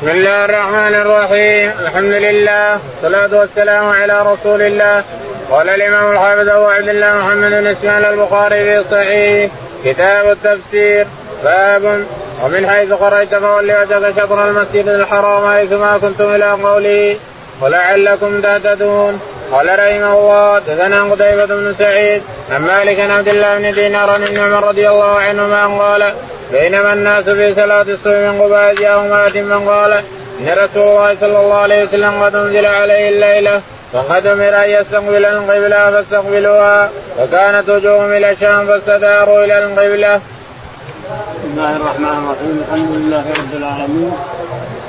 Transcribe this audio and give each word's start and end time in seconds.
بسم 0.00 0.08
الله 0.08 0.44
الرحمن 0.44 0.94
الرحيم 0.94 1.72
الحمد 1.80 2.12
لله 2.12 2.78
والصلاة 3.02 3.40
والسلام 3.40 3.88
على 3.88 4.22
رسول 4.22 4.62
الله 4.62 5.04
قال 5.50 5.68
الإمام 5.68 6.12
الحافظ 6.12 6.48
أبو 6.48 6.64
عبد 6.64 6.88
الله 6.88 7.12
محمد 7.12 7.50
بن 7.50 7.66
إسماعيل 7.66 8.04
البخاري 8.04 8.64
في 8.64 8.84
صحيح 8.90 9.50
كتاب 9.84 10.30
التفسير 10.30 11.06
باب 11.44 12.04
ومن 12.44 12.66
حيث 12.70 12.92
خرجت 12.92 13.34
فول 13.34 13.64
وجهك 13.64 14.14
شطر 14.16 14.48
المسجد 14.48 14.88
الحرام 14.88 15.52
حيثما 15.52 15.98
كنتم 15.98 16.34
إلى 16.34 16.50
قوله 16.50 17.16
ولعلكم 17.60 18.40
تهتدون 18.40 19.20
قال 19.52 19.66
رحمه 19.78 20.12
الله 20.18 20.58
دثنا 20.58 21.04
قتيبة 21.04 21.46
بن 21.46 21.74
سعيد 21.78 22.22
عن 22.50 22.62
مالك 22.62 23.00
عن 23.00 23.10
عبد 23.10 23.28
الله 23.28 23.58
بن 23.58 23.72
دينار 23.72 24.10
عن 24.10 24.38
عمر 24.38 24.68
رضي 24.68 24.88
الله 24.88 25.18
عنهما 25.18 25.66
قال 25.66 26.12
بينما 26.52 26.92
الناس 26.92 27.24
في 27.24 27.54
صلاة 27.54 27.82
الصبح 27.82 28.14
من 28.14 28.40
قباء 28.42 28.74
جاءهم 28.74 29.12
آت 29.12 29.36
من 29.36 29.68
قال 29.68 29.92
إن 30.40 30.48
رسول 30.48 30.82
الله 30.82 31.16
صلى 31.20 31.40
الله 31.40 31.54
عليه 31.54 31.84
وسلم 31.84 32.22
قد 32.22 32.34
أنزل 32.34 32.66
عليه 32.66 33.08
الليلة 33.08 33.60
وقد 33.92 34.26
أمر 34.26 34.64
أن 34.64 34.70
يستقبل 34.70 35.24
القبلة 35.24 35.90
فاستقبلوها 35.90 36.90
وكانت 37.20 37.68
وجوههم 37.68 38.12
إلى 38.12 38.30
الشام 38.32 38.66
فاستداروا 38.66 39.44
إلى 39.44 39.58
القبلة. 39.64 40.16
بسم 40.16 41.50
الله 41.56 41.76
الرحمن 41.76 42.04
الرحيم 42.04 42.64
الحمد 42.68 42.90
لله 42.90 43.24
رب 43.38 43.52
العالمين 43.56 44.12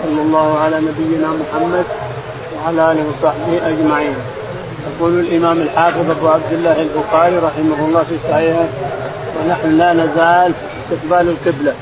صلى 0.03 0.21
الله 0.21 0.59
على 0.59 0.75
نبينا 0.75 1.27
محمد 1.27 1.85
وعلى 2.55 2.91
آله 2.91 3.03
وصحبه 3.09 3.67
أجمعين. 3.67 4.15
يقول 4.87 5.19
الإمام 5.19 5.61
الحافظ 5.61 6.11
أبو 6.11 6.27
عبد 6.29 6.51
الله 6.51 6.81
البخاري 6.81 7.35
رحمه 7.37 7.85
الله 7.85 8.03
في 8.09 8.15
صحيحه 8.31 8.65
ونحن 9.37 9.77
لا 9.77 9.93
نزال 9.93 10.53
استقبال 10.91 11.29
القبلة 11.29 11.73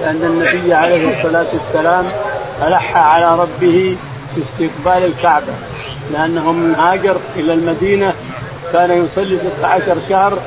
لأن 0.00 0.22
النبي 0.22 0.74
عليه 0.74 1.18
الصلاة 1.18 1.46
والسلام 1.52 2.06
ألح 2.62 2.96
على 2.96 3.38
ربه 3.38 3.96
في 4.34 4.40
استقبال 4.42 5.04
الكعبة 5.04 5.52
لأنه 6.12 6.52
من 6.52 6.74
هاجر 6.74 7.16
إلى 7.36 7.52
المدينة 7.52 8.12
كان 8.72 8.90
يصلي 9.04 9.38
16 9.58 9.96
شهر 10.08 10.38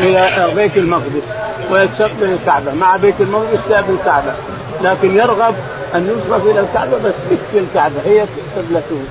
إلى 0.00 0.48
بيت 0.56 0.76
المقدس 0.76 1.22
ويستقبل 1.70 2.24
الكعبة. 2.40 2.74
مع 2.74 2.96
بيت 2.96 3.14
المقدس 3.20 3.54
يستقبل 3.54 3.94
الكعبه 3.94 4.32
لكن 4.82 5.16
يرغب 5.16 5.54
أن 5.94 6.08
يصرف 6.18 6.46
إلى 6.46 6.60
الكعبة 6.60 6.98
بس 6.98 7.14
في 7.52 7.58
الكعبة 7.58 7.94
هي 8.06 8.24
قبلته. 8.56 9.02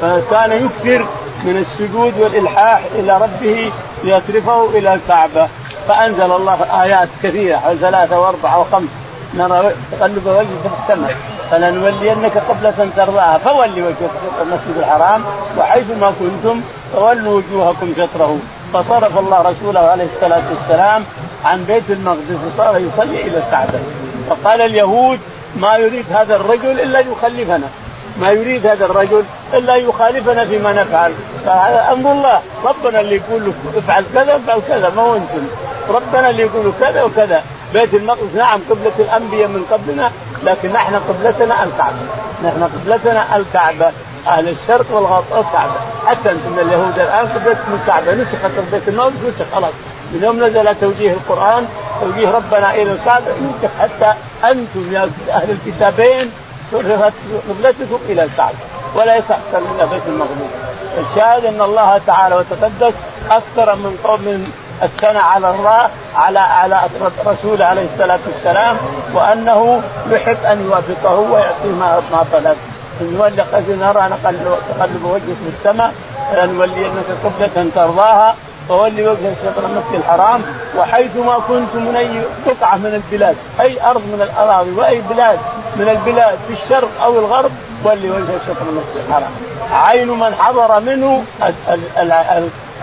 فكان 0.00 0.52
يكثر 0.52 1.06
من 1.44 1.64
السجود 1.66 2.12
والإلحاح 2.18 2.80
إلى 2.94 3.18
ربه 3.18 3.72
ليصرفه 4.04 4.68
إلى 4.78 4.94
الكعبة. 4.94 5.48
فأنزل 5.88 6.32
الله 6.32 6.82
آيات 6.82 7.08
كثيرة 7.22 7.76
ثلاثة 7.80 8.20
وأربعة 8.20 8.60
وخمس 8.60 8.88
نرى 9.34 9.70
تقلب 9.92 10.26
وجهك 10.26 10.46
في 10.62 10.92
السماء 10.92 11.16
فلنولينك 11.50 12.38
قبلة 12.38 12.88
ترضاها. 12.96 13.38
فولي 13.38 13.82
وجهك 13.82 14.10
شطر 14.22 14.42
المسجد 14.42 14.76
الحرام 14.78 15.24
وحيث 15.58 15.84
ما 16.00 16.12
كنتم 16.20 16.60
فولوا 16.94 17.40
وجوهكم 17.40 17.92
شطره. 17.96 18.38
فصرف 18.74 19.18
الله 19.18 19.42
رسوله 19.42 19.80
عليه 19.80 20.06
الصلاة 20.16 20.42
والسلام 20.50 21.04
عن 21.44 21.64
بيت 21.64 21.90
المقدس 21.90 22.38
وصار 22.54 22.76
يصلي 22.76 23.20
إلى 23.22 23.38
الكعبة. 23.38 23.78
فقال 24.30 24.60
اليهود 24.60 25.18
ما 25.56 25.76
يريد 25.76 26.04
هذا 26.12 26.36
الرجل 26.36 26.80
إلا 26.80 26.98
يخلفنا. 26.98 27.68
ما 28.20 28.30
يريد 28.30 28.66
هذا 28.66 28.84
الرجل 28.84 29.24
إلا 29.54 29.76
يخالفنا 29.76 30.44
فيما 30.44 30.72
نفعل. 30.72 31.12
فهذا 31.46 31.92
أمر 31.92 32.12
الله. 32.12 32.40
ربنا 32.64 33.00
اللي 33.00 33.16
يقول 33.16 33.44
له 33.44 33.52
افعل 33.78 34.04
كذا 34.14 34.36
افعل 34.36 34.60
كذا 34.68 34.92
ما 34.96 35.02
هو 35.02 35.14
أنتم؟ 35.14 35.46
ربنا 35.88 36.30
اللي 36.30 36.42
يقول 36.42 36.72
كذا 36.80 37.02
وكذا. 37.02 37.42
بيت 37.72 37.94
المقدس 37.94 38.34
نعم 38.36 38.60
قبلة 38.70 38.92
الأنبياء 38.98 39.48
من 39.48 39.66
قبلنا 39.70 40.10
لكن 40.44 40.72
نحن 40.72 40.94
قبلتنا 40.94 41.62
الكعبة. 41.64 42.06
نحن 42.44 42.68
قبلتنا 42.74 43.36
الكعبة. 43.36 43.90
أهل 44.26 44.48
الشرق 44.48 44.86
والغرب 44.90 45.24
الكعبة 45.30 45.72
حتى 46.06 46.30
أنتم 46.30 46.58
اليهود 46.58 46.98
الآن 46.98 47.26
قبلتكم 47.26 47.78
الكعبة 47.82 48.14
نسخت 48.14 48.70
بيت 48.72 48.88
المقدس 48.88 49.14
نسخ 49.28 49.54
خلاص. 49.54 49.72
من 50.12 50.22
يوم 50.22 50.44
نزل 50.44 50.74
توجيه 50.80 51.10
القرآن 51.12 51.68
توجيه 52.00 52.30
ربنا 52.30 52.74
إلى 52.74 52.92
الكعبة 52.92 53.24
نسخ 53.24 53.70
حتى 53.80 54.14
أنتم 54.44 54.92
يا 54.92 55.10
أهل 55.30 55.50
الكتابين 55.50 56.30
صرفت 56.72 57.12
قبلتكم 57.48 57.98
إلى 58.08 58.22
الكعبة. 58.22 58.58
ولا 58.94 59.16
يصح 59.16 59.36
من 59.52 59.88
بيت 59.90 60.02
المقدس. 60.06 60.52
الشاهد 61.10 61.44
أن 61.44 61.62
الله 61.62 62.00
تعالى 62.06 62.34
وتقدس 62.34 62.94
أكثر 63.30 63.74
من 63.74 63.98
قوم 64.04 64.52
الثناء 64.82 65.22
على 65.22 65.50
الله 65.50 65.88
على 66.16 66.38
على 66.38 66.80
رسوله 67.26 67.64
عليه 67.64 67.86
الصلاة 67.94 68.18
والسلام 68.26 68.76
وأنه 69.14 69.82
يحب 70.10 70.36
أن 70.44 70.64
يوافقه 70.64 71.14
ويعطيه 71.14 71.72
ما 71.80 72.02
ما 72.12 72.24
طلب 72.32 72.56
قد 73.00 73.44
نرى 73.68 74.08
تقلب 74.78 75.04
وجهك 75.04 75.36
في 75.44 75.50
السماء 75.58 75.92
فلنولينك 76.34 77.04
قبلة 77.24 77.70
ترضاها 77.74 78.34
فول 78.68 79.08
وجهك 79.08 79.34
شطر 79.42 79.66
المسجد 79.66 79.94
الحرام 79.94 80.42
وحيث 80.78 81.16
ما 81.16 81.38
كنت 81.48 81.74
من 81.74 81.96
اي 81.96 82.22
قطعة 82.46 82.76
من 82.76 83.02
البلاد 83.02 83.36
أي 83.60 83.82
أرض 83.90 84.00
من 84.00 84.22
الأراضي 84.22 84.70
وأي 84.70 85.00
بلاد 85.10 85.38
من 85.76 85.88
البلاد 85.88 86.38
في 86.48 86.62
الشرق 86.62 86.88
أو 87.04 87.18
الغرب 87.18 87.50
ولي 87.84 88.10
وجهك 88.10 88.40
شطر 88.46 88.66
المسجد 88.68 89.06
الحرام. 89.08 89.30
عين 89.72 90.08
من 90.08 90.34
حضر 90.34 90.80
منه 90.80 91.22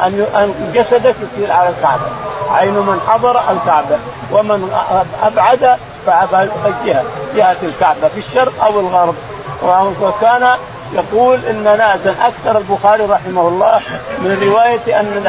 أن 0.04 0.26
أن 0.36 0.72
جسدك 0.74 1.16
يصير 1.22 1.52
على 1.52 1.70
الكعبة. 1.70 2.06
عين 2.52 2.74
من 2.74 3.00
حضر 3.08 3.40
الكعبة 3.52 3.98
ومن 4.32 4.74
أبعد 5.24 5.78
فجهه 6.64 7.04
جهة 7.36 7.58
الكعبة 7.64 8.08
في 8.08 8.20
الشرق 8.20 8.66
أو 8.66 8.80
الغرب. 8.80 9.16
وكان 10.02 10.50
يقول 10.94 11.40
إن 11.50 11.64
ناسا 11.64 12.16
أكثر 12.22 12.58
البخاري 12.58 13.06
رحمه 13.06 13.48
الله 13.48 13.82
من 14.20 14.50
رواية 14.50 15.00
أن 15.00 15.28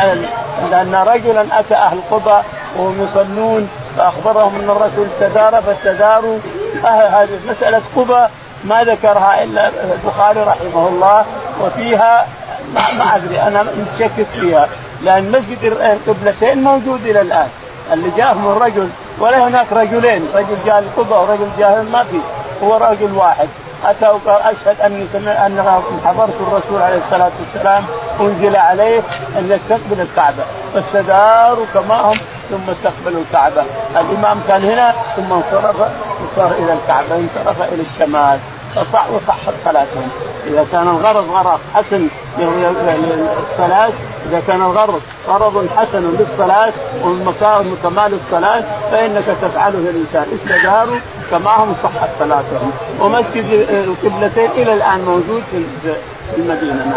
أن 0.72 0.94
رجلا 0.94 1.60
أتى 1.60 1.74
أهل 1.74 2.00
قبى 2.10 2.42
وهم 2.76 3.08
يصلون 3.10 3.68
فأخبرهم 3.96 4.54
أن 4.54 4.70
الرسول 4.70 5.06
استدار 5.14 5.62
فاستداروا. 5.62 6.38
هذه 6.84 7.38
مسألة 7.48 7.82
قبى 7.96 8.26
ما 8.64 8.84
ذكرها 8.84 9.42
إلا 9.44 9.70
البخاري 9.92 10.41
رحمه 10.41 10.88
الله 10.88 11.24
وفيها 11.60 12.26
ما, 12.74 12.92
ما 12.98 13.16
أدري 13.16 13.42
أنا 13.42 13.62
متشكك 13.62 14.26
فيها. 14.40 14.68
لأن 15.02 15.32
مسجد 15.32 15.58
القبلتين 15.62 16.62
موجود 16.62 17.06
إلى 17.06 17.20
الآن. 17.20 17.48
اللي 17.92 18.10
جاءهم 18.16 18.52
الرجل 18.52 18.88
ولا 19.18 19.48
هناك 19.48 19.66
رجلين. 19.72 20.28
رجل 20.34 20.56
جاء 20.66 20.78
القبة 20.78 21.20
ورجل 21.22 21.48
جاء 21.58 21.86
ما 21.92 22.04
في. 22.04 22.18
هو 22.62 22.76
رجل 22.76 23.12
واحد. 23.12 23.48
أتى 23.84 24.08
وقال 24.08 24.42
أشهد 24.42 24.80
أني 24.80 25.06
سمع 25.12 25.46
أن 25.46 25.82
حضرت 26.04 26.34
الرسول 26.40 26.82
عليه 26.82 26.98
الصلاة 27.06 27.30
والسلام 27.40 27.84
أنزل 28.20 28.56
عليه 28.56 29.00
أن 29.38 29.50
يستقبل 29.50 30.00
الكعبة. 30.00 30.44
فاستداروا 30.74 31.66
كما 31.74 32.00
هم 32.00 32.18
ثم 32.50 32.70
استقبلوا 32.70 33.22
الكعبة. 33.28 33.62
الإمام 33.91 34.41
كان 34.48 34.64
هنا 34.64 34.94
ثم 35.16 35.32
انصرف 35.32 35.76
إلى 36.36 36.72
الكعبة 36.72 37.16
انصرف 37.16 37.72
إلى 37.72 37.82
الشمال. 37.82 38.38
فصح 38.74 39.10
وصحت 39.10 39.54
صلاتهم 39.64 40.08
إذا 40.46 40.66
كان 40.72 40.88
الغرض 40.88 41.30
غرض 41.30 41.60
حسن 41.74 42.08
للصلاه 42.38 43.90
إذا 44.28 44.42
كان 44.46 44.62
الغرض 44.62 45.00
غرض 45.28 45.68
حسن 45.76 46.16
للصلاه 46.18 46.72
ومكان 47.02 47.76
كمال 47.82 48.14
الصلاه 48.14 48.62
فإنك 48.90 49.24
تفعله 49.42 49.78
الانسان 49.78 50.26
استداروا 50.34 50.98
كما 51.30 51.64
هم 51.64 51.74
صحت 51.82 52.08
صلاتهم 52.18 52.72
ومسجد 53.00 53.44
القبلتين 53.70 54.50
إلى 54.56 54.74
الآن 54.74 55.00
موجود 55.00 55.42
في 55.52 55.94
المدينة. 56.36 56.74
نعم. 56.74 56.92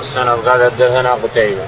السند 0.00 0.48
قال 0.48 0.64
حدثنا 0.64 1.12
قتيبة. 1.12 1.62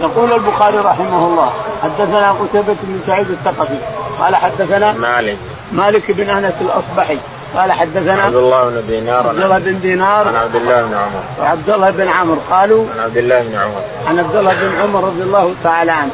يقول 0.00 0.32
البخاري 0.32 0.78
رحمه 0.78 1.26
الله 1.26 1.52
حدثنا 1.82 2.32
قتيبة 2.32 2.76
بن 2.82 3.00
سعيد 3.06 3.30
الثقفي 3.30 3.78
قال 4.20 4.36
حدثنا 4.36 4.92
مالك. 4.92 5.38
مالك 5.72 6.10
بن 6.10 6.30
أنس 6.30 6.54
الأصبحي 6.60 7.18
قال 7.56 7.72
حدثنا 7.72 8.22
عبد 8.22 8.34
الله 8.34 8.70
بن 8.70 8.86
دينار. 8.86 9.28
عبد 9.28 9.40
الله 9.40 9.58
بن 9.58 9.80
دينار. 9.80 10.28
عن 10.28 10.36
عبد 10.36 10.56
الله 10.56 10.82
بن 10.82 10.94
عمر. 10.94 11.22
وعبد 11.40 11.70
الله 11.70 11.90
بن 11.90 12.08
عمرو 12.08 12.38
قالوا 12.50 12.86
عن 12.94 13.00
عبد 13.04 13.16
الله 13.16 13.42
بن 13.42 13.54
عمر. 13.54 13.82
عن 14.08 14.18
عبد 14.18 14.36
الله 14.36 14.54
بن 14.54 14.80
عمر 14.80 15.04
رضي 15.04 15.22
الله 15.22 15.54
تعالى 15.64 15.92
عنه. 15.92 16.10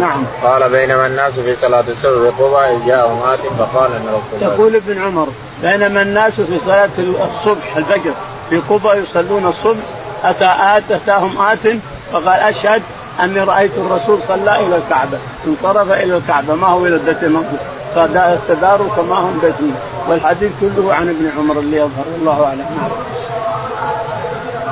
نعم. 0.00 0.24
قال 0.44 0.68
بينما 0.70 1.06
الناس 1.06 1.32
في 1.32 1.56
صلاة 1.56 1.84
الصبح 1.88 2.30
بقبى 2.38 2.76
إذ 2.76 2.86
جاءهم 2.86 3.22
آت 3.22 3.38
فقال 3.58 3.90
إن 3.92 4.06
رسول 4.08 4.42
الله. 4.42 4.54
يقول 4.54 4.76
ابن 4.76 5.02
عمر 5.02 5.28
بينما 5.62 6.02
الناس 6.02 6.32
في 6.32 6.58
صلاة 6.66 6.90
الصبح 6.98 7.76
الفجر 7.76 8.12
في 8.50 8.60
قبى 8.68 8.88
يصلون 8.88 9.46
الصبح 9.46 9.84
أتى 10.24 10.54
آت 10.60 10.90
أتاهم 10.90 11.40
آت 11.40 11.76
فقال 12.12 12.28
أشهد 12.28 12.82
أني 13.20 13.40
رأيت 13.40 13.70
الرسول 13.78 14.18
صلى 14.28 14.60
إلى 14.60 14.76
الكعبة. 14.76 15.18
انصرف 15.46 15.92
إلى 15.92 16.16
الكعبة. 16.16 16.54
ما 16.54 16.66
هو 16.66 16.86
إلى 16.86 16.98
بيت 16.98 17.22
المقدس؟ 17.22 17.60
فاستداروا 17.94 18.88
كما 18.96 19.14
هم 19.14 19.38
بيت 19.42 19.54
والحديث 20.08 20.50
كله 20.60 20.94
عن 20.94 21.08
ابن 21.08 21.30
عمر 21.38 21.58
اللي 21.58 21.76
يظهر. 21.76 22.04
الله 22.18 22.44
أعلم. 22.46 22.66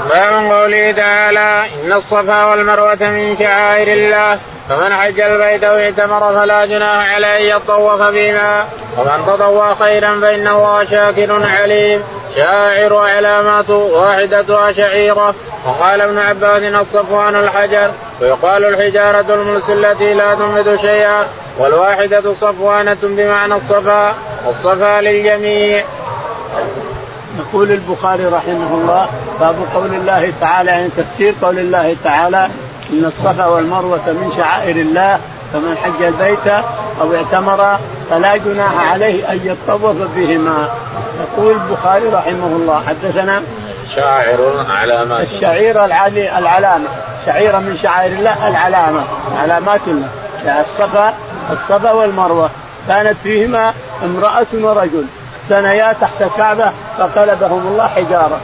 باب 0.09 0.53
قوله 0.53 0.93
تعالى 0.93 1.65
إن 1.85 1.93
الصفا 1.93 2.45
والمروة 2.45 2.99
من 3.01 3.37
شعائر 3.39 3.89
الله 3.89 4.39
فمن 4.69 4.93
حج 4.93 5.21
البيت 5.21 5.65
واعتمر 5.65 6.33
فلا 6.33 6.67
جناح 6.67 7.15
عليه 7.15 7.57
ان 7.57 7.57
يطوف 7.57 8.03
بهما 8.03 8.65
ومن 8.99 9.27
تطوع 9.27 9.75
خيرا 9.75 10.21
فإن 10.21 10.49
الله 10.49 10.85
شاكر 10.85 11.47
عليم. 11.47 12.03
شاعر 12.37 12.97
علامات 12.97 13.71
واحدتها 13.71 14.73
شعيرة 14.73 15.35
وقال 15.69 16.01
ابن 16.01 16.19
عباس 16.19 16.63
الصفوان 16.63 17.35
الحجر 17.35 17.91
ويقال 18.21 18.65
الحجارة 18.65 19.35
الملس 19.35 19.71
التي 19.71 20.15
لا 20.15 20.35
تنبت 20.35 20.81
شيئا 20.81 21.27
والواحدة 21.59 22.35
صفوانة 22.35 22.97
بمعنى 23.03 23.55
الصفا 23.55 24.15
والصفا 24.47 25.01
للجميع. 25.01 25.85
يقول 27.39 27.71
البخاري 27.71 28.27
رحمه 28.27 28.75
الله 28.75 29.09
باب 29.41 29.57
قول 29.75 29.95
الله 29.95 30.33
تعالى 30.41 30.71
يعني 30.71 30.89
تفسير 30.97 31.35
قول 31.43 31.59
الله 31.59 31.97
تعالى 32.05 32.49
إن 32.93 33.05
الصفا 33.05 33.47
والمروة 33.47 34.07
من 34.07 34.33
شعائر 34.37 34.77
الله 34.77 35.19
فمن 35.53 35.77
حج 35.85 36.03
البيت 36.03 36.65
أو 37.01 37.15
اعتمر 37.15 37.79
فلا 38.11 38.37
جناح 38.37 38.93
عليه 38.93 39.33
أن 39.33 39.41
يطوف 39.45 39.97
بهما 40.17 40.69
يقول 41.21 41.53
البخاري 41.53 42.09
رحمه 42.09 42.57
الله 42.57 42.83
حدثنا 42.89 43.43
شاعر 43.95 44.67
علامات 44.71 45.27
الشعير 45.33 45.85
العلي 45.85 46.39
العلامة. 46.39 46.89
شعيره 47.27 47.59
من 47.59 47.79
شعائر 47.83 48.13
الله 48.13 48.49
العلامة. 48.49 49.01
علامات 49.43 49.81
الله. 49.87 50.09
الصفا 50.61 51.15
الصفا 51.51 51.93
والمروة. 51.93 52.51
كانت 52.89 53.17
فيهما 53.23 53.75
امرأة 54.05 54.47
ورجل. 54.55 55.05
ثنيا 55.49 55.93
تحت 56.01 56.23
الكعبة 56.23 56.73
فقلبهم 56.99 57.67
الله 57.67 57.89
حجارة. 57.89 58.41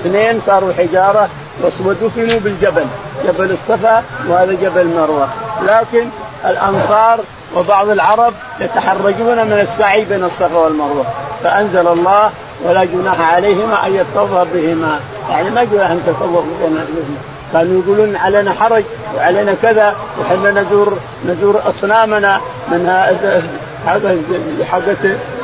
اثنين 0.00 0.40
صاروا 0.46 0.72
حجارة 0.78 1.28
ودفنوا 1.62 2.40
بالجبل. 2.40 2.86
جبل 3.24 3.50
الصفا 3.50 4.02
وهذا 4.28 4.52
جبل 4.52 4.80
المروة. 4.80 5.28
لكن 5.62 6.08
الأنصار 6.44 7.20
وبعض 7.56 7.88
العرب 7.88 8.32
يتحرجون 8.60 9.46
من 9.46 9.66
السعي 9.68 10.04
بين 10.04 10.24
الصفا 10.24 10.56
والمروة. 10.56 11.04
فأنزل 11.44 11.88
الله 11.88 12.30
ولا 12.64 12.84
جناح 12.84 13.34
عليهما 13.34 13.86
أن 13.86 13.94
يطوف 13.94 14.30
بهما. 14.54 15.00
يعني 15.30 15.50
ما 15.50 15.64
جناح 15.64 15.90
أن 15.90 16.02
تطوف 16.06 16.44
بهما 16.60 16.84
كانوا 17.52 17.82
يقولون 17.82 18.16
علينا 18.16 18.52
حرج 18.52 18.84
وعلينا 19.16 19.54
كذا 19.62 19.94
وحنا 20.20 20.50
نزور 20.60 20.98
نزور 21.28 21.60
أصنامنا 21.66 22.40
من 22.68 22.88
حقت 24.70 24.98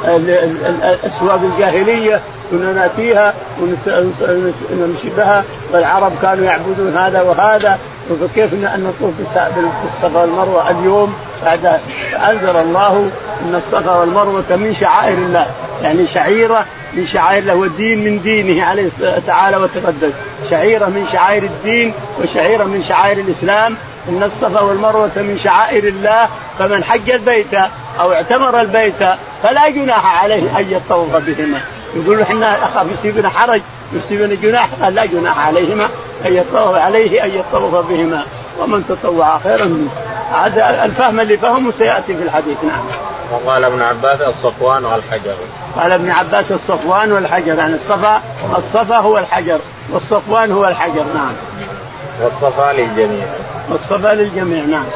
الأسواق 0.04 1.40
الجاهلية 1.52 2.20
كنا 2.50 2.72
ناتيها 2.72 3.34
ونمشي 3.60 5.08
بها 5.16 5.44
والعرب 5.72 6.12
كانوا 6.22 6.44
يعبدون 6.44 6.96
هذا 6.96 7.22
وهذا. 7.22 7.78
فكيف 8.20 8.54
أن 8.54 8.92
نطوف 9.00 9.14
بالصفا 9.56 10.20
والمروه 10.20 10.70
اليوم 10.70 11.14
بعد 11.44 11.80
فانزل 12.12 12.56
الله 12.56 13.10
أن 13.42 13.54
الصفا 13.54 13.96
والمروه 13.96 14.42
من 14.50 14.76
شعائر 14.80 15.18
الله. 15.18 15.46
يعني 15.82 16.06
شعيرة 16.06 16.64
من 16.96 17.06
شعائر 17.06 17.42
الله 17.42 17.54
والدين 17.54 18.04
من 18.04 18.20
دينه 18.22 18.64
عليه 18.64 18.90
تعالى 19.26 19.56
وتقدس 19.56 20.12
شعيرة 20.50 20.86
من 20.86 21.08
شعائر 21.12 21.42
الدين 21.42 21.92
وشعيرة 22.22 22.64
من 22.64 22.84
شعائر 22.88 23.18
الإسلام. 23.18 23.76
إن 24.08 24.22
الصفا 24.22 24.60
والمروة 24.60 25.10
من 25.16 25.40
شعائر 25.44 25.84
الله 25.84 26.28
فمن 26.58 26.84
حج 26.84 27.10
البيت 27.10 27.54
أو 28.00 28.12
اعتمر 28.12 28.60
البيت 28.60 29.04
فلا 29.42 29.68
جناح 29.68 30.22
عليه 30.22 30.58
أن 30.58 30.66
يطوف 30.70 31.16
بهما. 31.16 31.60
يقول 31.96 32.20
إحنا 32.20 32.64
اخاف 32.64 32.86
يصيبنا 32.98 33.28
حرج 33.28 33.60
يصيبنا 33.92 34.34
جناح 34.42 34.68
قال 34.82 34.94
لا 34.94 35.04
جناح 35.04 35.46
عليهما. 35.46 35.88
أن 36.26 36.36
يطوف 36.36 36.76
عليه 36.76 37.24
أن 37.24 37.30
يطوف 37.30 37.90
بهما. 37.90 38.22
ومن 38.60 38.84
تطوع 38.88 39.38
خيرا 39.38 39.64
منه. 39.64 39.90
هذا 40.34 40.84
الفهم 40.84 41.20
اللي 41.20 41.36
فهمه 41.36 41.72
سيأتي 41.78 42.16
في 42.16 42.22
الحديث. 42.22 42.56
نعم. 42.64 42.84
وقال 43.34 43.64
ابن 43.64 43.82
عباس 43.82 44.20
الصفوان 44.20 44.84
والحجر. 44.84 45.34
قال 45.76 45.92
ابن 45.92 46.10
عباس 46.10 46.52
الصفوان 46.52 47.12
والحجر 47.12 47.58
يعني 47.58 47.74
الصفا 47.74 48.22
الصفا 48.58 48.96
هو 48.96 49.18
الحجر 49.18 49.58
والصفوان 49.90 50.52
هو 50.52 50.68
الحجر 50.68 51.04
نعم. 51.14 51.32
والصفا 52.22 52.72
للجميع. 52.72 53.26
والصفا 53.70 54.14
للجميع 54.14 54.64
نعم. 54.64 54.86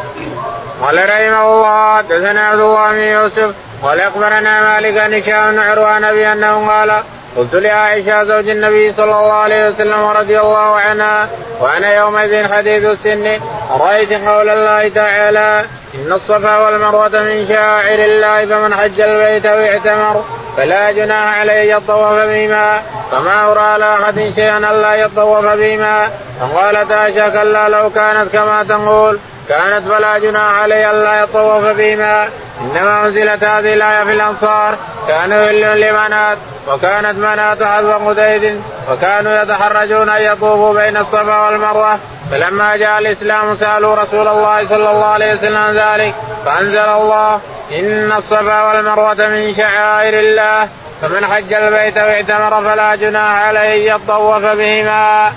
قال 0.83 0.97
رحمه 0.97 1.43
الله 1.43 1.97
حدثنا 1.97 2.41
عبد 2.41 2.61
الله 2.61 2.91
بن 2.91 2.99
يوسف 2.99 3.55
قال 3.83 4.01
أخبرنا 4.01 4.63
مالك 4.63 4.97
ان 4.97 5.15
هشام 5.15 5.53
بن 5.53 5.59
عروان 5.59 6.05
أبي 6.05 6.33
أنه 6.33 6.69
قال 6.69 7.03
قلت 7.37 7.55
لعائشة 7.55 8.25
زوج 8.25 8.49
النبي 8.49 8.93
صلى 8.93 9.05
الله 9.05 9.33
عليه 9.33 9.69
وسلم 9.69 10.07
رضي 10.07 10.41
الله 10.41 10.77
عنها 10.77 11.29
وأنا 11.61 11.95
يومئذ 11.95 12.53
حديث 12.55 12.85
السن. 12.85 13.41
رايت 13.81 14.13
قول 14.13 14.49
الله 14.49 14.89
تعالى 14.89 15.65
إن 15.95 16.13
الصفا 16.13 16.57
والمروة 16.57 17.09
من 17.09 17.47
شاعر 17.49 17.99
الله 17.99 18.47
فمن 18.47 18.75
حج 18.75 19.01
البيت 19.01 19.47
أو 19.47 19.59
اعتمر 19.59 20.25
فلا 20.57 20.93
جناح 20.93 21.39
عليه 21.39 21.75
يطوف 21.75 22.13
بهما. 22.13 22.83
فما 23.13 23.53
أرى 23.53 23.79
لا 23.79 24.03
أحد 24.03 24.33
شيئا 24.35 24.59
ألا 24.59 24.95
يطوف 24.95 25.45
بهما. 25.47 26.09
فقالت 26.41 26.93
عائشة 26.93 27.29
كلا 27.29 27.69
لو 27.69 27.91
كانت 27.91 28.33
كما 28.33 28.65
تقول. 28.69 29.19
كانت 29.49 29.89
فلا 29.89 30.19
جناح 30.19 30.55
عليه 30.55 30.91
ألا 30.91 31.23
يطوف 31.23 31.65
بهما 31.65 32.29
إنما 32.61 33.07
أنزلت 33.07 33.45
هذه 33.45 33.75
الآية 33.75 34.05
في 34.05 34.13
الأنصار 34.13 34.75
كانوا 35.09 35.37
يهلون 35.37 35.77
لمنات 35.77 36.39
وكانت 36.69 37.19
منات 37.19 37.63
حذو 37.63 37.93
قديد 37.93 38.63
وكانوا 38.91 39.43
يتحرجون 39.43 40.09
أن 40.11 40.23
يطوفوا 40.23 40.75
بين 40.75 40.97
الصفا 40.97 41.47
والمروة 41.47 41.99
فلما 42.31 42.77
جاء 42.77 42.99
الإسلام 42.99 43.57
سألوا 43.57 43.95
رسول 43.95 44.29
الله 44.29 44.67
صلى 44.69 44.91
الله 44.91 45.07
عليه 45.07 45.35
وسلم 45.35 45.71
ذلك 45.71 46.15
فأنزل 46.45 46.79
الله 46.79 47.41
إن 47.73 48.13
الصفا 48.13 48.63
والمروة 48.63 49.29
من 49.29 49.55
شعائر 49.55 50.21
الله 50.21 50.69
فمن 51.03 51.27
حج 51.27 51.53
البيت 51.53 51.97
واعتمر 51.97 52.63
فلا 52.63 52.95
جناح 52.95 53.43
عليه 53.43 53.95
أن 53.95 54.01
يطوف 54.01 54.45
بهما. 54.45 55.33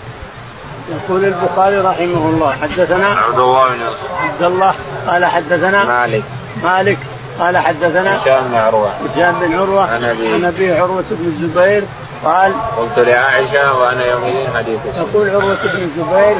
يقول 0.91 1.25
البخاري 1.25 1.77
رحمه 1.77 2.29
الله 2.29 2.55
حدثنا 2.61 3.07
عبد 3.07 3.39
الله 3.39 3.67
بن 3.67 3.81
يوسف. 3.81 4.11
عبد 4.23 4.43
الله 4.43 4.73
قال 5.07 5.25
حدثنا 5.25 5.83
مالك. 5.83 6.23
مالك 6.63 6.97
قال 7.39 7.57
حدثنا 7.57 8.17
هشام 8.17 8.43
بن 8.49 8.55
عروة. 8.55 8.89
هشام 9.15 9.35
بن 9.41 9.55
عروة 9.55 9.93
عن 9.93 10.03
ابي 10.03 10.33
عن 10.33 10.45
أبي 10.45 10.73
عروة 10.73 11.03
بن 11.11 11.25
الزبير 11.25 11.83
قال 12.25 12.53
قلت 12.77 13.07
لعائشة 13.07 13.79
وأنا 13.79 14.05
يومئذ 14.05 14.57
حديث. 14.57 14.79
يقول 14.97 15.29
عروة 15.29 15.57
بن 15.63 15.83
الزبير 15.83 16.35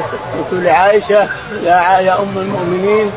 قلت 0.50 0.64
لعائشة 0.64 1.28
يا 1.64 1.98
يا 2.00 2.18
أم 2.18 2.38
المؤمنين 2.38 3.10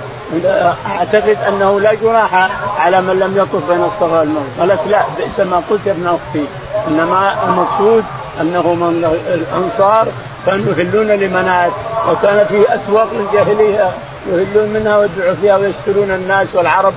أعتقد 0.90 1.38
أنه 1.48 1.80
لا 1.80 1.94
جناح 1.94 2.50
على 2.80 3.02
من 3.02 3.20
لم 3.20 3.38
يطف 3.38 3.70
بين 3.70 3.84
الصفا 3.84 4.20
والمروة. 4.20 4.48
قالت 4.60 4.80
لا 4.90 5.02
بئس 5.18 5.48
ما 5.48 5.62
قلت 5.70 5.86
يا 5.86 5.92
ابن 5.92 6.08
أختي. 6.08 6.46
إنما 6.88 7.36
المقصود 7.48 8.04
أنه 8.42 8.74
من 8.74 9.20
الأنصار 9.28 10.08
كانوا 10.46 10.74
يهلون 10.78 11.08
لمنات 11.08 11.72
وكان 12.10 12.46
في 12.46 12.76
أسواق 12.76 13.08
الجاهليه 13.12 13.92
يهلون 14.32 14.70
منها 14.70 14.98
ويدعوا 14.98 15.36
فيها 15.42 15.58
ويشترون 15.58 16.12
الناس 16.12 16.48
والعرب 16.54 16.94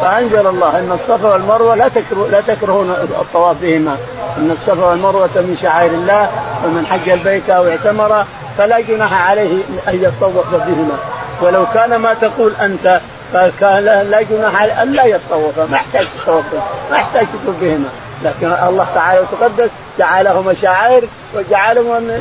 فأنزل 0.00 0.46
الله 0.46 0.78
إن 0.78 0.92
الصفا 0.92 1.28
والمروة 1.28 1.74
لا 1.74 1.88
تكره 1.88 2.28
لا 2.32 2.40
تكرهون 2.40 2.90
الطواف 2.90 3.56
بهما. 3.62 3.96
إن 4.38 4.50
الصفا 4.50 4.84
والمروة 4.84 5.28
من 5.34 5.58
شعائر 5.62 5.90
الله 5.90 6.30
ومن 6.64 6.86
حج 6.86 7.08
البيت 7.08 7.50
أو 7.50 7.68
اعتمر 7.68 8.24
فلا 8.58 8.80
جناح 8.80 9.28
عليه 9.30 9.62
أن 9.88 10.02
يطوف 10.02 10.54
بهما. 10.54 10.98
ولو 11.42 11.66
كان 11.74 11.96
ما 11.96 12.14
تقول 12.14 12.52
أنت 12.60 13.00
فكان 13.32 13.84
لا 14.10 14.22
جناح 14.22 14.62
عليه 14.62 14.82
أن 14.82 14.92
لا 14.92 15.04
يطوف 15.04 15.58
ما 15.70 15.76
يحتاج 15.76 16.06
تطوف 16.24 16.44
ما 16.90 16.96
يحتاج 16.96 17.26
تطوف 17.26 17.54
بهما. 17.60 17.88
لكن 18.24 18.46
الله 18.46 18.86
تعالى 18.94 19.20
وتقدس 19.20 19.70
جعلهما 19.98 20.54
شعائر 20.62 21.02
وجعلهما 21.34 22.20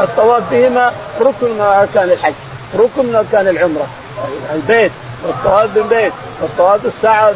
الطواف 0.00 0.42
بهما 0.50 0.92
ركن 1.20 1.50
من 1.50 1.60
أركان 1.60 2.10
الحج 2.10 2.34
ركن 2.78 3.06
من 3.06 3.14
أركان 3.14 3.48
العمرة 3.48 3.86
البيت 4.54 4.92
والطواف 5.26 5.74
بالبيت 5.74 6.12
والطواف 6.42 6.82
بالساعة 6.82 7.32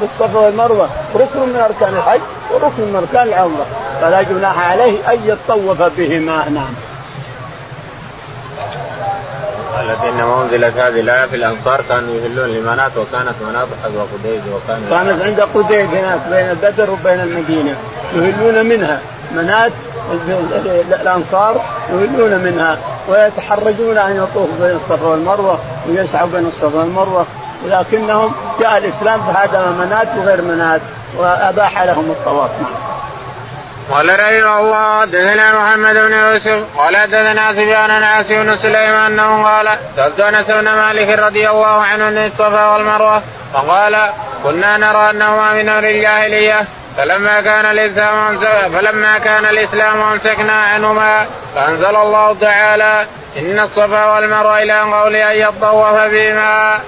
بالصفا 0.00 0.38
والمروة 0.38 0.88
ركن 1.14 1.40
من 1.40 1.66
أركان 1.70 1.96
الحج 1.96 2.20
وركن 2.50 2.82
من 2.82 2.96
أركان 2.96 3.28
العمرة 3.28 3.66
فلا 4.00 4.22
جناح 4.22 4.70
عليه 4.70 5.12
أن 5.12 5.18
يطوف 5.24 5.82
بهما 5.82 6.48
نعم. 6.48 6.74
قالت 9.76 10.04
إنما 10.04 10.42
أنزلت 10.42 10.76
هذه 10.76 11.00
الآية 11.00 11.26
في 11.26 11.36
الأنصار 11.36 11.80
كانوا 11.88 12.14
يهلون 12.14 12.48
لمنات 12.48 12.92
وكانت 12.96 13.34
مناط 13.48 13.68
حذو 13.84 14.00
قديد 14.00 14.42
وكان 14.52 14.86
كانت 14.90 15.22
عند 15.22 15.40
قديد 15.40 15.86
هناك 15.86 16.20
بين 16.30 16.54
بدر 16.62 16.90
وبين 16.90 17.20
المدينة. 17.20 17.76
يهلون 18.14 18.66
منها. 18.66 18.98
منات 19.34 19.72
الأنصار 21.00 21.60
يهلون 21.90 22.38
منها. 22.38 22.78
ويتحرجون 23.08 23.98
أن 23.98 24.16
يطوفوا 24.16 24.66
بين 24.66 24.76
الصفا 24.76 25.06
والمروة 25.06 25.58
ويسعوا 25.88 26.28
بين 26.28 26.46
الصفا 26.46 26.78
والمروة. 26.78 27.26
ولكنهم 27.64 28.32
جاء 28.60 28.78
الإسلام 28.78 29.20
فهدم 29.20 29.72
منات 29.78 30.08
وغير 30.18 30.42
منات 30.42 30.80
وأباح 31.18 31.82
لهم 31.82 32.10
الطواف. 32.10 32.50
قال 33.90 34.20
رحمه 34.20 34.60
الله 34.60 35.00
حدثنا 35.00 35.58
محمد 35.58 35.94
بن 35.94 36.12
يوسف 36.12 36.64
قال 36.76 36.96
حدثنا 36.96 37.52
سفيان 37.52 37.90
عن 37.90 38.22
بن 38.22 38.56
سليمان 38.56 39.12
أنه 39.12 39.44
قال 39.44 39.68
سألت 39.96 40.20
أنس 40.20 40.46
بن 40.46 40.64
مالك 40.64 41.18
رضي 41.18 41.50
الله 41.50 41.82
عنه 41.82 42.04
عن 42.04 42.18
الصفا 42.18 42.68
والمروة 42.68 43.22
فقال 43.54 44.10
كنا 44.44 44.76
نرى 44.76 45.10
أنهما 45.10 45.52
من 45.52 45.68
أمر 45.68 45.88
الجاهلية 45.88 46.64
فلما 46.96 47.40
كان 47.40 47.66
الإسلام 47.66 48.38
فلما 48.74 49.18
كان 49.18 49.44
الإسلام 49.44 50.00
أمسكنا 50.00 50.52
عنهما 50.52 51.26
فأنزل 51.54 51.96
الله 51.96 52.36
تعالى 52.40 53.06
إن 53.38 53.58
الصفا 53.58 54.14
والمروة 54.14 54.62
إلى 54.62 54.80
قول 54.80 55.16
أن 55.16 55.36
يطوف 55.36 55.94
بهما. 55.94 56.78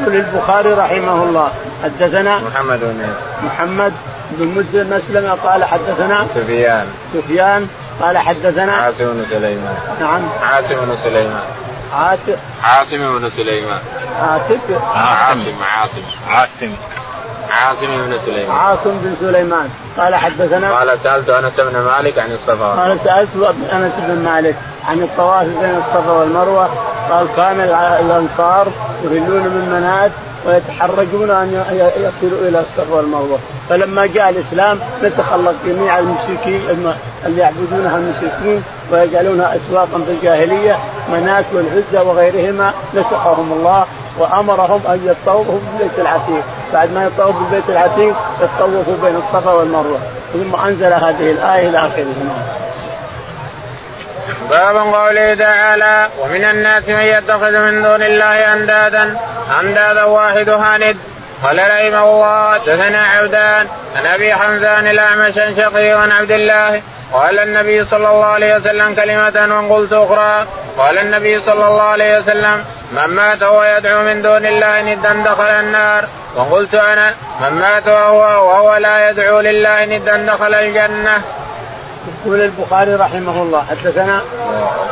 يقول 0.00 0.14
البخاري 0.14 0.72
رحمه 0.72 1.22
الله 1.22 1.52
حدثنا 1.84 2.38
محمد 2.38 2.80
بن 2.80 3.14
محمد 3.42 3.92
بن 4.38 4.46
مسلم 4.46 4.96
مسلم 4.96 5.38
قال 5.44 5.64
حدثنا 5.64 6.26
سفيان. 6.34 6.86
سفيان 7.14 7.68
قال 8.00 8.18
حدثنا 8.18 8.72
عاصم 8.72 8.96
بن 8.98 9.24
سليمان. 9.30 9.76
نعم. 10.00 10.22
عاصم 10.42 10.74
بن 10.74 10.96
سليمان. 11.04 11.42
عاتق 11.94 12.38
عاصم 12.62 13.18
بن 13.18 13.30
سليمان. 13.30 13.80
عاتق 14.20 14.84
عاصم 14.94 15.54
عاصم. 15.76 16.02
عاصم. 16.28 16.72
عاصم 17.50 17.86
بن 17.86 18.18
سليمان. 18.26 18.56
عاصم 18.56 18.90
بن 18.90 19.16
سليمان. 19.20 19.68
قال 19.98 20.14
حدثنا 20.14 20.72
قال 20.72 20.98
سألت 21.02 21.28
أنس 21.28 21.52
بن 21.60 21.80
مالك 21.80 22.18
عن 22.18 22.32
الصفا. 22.32 22.74
قال 22.74 22.98
سألت 23.04 23.30
أنس 23.72 23.92
بن 24.08 24.24
مالك 24.24 24.56
عن 24.88 25.02
الطواف 25.02 25.46
بين 25.46 25.78
الصفا 25.78 26.10
والمروة. 26.10 26.68
قال 27.10 27.26
كان 27.36 27.60
الأنصار 28.00 28.68
يهلون 29.04 29.42
من 29.42 29.68
منات 29.72 30.10
ويتحرجون 30.46 31.30
أن 31.30 31.64
يصلوا 31.96 32.48
إلى 32.48 32.60
الصفا 32.60 32.94
والمروة. 32.94 33.38
فلما 33.68 34.06
جاء 34.06 34.30
الإسلام 34.30 34.78
الله 35.36 35.54
جميع 35.66 35.98
المشركين 35.98 36.60
اللي 37.26 37.40
يعبدونها 37.40 37.96
المشركين 37.96 38.62
ويجعلونها 38.92 39.56
اسواقا 39.56 40.00
في 40.06 40.10
الجاهلية 40.10 40.78
منات 41.12 41.44
والعزى 41.52 42.08
وغيرهما 42.08 42.72
نسخهم 42.94 43.52
الله 43.52 43.84
وأمرهم 44.18 44.80
أن 44.88 45.00
يطوفوا 45.04 45.58
بالبيت 45.78 45.98
العتيق. 45.98 46.44
بعد 46.72 46.92
ما 46.92 47.06
يطوفوا 47.06 47.40
بالبيت 47.40 47.70
العتيق 47.70 48.14
يطوفوا 48.42 48.94
بين 49.04 49.16
الصفا 49.16 49.52
والمروة. 49.52 49.98
ثم 50.32 50.66
أنزل 50.66 50.92
هذه 50.92 51.30
الآية 51.30 51.68
إلى 51.68 51.78
اخره 51.78 52.06
باب 54.50 54.76
قوله 54.76 55.34
تعالى 55.34 56.08
ومن 56.18 56.44
الناس 56.44 56.88
من 56.88 57.00
يتخذ 57.00 57.58
من 57.58 57.82
دون 57.82 58.02
الله 58.02 58.52
أندادا 58.52 59.16
أندادا 59.60 60.04
واحدها 60.04 60.78
ند. 60.78 60.96
قال 61.42 61.58
رحمه 61.58 62.04
الله 62.04 62.56
دثنا 62.56 63.06
عبدان 63.06 63.66
عن 63.96 64.06
أبي 64.06 64.34
حمزان 64.34 64.86
الاعمش 64.86 65.38
عن 65.38 65.56
شقيق 65.56 65.98
عن 65.98 66.10
عبد 66.10 66.30
الله. 66.30 66.82
قال 67.12 67.38
النبي 67.38 67.84
صلى 67.84 68.08
الله 68.10 68.24
عليه 68.24 68.56
وسلم 68.56 68.94
كلمة 68.94 69.68
وقلت 69.68 69.92
أخرى. 69.92 70.46
قال 70.78 70.98
النبي 70.98 71.40
صلى 71.40 71.66
الله 71.68 71.82
عليه 71.82 72.18
وسلم 72.18 72.64
من 72.92 73.06
مات 73.06 73.42
وهو 73.42 73.64
يدعو 73.64 74.02
من 74.02 74.22
دون 74.22 74.46
الله 74.46 74.82
ندا 74.82 75.12
دخل 75.24 75.50
النار. 75.50 76.04
وقلت 76.36 76.74
أنا 76.74 77.14
من 77.40 77.50
مات 77.50 77.88
وهو, 77.88 78.18
وهو 78.48 78.76
لا 78.76 79.10
يدعو 79.10 79.40
لله 79.40 79.84
ندا 79.84 80.16
دخل 80.16 80.54
الجنة. 80.54 81.22
يقول 82.26 82.40
البخاري 82.40 82.94
رحمه 82.94 83.42
الله 83.42 83.64
حدثنا؟ 83.70 84.20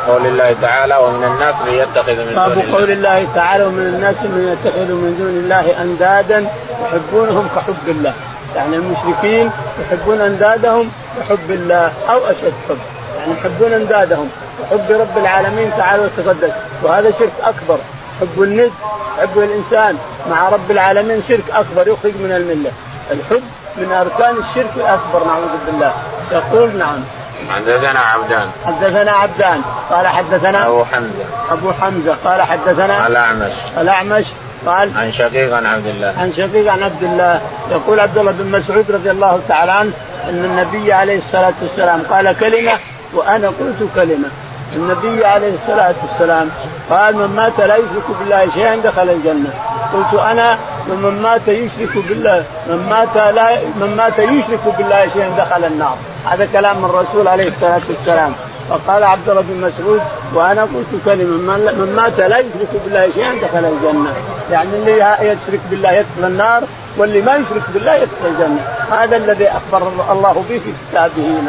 قول 0.08 0.26
الله 0.26 0.56
تعالى 0.62 0.96
ومن 0.96 1.24
الناس 1.24 1.54
من 1.66 1.72
يتخذ 1.72 2.12
من 2.12 2.34
دون 2.34 2.62
الله 2.62 2.72
قول 2.72 2.90
الله 2.90 3.26
تعالى 3.34 3.64
ومن 3.64 3.86
الناس 3.86 4.16
من 4.22 4.42
يتخذ 4.52 4.80
من 4.80 5.16
دون 5.18 5.28
الله 5.28 5.82
أندادا 5.82 6.48
يحبونهم 6.82 7.48
كحب 7.56 7.88
الله. 7.88 8.12
يعني 8.56 8.76
المشركين 8.76 9.50
يحبون 9.82 10.20
أندادهم 10.20 10.90
كحب 11.18 11.50
الله 11.50 11.92
أو 12.10 12.18
أشد 12.26 12.52
حب. 12.68 12.78
يعني 13.18 13.32
يحبون 13.32 13.72
أندادهم 13.72 14.28
كحب 14.60 14.90
رب 14.90 15.18
العالمين 15.18 15.70
تعالى 15.76 16.02
وتقدس. 16.02 16.52
وهذا 16.82 17.10
شرك 17.18 17.32
أكبر. 17.44 17.78
حب 18.20 18.42
الند 18.42 18.72
حب 19.20 19.38
الإنسان 19.38 19.98
مع 20.30 20.48
رب 20.48 20.70
العالمين 20.70 21.22
شرك 21.28 21.44
أكبر 21.52 21.88
يخرج 21.88 22.12
من 22.24 22.32
الملة. 22.32 22.70
الحب 23.10 23.42
من 23.76 23.92
أركان 23.92 24.34
الشرك 24.36 24.70
الأكبر 24.76 25.26
نعوذ 25.26 25.54
بالله. 25.66 25.92
يقول 26.32 26.76
نعم. 26.78 27.00
حدثنا 27.50 28.00
عبدان. 28.00 28.50
حدثنا 28.66 29.12
عبدان. 29.12 29.62
قال 29.90 30.06
حدثنا 30.06 30.66
أبو 30.66 30.84
حمزة. 30.84 31.24
أبو 31.50 31.72
حمزة. 31.72 32.16
قال 32.24 32.42
حدثنا 32.42 33.06
الاعمش 33.06 33.52
الأعمش. 33.80 34.24
قال 34.66 34.90
عن 34.96 35.12
شقيق 35.12 35.56
عن 35.56 35.66
عبد 35.66 35.86
الله. 35.86 36.14
عن 36.18 36.32
شقيق 36.36 36.72
عن 36.72 36.82
عبد 36.82 37.02
الله. 37.02 37.40
يقول 37.70 38.00
عبد 38.00 38.18
الله 38.18 38.32
بن 38.32 38.58
مسعود 38.58 38.90
رضي 38.90 39.10
الله 39.10 39.40
تعالى 39.48 39.72
عنه 39.72 39.92
أن 40.28 40.44
النبي 40.44 40.92
عليه 40.92 41.18
الصلاة 41.18 41.52
والسلام 41.62 42.02
قال 42.10 42.38
كلمة 42.38 42.72
وأنا 43.14 43.48
قلت 43.48 43.88
كلمة. 43.94 44.28
النبي 44.76 45.24
عليه 45.24 45.54
الصلاة 45.54 45.94
والسلام 46.02 46.50
قال 46.90 47.16
من 47.16 47.36
مات 47.36 47.60
لا 47.60 47.76
يشرك 47.76 48.18
بالله 48.20 48.48
شيئا 48.54 48.76
دخل 48.76 49.10
الجنة. 49.10 49.50
قلت 49.94 50.20
أنا 50.20 50.58
ومن 50.90 51.22
مات 51.22 51.48
يشرك 51.48 52.04
بالله. 52.08 52.44
من 52.66 52.86
مات 52.90 53.34
لا 53.34 53.58
من 53.80 53.94
مات 53.96 54.18
يشرك 54.18 54.74
بالله 54.78 55.08
شيئا 55.14 55.28
دخل 55.38 55.64
النار. 55.64 55.96
هذا 56.26 56.48
كلام 56.52 56.78
من 56.78 56.84
الرسول 56.84 57.28
عليه 57.28 57.48
الصلاة 57.48 57.80
والسلام. 57.88 58.32
فقال 58.70 59.04
عبد 59.04 59.28
الله 59.28 59.44
بن 59.48 59.60
مسعود 59.60 60.00
وأنا 60.34 60.62
قلت 60.62 61.04
كلمة 61.04 61.58
من 61.72 61.92
مات 61.96 62.20
لا 62.30 62.38
يشرك 62.38 62.68
بالله 62.84 63.08
شيئا 63.14 63.34
دخل 63.42 63.64
الجنة. 63.64 64.14
يعني 64.50 64.68
اللي 64.74 65.16
يشرك 65.20 65.60
بالله 65.70 65.92
يدخل 65.92 66.24
النار 66.24 66.62
واللي 66.96 67.20
ما 67.20 67.32
يشرك 67.32 67.62
بالله 67.74 67.94
يدخل 67.94 68.26
الجنة. 68.26 68.64
هذا 68.90 69.16
الذي 69.16 69.48
أخبر 69.48 69.88
الله 70.12 70.44
به 70.48 70.58
في 70.58 70.72
كتابه. 70.90 71.42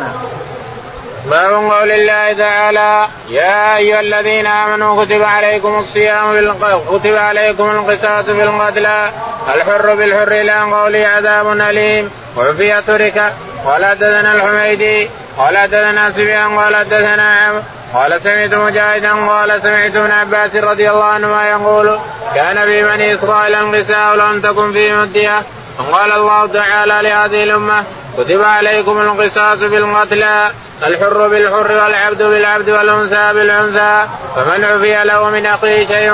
باب 1.30 1.54
قول 1.54 1.92
الله 1.92 2.34
تعالى 2.34 3.08
يا 3.30 3.78
أيها 3.78 4.00
الذين 4.00 4.48
آمنوا 4.48 5.06
كتب 5.06 5.22
عليكم 5.22 5.80
الصيام 5.80 6.56
كتب 6.92 7.16
عليكم 7.16 7.70
القصاص 7.70 8.26
في 8.26 8.44
القتلى 8.44 9.12
الحر 9.56 9.96
بالحر 9.96 10.32
إلى 10.32 10.62
قوله 10.62 11.08
عذاب 11.08 11.48
أليم 11.48 12.10
وعفية 12.38 12.80
ترك 12.80 13.34
قال 13.66 13.86
حدثنا 13.86 14.36
الحميدي 14.36 15.10
قال 15.38 15.58
حدثنا 15.58 16.12
سفيان 16.12 16.60
قال 16.60 16.76
حدثنا 16.76 17.62
قال 17.94 18.22
سمعت 18.22 18.54
مجاهدا 18.54 19.14
قال 19.14 19.62
سمعت 19.62 19.96
ابن 19.96 20.12
عباس 20.12 20.56
رضي 20.56 20.90
الله 20.92 21.04
عنهما 21.04 21.50
يقول 21.50 22.00
كان 22.36 22.66
في 22.66 22.84
بني 22.84 23.14
إسرائيل 23.14 23.56
انقساء 23.56 24.16
لم 24.16 24.42
تكن 24.42 24.74
في 24.74 24.94
مدية. 24.94 25.44
قال 25.92 26.12
الله 26.12 26.48
تعالى 26.48 27.10
لهذه 27.10 27.44
الأمة 27.44 27.84
كتب 28.18 28.42
عليكم 28.42 29.02
القصاص 29.02 29.60
بالقتلى. 29.60 30.52
الحر 30.84 31.28
بالحر 31.28 31.72
والعبد 31.72 32.24
بالعبد 32.24 32.70
والأنثى 32.70 33.34
بالأنثى 33.34 34.08
فمن 34.36 34.64
عفي 34.64 35.04
له 35.04 35.30
من 35.30 35.46
أخيه 35.46 35.88
شيء 35.88 36.14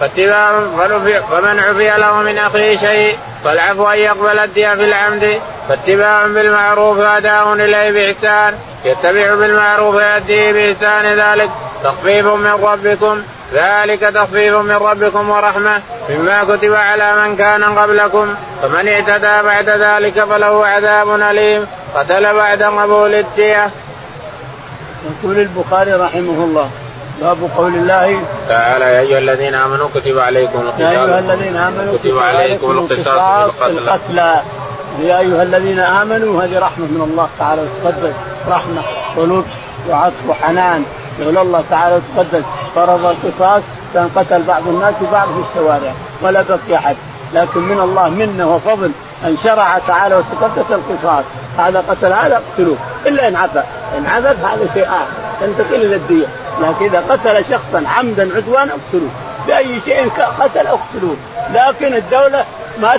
فاتباع 0.00 0.60
فمن 1.30 1.60
عفي 1.60 2.00
له 2.00 2.22
من 2.22 2.38
أخيه 2.38 2.76
شيء 2.76 3.18
فالعفو 3.44 3.88
أن 3.88 3.98
يقبل 3.98 4.38
الدية 4.38 4.74
في 4.74 4.84
العمد 4.84 5.40
فاتباع 5.68 6.26
بالمعروف 6.26 6.98
واداء 6.98 7.52
إليه 7.52 7.90
بإحسان 7.90 8.58
يتبع 8.84 9.34
بالمعروف 9.34 9.94
ويأتيه 9.94 10.52
بإحسان 10.52 11.14
ذلك 11.14 11.50
تخفيف 11.84 12.26
من 12.26 12.64
ربكم 12.64 13.22
ذلك 13.54 14.00
تخفيف 14.00 14.54
من 14.54 14.76
ربكم 14.76 15.30
ورحمة 15.30 15.80
مما 16.10 16.44
كتب 16.44 16.74
على 16.74 17.14
من 17.22 17.36
كان 17.36 17.64
قبلكم. 17.64 18.34
فمن 18.62 18.88
اعتدى 18.88 19.48
بعد 19.48 19.68
ذلك 19.68 20.24
فله 20.24 20.66
عذاب 20.66 21.20
أليم. 21.20 21.66
قتل 21.94 22.34
بعد 22.34 22.62
قبول 22.62 23.14
الدية. 23.14 23.70
يقول 25.04 25.38
البخاري 25.38 25.92
رحمه 25.92 26.44
الله 26.44 26.70
باب 27.20 27.50
قول 27.56 27.74
الله. 27.74 28.22
تعالى 28.48 28.84
يا 28.84 29.00
أيها 29.00 29.18
الذين 29.18 29.54
آمنوا 29.54 29.88
كتب 29.94 30.18
عليكم 30.18 30.60
القصاص. 30.60 30.80
يا 30.80 30.90
أيها 30.90 31.18
الذين 31.18 31.56
آمنوا 31.56 31.98
كتب 32.02 32.18
عليكم 32.18 32.70
القصاص 32.70 33.50
في 33.50 33.66
القتلى 33.66 34.40
يا 35.02 35.18
أيها 35.18 35.42
الذين 35.42 35.80
آمنوا 35.80 36.42
هذه 36.42 36.58
رحمة 36.58 36.86
من 36.86 37.08
الله 37.10 37.28
تعالى 37.38 37.62
وتقدس 37.62 38.14
رحمة 38.48 38.82
ولطف 39.16 39.46
وعطف 39.88 40.28
وحنان. 40.28 40.84
يقول 41.18 41.38
الله 41.38 41.64
تعالى 41.70 41.96
وتقدس 41.96 42.44
فرض 42.74 43.06
القصاص 43.06 43.62
كان 43.94 44.10
قتل 44.16 44.42
بعض 44.42 44.62
الناس 44.68 44.94
بعض 45.12 45.28
في 45.28 45.42
الشوارع 45.50 45.92
ولا 46.22 46.42
بقي 46.42 46.76
أحد. 46.76 46.96
لكن 47.34 47.60
من 47.60 47.80
الله 47.80 48.08
منه 48.08 48.54
وفضل 48.54 48.90
أن 49.24 49.36
شرع 49.44 49.78
تعالى 49.78 50.14
وتقدس 50.14 50.70
القصاص. 50.70 51.24
هذا 51.58 51.84
قتل 51.88 52.12
هذا 52.12 52.36
اقتلوه. 52.36 52.76
إلا 53.06 53.28
إن 53.28 53.36
عفا 53.36 53.64
إن 53.98 54.06
عفا 54.06 54.34
فهذا 54.34 54.68
شيء 54.74 54.84
آخر. 54.84 55.06
تنتقل 55.40 55.74
إلى 55.74 55.96
الديه 55.96 56.26
لكن 56.62 56.84
إذا 56.84 57.04
قتل 57.10 57.44
شخصا 57.44 57.84
عمدا 57.96 58.30
عدوانا 58.36 58.72
اقتلوه. 58.72 59.10
بأي 59.46 59.80
شيء 59.84 60.10
قتل 60.40 60.66
اقتلوه. 60.66 61.16
لكن 61.54 61.94
الدولة 61.94 62.44
ما 62.82 62.98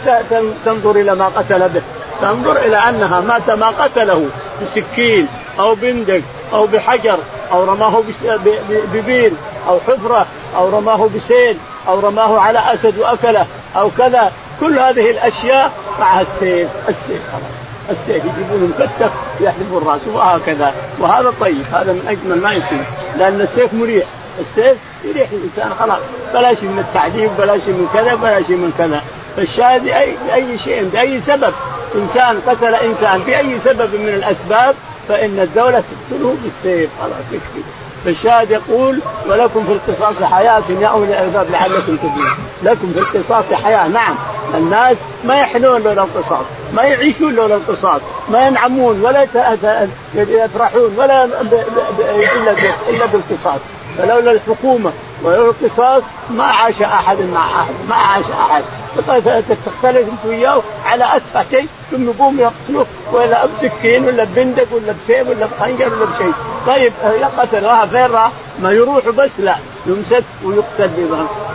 تنظر 0.66 0.92
إلى 0.92 1.16
ما 1.16 1.26
قتل 1.26 1.70
به. 1.70 1.82
تنظر 2.22 2.58
إلى 2.58 2.78
أنها 2.78 3.22
مات 3.22 3.50
ما 3.50 3.68
قتله 3.68 4.30
بسكين 4.62 5.28
أو 5.60 5.76
بندق 5.76 6.22
أو 6.54 6.66
بحجر 6.66 7.18
أو 7.52 7.64
رماه 7.64 8.04
ببير 8.94 9.32
أو 9.68 9.80
حفرة 9.80 10.26
أو 10.56 10.70
رماه 10.70 11.10
بسيل 11.16 11.58
أو 11.88 12.00
رماه 12.00 12.40
على 12.40 12.60
أسد 12.74 13.00
وأكلة 13.00 13.46
أو 13.76 13.90
كذا. 13.98 14.32
كل 14.60 14.80
هذه 14.80 15.12
الأشياء 15.12 15.72
معها 16.00 16.22
السيف 16.22 16.70
السيف 16.90 17.22
السيف 17.90 18.24
يجيبون 18.26 18.74
مكتف 18.80 19.12
يحلبون 19.42 19.84
راسه 19.84 20.16
وهكذا. 20.16 20.74
وهذا 21.00 21.34
طيب 21.42 21.66
هذا 21.74 21.94
من 21.94 22.06
أجمل 22.08 22.42
ما 22.42 22.52
يكون 22.52 22.86
لأن 23.18 23.42
السيف 23.42 23.74
مريح. 23.74 24.06
السيف 24.40 24.78
يريح 25.04 25.30
الإنسان 25.32 25.74
خلاص. 25.80 26.00
بلاش 26.34 26.58
من 26.58 26.80
التعذيب 26.88 27.32
بلاش 27.38 27.62
من 27.68 27.90
كذا 27.94 28.16
بلاش 28.16 28.50
من 28.50 28.74
كذا. 28.78 29.02
فالشاهد 29.38 29.84
بأي 30.28 30.58
شيء 30.64 30.84
بأي 30.84 31.22
سبب. 31.22 31.54
إنسان 31.96 32.42
قتل 32.48 32.76
إنسان 32.76 33.20
بأي 33.20 33.60
سبب 33.66 33.96
من 33.96 34.08
الأسباب 34.08 34.76
فإن 35.08 35.40
الدولة 35.40 35.84
تقتله 36.10 36.36
بالسيف 36.44 36.90
خلاص 37.02 37.24
يكفي 37.32 37.62
فالشاهد 38.06 38.52
يقول 38.52 39.00
ولكم 39.28 39.66
في 39.66 39.72
القصاص 39.72 40.24
حياة 40.24 40.64
يا 40.82 40.88
أولي 40.88 41.12
الألباب 41.20 41.52
لعلكم 41.52 41.96
تفلحون. 41.96 42.46
لكم 42.64 42.94
في 42.94 43.00
القصاص 43.00 43.46
حياة 43.64 43.88
نعم. 43.88 44.16
الناس 44.54 44.98
ما 45.24 45.40
يحلون 45.40 45.82
لولا 45.82 46.04
القصاص 46.04 46.46
ما 46.74 46.84
يعيشون 46.84 47.36
لولا 47.36 47.56
القصاص 47.56 48.02
ما 48.30 48.48
ينعمون 48.48 49.02
ولا 49.02 49.28
يفرحون 50.16 50.94
ولا 50.98 51.26
إلا 51.26 52.52
إلا 52.90 53.06
بالقصاص. 53.06 53.60
فلولا 53.98 54.32
الحكومة 54.32 54.92
ولولا 55.24 55.52
القصاص 55.62 56.04
ما 56.32 56.44
عاش 56.44 56.82
أحد 56.82 57.18
مع 57.34 57.62
أحد 57.62 57.74
ما 57.90 57.96
عاش 57.96 58.26
أحد. 58.26 58.64
تختلف 59.66 59.98
أنت 59.98 60.26
وياه 60.26 60.62
على 60.86 61.16
اتفه 61.16 61.46
شيء 61.52 61.68
ثم 61.92 62.10
يقوم 62.10 62.40
يقتله 62.40 62.86
ولا 63.12 63.46
بسكين 63.46 64.06
ولا 64.06 64.24
بندق 64.36 64.68
ولا 64.72 64.94
بسيف 65.04 65.30
ولا 65.30 65.46
بخنجر 65.46 65.94
ولا 65.94 66.06
بشيء. 66.06 66.34
طيب 66.68 66.94
يقتل 67.04 67.66
راح 67.66 67.86
فين 67.86 68.06
راح؟ 68.06 68.32
ما 68.62 68.72
يروح 68.72 69.10
بس 69.10 69.30
لا 69.40 69.56
يمسك 69.86 70.24
ويقتل 70.44 70.90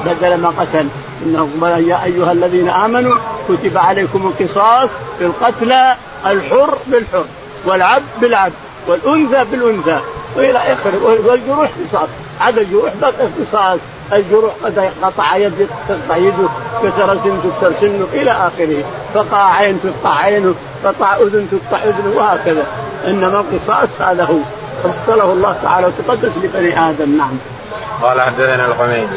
بدل 0.06 0.34
ما 0.34 0.52
قتل. 0.58 0.88
انه 1.22 1.48
يا 1.88 2.04
أيها 2.04 2.32
الذين 2.32 2.68
آمنوا 2.68 3.16
كتب 3.48 3.78
عليكم 3.78 4.32
القصاص 4.32 4.88
في 5.18 5.24
القتلى 5.24 5.96
الحر 6.26 6.78
بالحر 6.86 7.24
والعبد 7.66 8.04
بالعبد 8.20 8.52
والأنثى 8.88 9.44
بالأنثى. 9.50 10.00
وإلى 10.36 10.58
آخره 10.58 11.20
والجروح 11.26 11.70
قصاص 11.88 12.08
هذا 12.40 12.60
الجروح 12.60 12.92
قصاص 13.40 13.78
الجروح 14.12 14.52
قد 14.64 14.90
قطع 15.02 15.36
يد 15.36 15.68
تقطع 15.88 16.16
يده 16.16 16.48
كسر 16.82 17.16
سن 17.24 17.40
تكسر 17.42 17.72
سنه 17.80 18.06
إلى 18.12 18.30
آخره. 18.30 18.84
قطع 19.14 19.54
عين 19.54 19.80
تقطع 19.82 20.18
عينه 20.18 20.54
قطع 20.84 21.16
أذن 21.16 21.48
تقطع 21.50 21.82
اذنه 21.84 22.16
وهكذا. 22.16 22.62
إنما 23.06 23.40
القصاص 23.40 23.88
هذا 24.00 24.24
هو. 24.24 24.38
فصله 24.84 25.32
الله 25.32 25.56
تعالى 25.62 25.86
وتقدس 25.86 26.30
لبني 26.42 26.90
آدم. 26.90 27.18
نعم. 27.18 27.38
قال 28.02 28.20
حدثنا 28.20 28.66
الحميدي. 28.66 29.16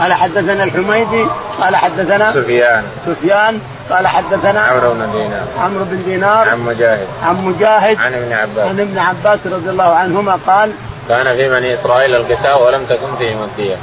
قال 0.00 0.12
حدثنا 0.12 0.64
الحميدي 0.64 1.26
قال 1.60 1.76
حدثنا 1.76 2.32
سفيان. 2.32 2.84
سفيان 3.06 3.60
قال 3.90 4.06
حدثنا 4.06 4.60
عمرو 4.60 4.94
بن 4.94 5.12
دينار. 5.12 5.46
عمرو 5.58 5.84
بن 5.84 6.02
دينار. 6.04 6.48
عن 6.48 6.60
مجاهد. 6.60 7.06
عن 7.22 7.44
مجاهد. 7.44 7.98
عن 8.00 8.14
ابن 8.14 8.32
عباس. 8.32 8.68
عن 8.68 8.80
ابن 8.80 8.98
عباس 8.98 9.38
رضي 9.46 9.70
الله 9.70 9.94
عنهما 9.94 10.38
قال 10.46 10.72
كان 11.08 11.36
في 11.36 11.48
بني 11.48 11.74
إسرائيل 11.74 12.14
القتال 12.14 12.62
ولم 12.62 12.84
تكن 12.84 13.16
فيهم 13.18 13.42
الدية. 13.42 13.76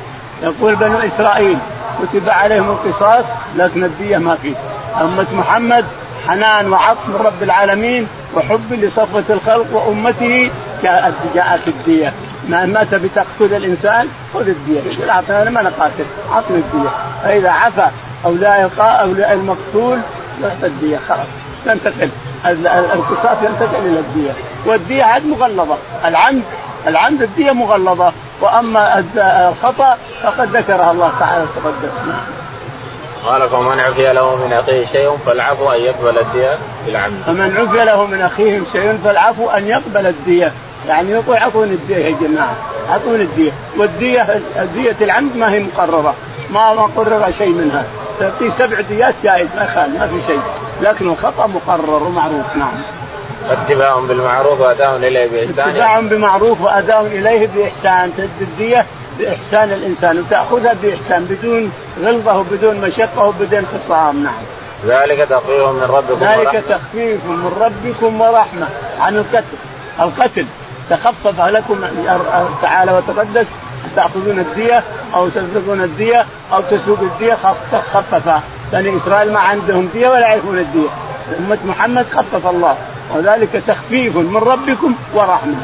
يقول 0.43 0.75
بنو 0.75 0.97
إسرائيل 0.99 1.57
كتب 2.01 2.29
عليهم 2.29 2.69
القصاص 2.69 3.25
لكن 3.55 3.83
الدية 3.83 4.17
ما 4.17 4.35
في 4.35 4.53
أمة 5.01 5.27
محمد 5.33 5.85
حنان 6.27 6.71
وعطف 6.71 7.07
من 7.07 7.15
رب 7.15 7.43
العالمين 7.43 8.07
وحب 8.35 8.73
لصفوة 8.73 9.23
الخلق 9.29 9.65
وأمته 9.71 10.51
جاءت 10.83 11.13
جاءت 11.35 11.67
الدية. 11.67 12.13
ما 12.49 12.65
ما 12.65 12.83
تبي 12.83 13.09
تقتل 13.15 13.55
الإنسان 13.55 14.07
خذ 14.33 14.47
الدية. 14.47 14.79
يقول 14.79 15.09
أنا 15.09 15.49
ما 15.49 15.61
نقاتل 15.61 16.05
أعطني 16.33 16.57
الدية. 16.57 16.89
فإذا 17.23 17.49
عفى 17.49 17.87
أو 18.25 18.31
لا 18.31 18.69
أو 18.79 19.13
لا 19.13 19.33
المقتول 19.33 19.99
الدية 20.63 20.99
خلاص. 21.09 21.27
تنتقل 21.65 22.09
القصاص 22.45 23.37
ينتقل 23.43 23.85
إلى 23.85 23.99
الدية. 23.99 24.31
والدية 24.65 25.03
عاد 25.03 25.25
مغلظة. 25.25 25.77
العمد 26.05 26.43
العمد 26.87 27.21
الدية 27.21 27.51
مغلظة 27.51 28.11
وأما 28.41 29.03
الخطأ 29.17 29.97
فقد 30.23 30.55
ذكرها 30.55 30.91
الله 30.91 31.11
تعالى 31.19 31.43
وتقدس 31.43 31.93
قال 33.25 33.49
فمن 33.49 33.79
عفي 33.79 34.13
له 34.13 34.35
من 34.35 34.53
أخيه 34.53 34.85
شيء 34.85 35.17
فالعفو 35.25 35.69
أن 35.69 35.79
يقبل 35.81 36.17
الدية 36.19 36.57
بالعمد. 36.85 37.13
فمن 37.25 37.57
عفي 37.57 37.85
له 37.85 38.05
من 38.05 38.21
أخيه 38.21 38.61
شيء 38.71 38.99
فالعفو 39.03 39.49
أن 39.49 39.67
يقبل 39.67 40.07
الدية، 40.07 40.51
يعني 40.87 41.11
يقول 41.11 41.37
اعطوني 41.37 41.71
الدية 41.71 41.95
يا 41.95 42.15
جماعة، 42.21 42.55
اعطوني 42.89 43.23
الدية، 43.23 43.51
والدية 43.77 44.41
دية 44.73 44.95
العمد 45.01 45.37
ما 45.37 45.51
هي 45.51 45.59
مقررة، 45.59 46.13
ما 46.49 46.73
ما 46.73 46.89
قرر 46.97 47.31
شيء 47.37 47.49
منها، 47.49 47.83
تعطيه 48.19 48.49
سبع 48.57 48.81
ديات 48.81 49.13
جائز 49.23 49.47
ما 49.55 49.63
يخالف 49.63 49.99
ما 49.99 50.07
في 50.07 50.27
شيء، 50.27 50.41
لكن 50.81 51.09
الخطأ 51.09 51.47
مقرر 51.47 52.03
ومعروف 52.03 52.55
نعم. 52.55 52.71
اتباع 53.49 53.99
بالمعروف 53.99 54.61
وأداء 54.61 54.95
إليه 54.95 55.27
بإحسان. 55.27 55.69
اتباع 55.69 55.99
بمعروف 55.99 56.61
وأداء 56.61 57.05
إليه 57.05 57.47
بإحسان. 57.55 58.13
تد 58.17 58.29
الدية 58.41 58.85
بإحسان 59.19 59.73
الإنسان. 59.73 60.19
وتأخذها 60.19 60.75
بإحسان 60.83 61.25
بدون 61.25 61.71
غلظة 62.03 62.37
وبدون 62.37 62.81
مشقة 62.81 63.25
وبدون 63.25 63.65
خصام. 63.65 64.23
نعم. 64.23 64.33
ذلك 64.87 65.27
تخفيف 65.29 65.61
من 65.61 65.87
ربكم 65.89 66.25
ذلك. 66.25 66.63
تخفيف 66.69 67.25
من 67.25 67.51
ربكم 67.61 68.21
ورحمة. 68.21 68.67
عن 68.99 69.15
القتل. 69.17 69.57
القتل. 69.99 70.45
تخفف 70.89 71.41
لكم 71.41 71.75
تعالى 72.61 72.91
وتقدس. 72.91 73.45
تأخذون 73.95 74.39
الدية 74.39 74.83
أو 75.15 75.29
تسرقون 75.29 75.81
الدية 75.81 76.25
أو 76.53 76.61
تسوق 76.61 76.99
الدية. 76.99 77.37
خففها 77.93 78.41
بني 78.71 78.97
إسرائيل 78.97 79.33
ما 79.33 79.39
عندهم 79.39 79.89
دية 79.93 80.09
ولا 80.09 80.19
يعرفون 80.19 80.57
الدية. 80.57 80.89
أمة 81.39 81.57
محمد 81.65 82.05
خفف 82.11 82.47
الله. 82.47 82.77
وذلك 83.15 83.63
تخفيف 83.67 84.15
من 84.15 84.37
ربكم 84.37 84.93
ورحمة. 85.13 85.55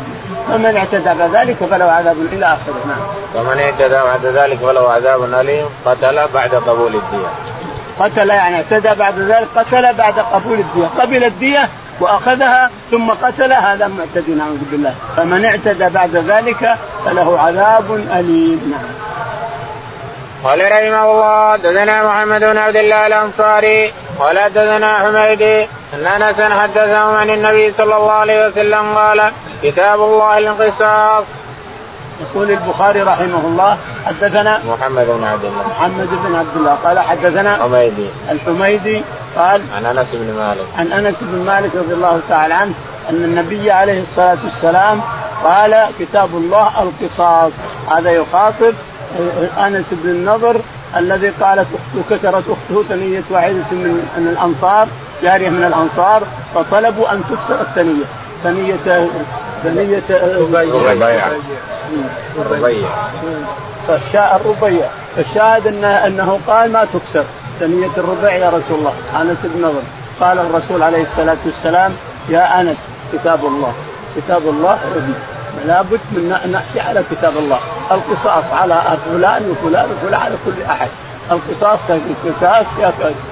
فمن 0.49 0.77
اعتدى 0.77 1.19
بعد 1.19 1.35
ذلك 1.35 1.55
فله 1.71 1.85
عذاب 1.85 2.15
إلى 2.33 2.45
آخره. 2.45 2.81
نعم. 2.87 2.97
فمن 3.33 3.59
اعتدى 3.59 3.95
بعد 3.95 4.25
ذلك 4.25 4.57
فله 4.57 4.91
عذاب 4.91 5.33
أليم. 5.33 5.65
قتل 5.85 6.27
بعد 6.33 6.55
قبول 6.55 6.95
الدية. 6.95 7.27
قتل 7.99 8.29
يعني 8.29 8.55
اعتدى 8.55 8.93
بعد 8.99 9.19
ذلك 9.19 9.47
قتل 9.55 9.93
بعد 9.93 10.19
قبول 10.19 10.59
الدية، 10.59 10.87
قبل 10.99 11.23
الدية 11.23 11.69
وأخذها 11.99 12.69
ثم 12.91 13.11
قتل 13.11 13.53
هذا 13.53 13.87
معتدي 13.87 14.31
نعوذ 14.31 14.57
بالله، 14.71 14.93
فمن 15.17 15.45
اعتدى 15.45 15.89
بعد 15.89 16.15
ذلك 16.15 16.75
فله 17.05 17.39
عذاب 17.39 17.93
أليم. 18.13 18.71
نعم. 18.71 18.89
قال 20.43 20.71
رحمه 20.71 21.11
الله 21.11 21.55
دثنا 21.55 22.07
محمد 22.07 22.39
بن 22.39 22.57
عبد 22.57 22.75
الله 22.75 23.07
الأنصاري 23.07 23.93
قال 24.19 24.53
دثنا 24.53 24.97
حميدي 24.97 25.67
أن 25.93 26.21
أنس 26.21 26.41
حدثهم 26.41 27.15
عن 27.15 27.29
النبي 27.29 27.71
صلى 27.71 27.97
الله 27.97 28.11
عليه 28.11 28.47
وسلم 28.47 28.97
قال 28.97 29.31
كتاب 29.63 29.99
الله 30.01 30.37
الانقصاص. 30.37 31.25
يقول 32.21 32.51
البخاري 32.51 33.01
رحمه 33.01 33.41
الله 33.45 33.77
حدثنا 34.05 34.61
محمد 34.67 35.05
بن 35.05 35.23
عبد 35.23 35.45
الله. 35.45 35.67
محمد 35.67 36.09
بن 36.25 36.35
عبد 36.35 36.55
الله. 36.55 36.77
قال 36.83 36.99
حدثنا 36.99 37.57
حميدي. 37.63 38.07
الحميدي 38.31 39.03
قال 39.35 39.61
عن 39.75 39.85
أنس 39.85 40.07
بن 40.13 40.33
مالك. 40.37 40.65
عن 40.77 41.05
أنس 41.05 41.15
بن 41.21 41.45
مالك 41.45 41.75
رضي 41.75 41.93
الله 41.93 42.19
تعالى 42.29 42.53
عنه 42.53 42.73
أن 43.09 43.15
النبي 43.15 43.71
عليه 43.71 44.01
الصلاة 44.01 44.37
والسلام 44.45 45.01
قال 45.43 45.87
كتاب 45.99 46.29
الله 46.33 46.71
القصاص. 46.83 47.51
هذا 47.91 48.11
يخاطب 48.11 48.73
أنس 49.57 49.85
بن 49.91 50.09
النضر 50.09 50.55
الذي 50.97 51.29
قالت 51.29 51.67
اخته 51.75 52.15
كسرت 52.15 52.43
أخته 52.49 52.83
ثنية 52.89 53.23
واحدة 53.29 53.71
من 53.71 54.09
من 54.17 54.27
الأنصار. 54.27 54.87
جارية 55.23 55.49
من 55.49 55.63
الأنصار 55.63 56.21
فطلبوا 56.55 57.11
أن 57.11 57.21
تكسر 57.29 57.61
الثنية. 57.61 58.05
ثنية 58.43 59.07
ثنية 59.63 60.03
الربيع 60.09 61.27
الربيع 62.37 62.87
فالشاء 63.87 64.41
الربيع. 64.41 64.87
فالشاهد 65.15 65.67
انه 65.67 65.87
أنه 65.87 66.39
قال 66.47 66.71
ما 66.71 66.85
تكسر. 66.93 67.23
ثنية 67.59 67.89
الربيع 67.97 68.31
يا 68.31 68.49
رسول 68.49 68.79
الله. 68.79 68.93
أنس 69.21 69.37
بن 69.43 69.61
نضر. 69.61 69.81
قال 70.21 70.39
الرسول 70.39 70.83
عليه 70.83 71.03
الصلاة 71.03 71.37
والسلام 71.45 71.91
يا 72.29 72.61
أنس 72.61 72.77
كتاب 73.13 73.45
الله. 73.45 73.73
كتاب 74.15 74.41
الله 74.45 74.77
لابد 75.67 75.99
من 76.11 76.51
نحكي 76.53 76.89
على 76.89 77.03
كتاب 77.11 77.37
الله. 77.37 77.59
القصاص 77.91 78.43
على 78.53 78.81
فلان 79.11 79.51
وفلان 79.51 79.85
وفلان 79.91 80.21
على 80.21 80.35
كل 80.45 80.63
أحد. 80.69 80.87
القصاص 81.31 81.79
القصاص 81.89 82.65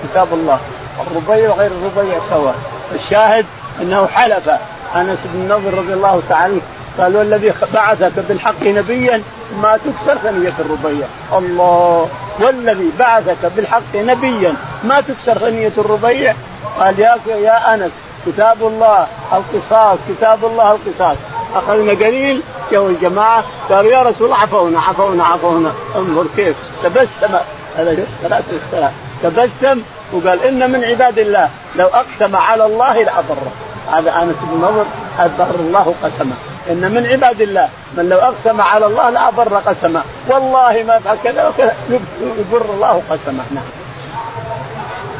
كتاب 0.03 0.27
الله. 0.33 0.59
الربيع 1.01 1.49
وغير 1.49 1.71
الربيع 1.71 2.19
سواء 2.29 2.55
الشاهد 2.95 3.45
أنه 3.81 4.07
حلف 4.07 4.49
أنس 4.95 5.19
بن 5.33 5.53
نضر 5.53 5.77
رضي 5.77 5.93
الله 5.93 6.21
تعالى 6.29 6.59
قال 6.99 7.17
والذي 7.17 7.53
بعثك 7.73 8.11
بالحق 8.29 8.63
نبيا 8.63 9.23
ما 9.61 9.77
تكسر 9.77 10.17
ثنية 10.17 10.53
الربيع. 10.59 11.07
الله 11.33 12.07
والذي 12.39 12.91
بعثك 12.99 13.51
بالحق 13.55 13.95
نبيا 13.95 14.55
ما 14.83 15.01
تكسر 15.01 15.39
ثنية 15.39 15.71
الربيع؟ 15.77 16.35
قال 16.79 16.99
يا 16.99 17.17
يا 17.27 17.73
أنس 17.73 17.91
كتاب 18.25 18.57
الله 18.61 19.07
القصاص 19.33 19.97
كتاب 20.09 20.45
الله 20.45 20.71
القصاص. 20.71 21.17
أخذنا 21.55 21.91
قليل 21.91 22.41
جو 22.71 22.87
الجماعة 22.87 23.43
قالوا 23.69 23.91
يا 23.91 24.01
رسول 24.01 24.25
الله 24.25 24.37
عفونا 24.37 24.79
عفونا 24.79 25.23
عفونا. 25.23 25.71
انظر 25.95 26.25
كيف 26.35 26.55
تبسم. 26.83 27.35
عليه 27.77 28.03
الصلاة 28.21 28.43
والسلام. 28.53 28.91
تبسم 29.23 29.81
وقال 30.13 30.43
إن 30.43 30.71
من 30.71 30.83
عباد 30.83 31.19
الله 31.19 31.49
لو 31.75 31.87
أقسم 31.87 32.35
على 32.35 32.65
الله 32.65 33.03
لابره 33.03 33.51
هذا 33.91 34.11
انس 34.21 34.35
بن 34.41 34.57
نضر 34.57 34.85
ابر 35.19 35.55
الله 35.55 35.95
قسمه. 36.03 36.35
إن 36.69 36.91
من 36.91 37.07
عباد 37.11 37.41
الله 37.41 37.69
من 37.97 38.09
لو 38.09 38.17
أقسم 38.17 38.61
على 38.61 38.85
الله 38.85 39.09
لابر 39.09 39.57
قسمه. 39.57 40.03
والله 40.27 40.83
ما 40.87 40.99
فعل 40.99 41.17
كذا 41.23 41.47
وكذا 41.47 41.75
يبر 42.21 42.65
الله 42.73 43.01
قسمه. 43.09 43.43
نعم. 43.51 43.63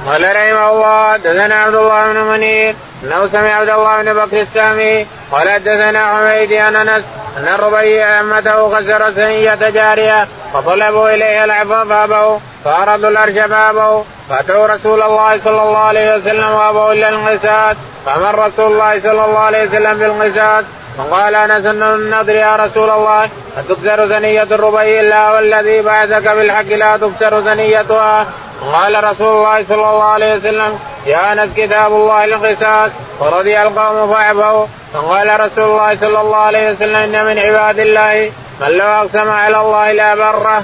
قال 0.07 0.23
رحمه 0.23 0.69
الله 0.69 1.13
حدثنا 1.13 1.55
عبد 1.55 1.75
الله 1.75 2.13
بن 2.13 2.19
منير 2.19 2.75
انه 3.03 3.27
سمع 3.27 3.55
عبد 3.55 3.69
الله 3.69 4.01
بن 4.01 4.13
بكر 4.13 4.41
السهمي 4.41 5.07
قال 5.31 5.49
حدثنا 5.49 6.17
حميد 6.17 6.61
عن 6.61 6.75
أنس 6.75 7.03
أن 7.37 7.47
الربيع 7.47 8.19
أمته 8.19 8.75
خسر 8.75 9.11
ثنيه 9.11 9.55
جارية 9.55 10.27
فطلبوا 10.53 11.09
اليه 11.09 11.43
العفو 11.43 11.89
فأبوا 11.89 12.39
فارادوا 12.65 13.09
الارش 13.09 13.33
فأبوا 13.33 14.03
فأتوا 14.29 14.67
رسول 14.67 15.01
الله 15.01 15.39
صلى 15.43 15.61
الله 15.61 15.77
عليه 15.77 16.15
وسلم 16.15 16.51
وأبوا 16.51 16.93
الا 16.93 17.09
الانقساد 17.09 17.77
فأمر 18.05 18.45
رسول 18.45 18.71
الله 18.71 18.99
صلى 18.99 19.25
الله 19.25 19.39
عليه 19.39 19.63
وسلم 19.63 19.97
بالانقساد 19.97 20.65
فقال 20.97 21.35
أنس 21.35 21.65
النضر 21.65 22.35
يا 22.35 22.55
رسول 22.55 22.89
الله 22.89 23.29
أتكسر 23.57 24.07
ثنية 24.07 24.43
الربيع 24.43 25.01
إلا 25.01 25.31
والذي 25.31 25.81
بعثك 25.81 26.27
بالحق 26.27 26.67
لا 26.67 26.97
تكسر 26.97 27.41
ثنيتها 27.41 28.25
قال 28.73 29.03
رسول 29.03 29.35
الله 29.37 29.63
صلى 29.63 29.75
الله 29.75 30.03
عليه 30.03 30.35
وسلم 30.35 30.79
يا 31.05 31.33
انس 31.33 31.49
كتاب 31.57 31.91
الله 31.91 32.23
القصاص 32.25 32.91
ورضي 33.19 33.61
القوم 33.61 34.13
فاعفوا 34.13 34.65
فقال 34.93 35.39
رسول 35.39 35.63
الله 35.63 35.95
صلى 35.95 36.21
الله 36.21 36.37
عليه 36.37 36.71
وسلم 36.71 36.95
إن 36.95 37.25
من 37.25 37.39
عباد 37.39 37.79
الله 37.79 38.31
من 38.61 38.67
لو 38.67 38.85
أقسم 38.85 39.29
على 39.29 39.61
الله 39.61 39.91
لا 39.91 40.15
بره. 40.15 40.63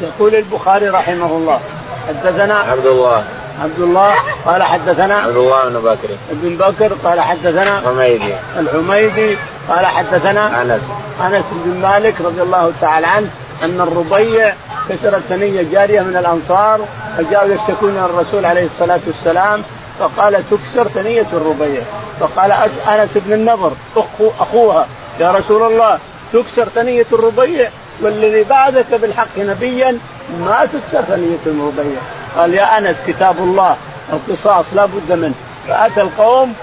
يقول 0.00 0.34
البخاري 0.34 0.88
رحمه 0.88 1.26
الله 1.26 1.60
حدثنا 2.08 2.54
عبد 2.54 2.86
الله. 2.86 3.24
عبد 3.62 3.78
الله 3.78 4.14
قال 4.46 4.62
حدثنا 4.62 5.18
عبد 5.18 5.36
الله 5.36 5.68
بن 5.68 5.80
بكر. 5.80 6.08
بن 6.30 6.56
بكر 6.56 6.94
قال 7.04 7.20
حدثنا 7.20 7.82
حميدي 7.86 8.34
الحميدي 8.58 9.36
قال 9.68 9.86
حدثنا 9.86 10.62
أنس. 10.62 10.82
أنس 11.20 11.44
بن 11.52 11.80
مالك 11.82 12.14
رضي 12.20 12.42
الله 12.42 12.72
تعالى 12.80 13.06
عنه 13.06 13.30
أن 13.62 13.80
الربيع 13.80 14.52
كسرت 14.88 15.22
ثنية 15.28 15.62
جارية 15.72 16.00
من 16.00 16.16
الأنصار 16.16 16.80
فجاءوا 17.18 17.54
يشتكون 17.54 17.90
إلى 17.90 18.04
الرسول 18.04 18.44
عليه 18.44 18.66
الصلاة 18.66 19.00
والسلام 19.06 19.62
فقال 19.98 20.44
تكسر 20.50 20.88
ثنية 20.88 21.26
الربيع. 21.32 21.82
فقال 22.20 22.52
أنس 22.88 23.10
بن 23.14 23.32
النضر 23.32 23.72
أخو 23.96 24.30
أخوها 24.40 24.86
يا 25.20 25.30
رسول 25.32 25.72
الله 25.72 25.98
تكسر 26.32 26.64
ثنية 26.64 27.06
الربيع 27.12 27.70
والذي 28.02 28.42
بعثك 28.42 28.94
بالحق 28.94 29.38
نبيا 29.38 29.98
ما 30.40 30.66
تكسر 30.72 31.02
ثنية 31.02 31.38
الربيع. 31.46 32.00
قال 32.36 32.54
يا 32.54 32.78
أنس 32.78 32.96
كتاب 33.06 33.38
الله 33.38 33.76
القصاص 34.12 34.64
لا 34.74 34.86
بد 34.86 35.12
منه. 35.12 35.34
فأتى 35.68 36.00
القوم 36.00 36.54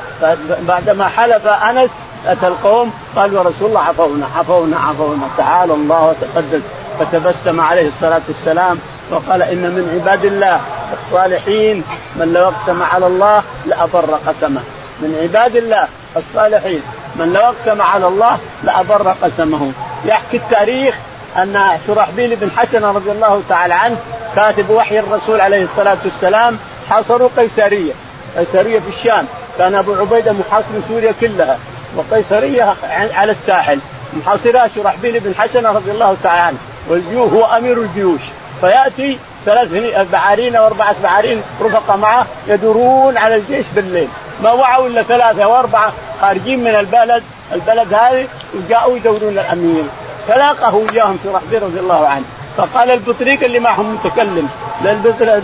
بعدما 0.68 1.08
حلف 1.08 1.48
أنس 1.48 1.90
أتى 2.28 2.48
القوم 2.48 2.94
قالوا 3.16 3.38
يا 3.38 3.50
رسول 3.50 3.70
الله 3.70 3.80
عفونا 3.80 4.28
عفونا 4.38 4.78
عفونا 4.78 5.28
تعالى 5.38 5.74
الله 5.74 6.06
وتقدس. 6.06 6.62
فتبسم 7.02 7.62
عليه 7.62 7.88
الصلاة 7.88 8.22
والسلام 8.28 8.80
وقال 9.12 9.42
إن 9.42 9.58
من 9.58 10.00
عباد 10.00 10.26
الله 10.26 10.62
الصالحين 10.94 11.84
من 12.16 12.34
لو 12.34 12.48
أقسم 12.48 12.84
على 12.84 13.08
الله 13.08 13.44
لابر 13.66 14.20
قسمه. 14.28 14.62
من 15.00 15.20
عباد 15.22 15.56
الله 15.56 15.88
الصالحين 16.18 16.82
من 17.16 17.34
لو 17.34 17.42
أقسم 17.42 17.82
على 17.82 18.08
الله 18.08 18.38
لابر 18.64 19.16
قسمه. 19.22 19.72
يحكي 20.06 20.38
التاريخ 20.38 20.96
أن 21.38 21.78
شرحبيل 21.88 22.36
بن 22.36 22.52
حسن 22.58 22.86
رضي 22.86 23.12
الله 23.12 23.42
تعالى 23.50 23.74
عنه 23.74 23.98
كاتب 24.36 24.70
وحي 24.70 25.00
الرسول 25.00 25.42
عليه 25.42 25.64
الصلاة 25.64 25.98
والسلام 26.06 26.58
حاصروا 26.90 27.30
قيساريه 27.38 27.94
قيساريه 28.38 28.80
في 28.80 28.90
الشام. 28.98 29.26
كان 29.58 29.76
أبو 29.76 29.94
عبيدة 29.94 30.34
محاصر 30.34 30.66
سوريا 30.90 31.14
كلها. 31.22 31.58
وقيسريه 31.98 32.76
على 33.14 33.32
الساحل. 33.32 33.80
محاصرها 34.14 34.70
شرحبيل 34.76 35.20
بن 35.20 35.36
حسن 35.36 35.66
رضي 35.66 35.92
الله 35.92 36.18
تعالى 36.24 36.42
عنه. 36.42 36.58
والجيوش 36.92 37.32
هو 37.32 37.46
أمير 37.46 37.78
الجيوش. 37.78 38.22
فيأتي 38.62 39.18
ثلاث 39.46 39.68
بعارين 40.12 40.56
أو 40.56 40.66
أربعة 40.68 40.96
بعارين 41.04 41.44
رفقه 41.62 41.96
معه 41.96 42.26
يدورون 42.48 43.18
على 43.18 43.36
الجيش 43.36 43.66
بالليل. 43.76 44.08
ما 44.44 44.52
وعوا 44.52 44.88
إلا 44.88 45.04
ثلاثة 45.04 45.48
واربعه 45.48 45.94
خارجين 46.22 46.60
من 46.64 46.76
البلد. 46.76 47.24
البلد 47.54 47.94
هذه 47.94 48.28
وجاءوا 48.54 48.98
يدورون 48.98 49.34
الأمير. 49.38 49.84
فلاقه 50.28 50.76
وياهم 50.76 51.18
شرحبيل 51.24 51.64
رضي 51.64 51.80
الله 51.80 52.08
عنه. 52.08 52.24
فقال 52.58 52.92
البطريق 52.92 53.44
اللي 53.44 53.60
معهم 53.60 53.94
متكلم. 53.94 54.50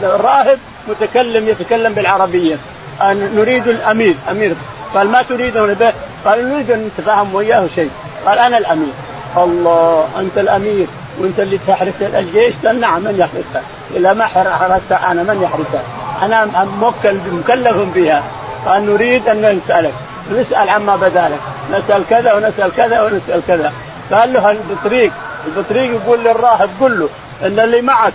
الراهب 0.03 0.59
متكلم 0.87 1.47
يتكلم 1.47 1.93
بالعربية. 1.93 2.55
أن 3.01 3.35
نريد 3.35 3.67
الأمير. 3.67 4.15
أمير. 4.31 4.55
قال 4.95 5.11
ما 5.11 5.21
تريدون 5.21 5.73
به؟ 5.73 5.93
قال 6.25 6.49
نريد 6.49 6.71
أن 6.71 6.89
نتفاهم 6.97 7.35
وياه 7.35 7.67
شيء. 7.75 7.91
قال 8.25 8.39
أنا 8.39 8.57
الأمير. 8.57 8.93
الله 9.37 10.07
أنت 10.19 10.37
الأمير. 10.37 10.87
وانت 11.19 11.39
اللي 11.39 11.59
تحرس 11.67 12.01
الجيش 12.01 12.53
قال 12.65 12.79
نعم 12.79 13.01
من 13.01 13.15
يحرسها 13.19 13.63
اذا 13.95 14.13
ما 14.13 14.25
حرستها 14.25 15.11
أنا 15.11 15.23
من 15.23 15.41
يحرسها 15.41 15.83
أنا 16.23 16.65
موكل 16.81 17.17
مكلف 17.31 17.77
بها. 17.95 18.23
قال 18.65 18.85
نريد 18.85 19.27
أن 19.27 19.57
نسألك. 19.57 19.93
نسأل 20.31 20.69
عما 20.69 20.95
بدا 20.95 21.29
لك 21.29 21.39
نسأل 21.77 22.03
كذا 22.09 22.33
ونسأل 22.33 22.71
كذا 22.77 23.01
ونسأل 23.01 23.41
كذا. 23.47 23.73
قال 24.11 24.33
له 24.33 24.51
البطريق. 24.51 25.11
البطريق 25.47 25.91
يقول 25.91 26.19
للراهب 26.19 26.69
قل 26.81 26.99
له 26.99 27.09
إن 27.47 27.59
اللي 27.59 27.81
معك 27.81 28.13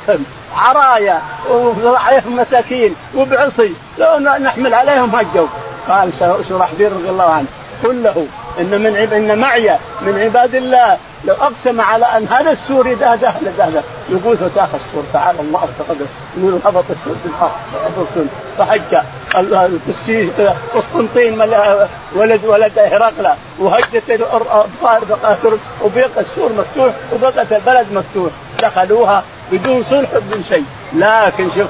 عرايا 0.57 1.21
وعليهم 1.85 2.37
مساكين 2.37 2.95
وبعصي 3.17 3.73
لو 3.99 4.19
نحمل 4.19 4.75
عليهم 4.75 5.17
هجوا 5.17 5.47
قال 5.89 6.11
شرحبيل 6.49 6.93
رضي 6.93 7.11
الله 7.11 7.31
عنه. 7.31 7.47
قل 7.85 8.03
له 8.03 8.27
إن 8.61 8.83
من 8.83 8.97
عب... 8.97 9.13
إن 9.13 9.39
معي 9.39 9.71
من 10.01 10.19
عباد 10.19 10.55
الله. 10.55 10.99
لو 11.25 11.35
أقسم 11.35 11.81
على 11.81 12.05
أن 12.07 12.27
هذا 12.27 12.51
السور 12.51 12.95
ده 12.95 13.15
ده 13.15 13.33
يقول 14.11 14.37
فساخ 14.37 14.69
السور 14.75 15.05
تعالى 15.13 15.41
الله 15.41 15.69
تقدم 15.79 16.07
يقول 16.37 16.61
هبط 16.65 16.85
السور 16.91 17.17
في 17.23 17.29
الأرض. 17.29 18.29
فحج. 18.59 19.03
قسطنطين 20.75 21.41
ولد 22.17 22.45
ولد 22.45 22.79
هرقل 22.79 23.29
وهجت 23.59 24.03
الابطال 24.11 25.03
وبقى 25.85 26.09
السور 26.21 26.53
مفتوح 26.53 26.93
وبقت 27.13 27.53
البلد 27.53 27.87
مفتوح. 27.93 28.33
دخلوها 28.63 29.23
بدون 29.53 29.85
صلح 29.91 30.11
بدون 30.15 30.45
شيء. 30.49 30.65
لكن 30.95 31.49
شوف 31.57 31.69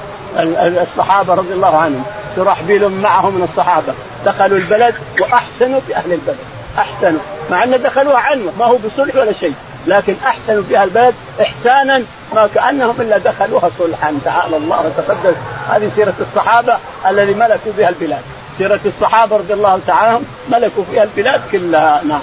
الصحابة 0.81 1.33
رضي 1.33 1.53
الله 1.53 1.77
عنهم. 1.77 2.03
شرحبيل 2.35 2.89
معهم 2.89 3.35
من 3.35 3.43
الصحابة؟ 3.43 3.93
دخلوا 4.25 4.57
البلد 4.57 4.95
وأحسنوا 5.21 5.79
باهل 5.89 6.13
البلد. 6.13 6.37
احسنوا 6.79 7.19
مع 7.51 7.63
أن 7.63 7.81
دخلوها 7.81 8.17
عنوه 8.17 8.53
ما 8.59 8.65
هو 8.65 8.77
بصلح 8.77 9.15
ولا 9.15 9.33
شيء. 9.33 9.53
لكن 9.87 10.15
احسنوا 10.25 10.63
فيها 10.63 10.83
البلد 10.83 11.15
إحسانا 11.41 12.03
ما 12.35 12.49
كأنهم 12.55 12.95
إلا 12.99 13.17
دخلوها 13.17 13.71
صلحا. 13.79 14.13
تعالى 14.25 14.57
الله 14.57 14.79
وتقدس. 14.85 15.35
هذه 15.69 15.91
سيرة 15.95 16.13
الصحابة 16.19 16.77
الذي 17.07 17.33
ملكوا 17.33 17.71
بها 17.77 17.89
البلاد. 17.89 18.21
سيرة 18.57 18.79
الصحابة 18.85 19.37
رضي 19.37 19.53
الله 19.53 19.79
تعالى 19.87 20.09
عنهم 20.09 20.25
ملكوا 20.49 20.83
فيها 20.91 21.03
البلاد 21.03 21.41
كلها. 21.51 22.01
نعم. 22.03 22.21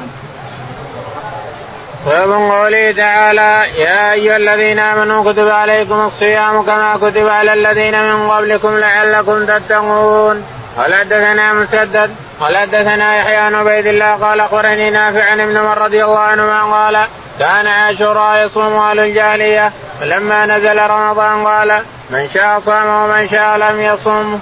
ومن 2.06 2.50
قوله 2.50 2.92
تعالى 2.92 3.64
يا 3.78 4.12
أيها 4.12 4.36
الذين 4.36 4.78
آمنوا 4.78 5.32
كتب 5.32 5.48
عليكم 5.48 5.94
الصيام 5.94 6.62
كما 6.62 6.96
كتب 6.96 7.28
على 7.28 7.52
الذين 7.52 8.04
من 8.04 8.30
قبلكم 8.30 8.78
لعلكم 8.78 9.46
تتقون. 9.46 10.44
قال 10.76 10.94
حدثنا 10.94 11.52
مسدد 11.54 12.11
قال 12.40 12.56
حدثنا 12.56 13.16
يحيى 13.16 13.48
بن 13.48 13.54
عبيد 13.54 13.87
الله 13.87 14.14
قال 14.14 14.40
أخبرني 14.40 14.90
نافع 14.90 15.24
عن 15.24 15.40
ابن 15.40 15.56
عمر 15.56 15.78
رضي 15.78 16.04
الله 16.04 16.18
عنهما 16.18 16.62
قال 16.62 17.06
كان 17.38 17.66
عاشوراء 17.66 18.46
يصوم 18.46 18.72
أهل 18.72 19.00
الجاهلية 19.00 19.72
فلما 20.00 20.46
نزل 20.46 20.78
رمضان 20.78 21.46
قال 21.46 21.83
من 22.11 22.28
شاء 22.35 22.61
صام 22.61 22.87
ومن 22.87 23.28
شاء 23.28 23.56
لم 23.56 23.80
يصم. 23.80 24.38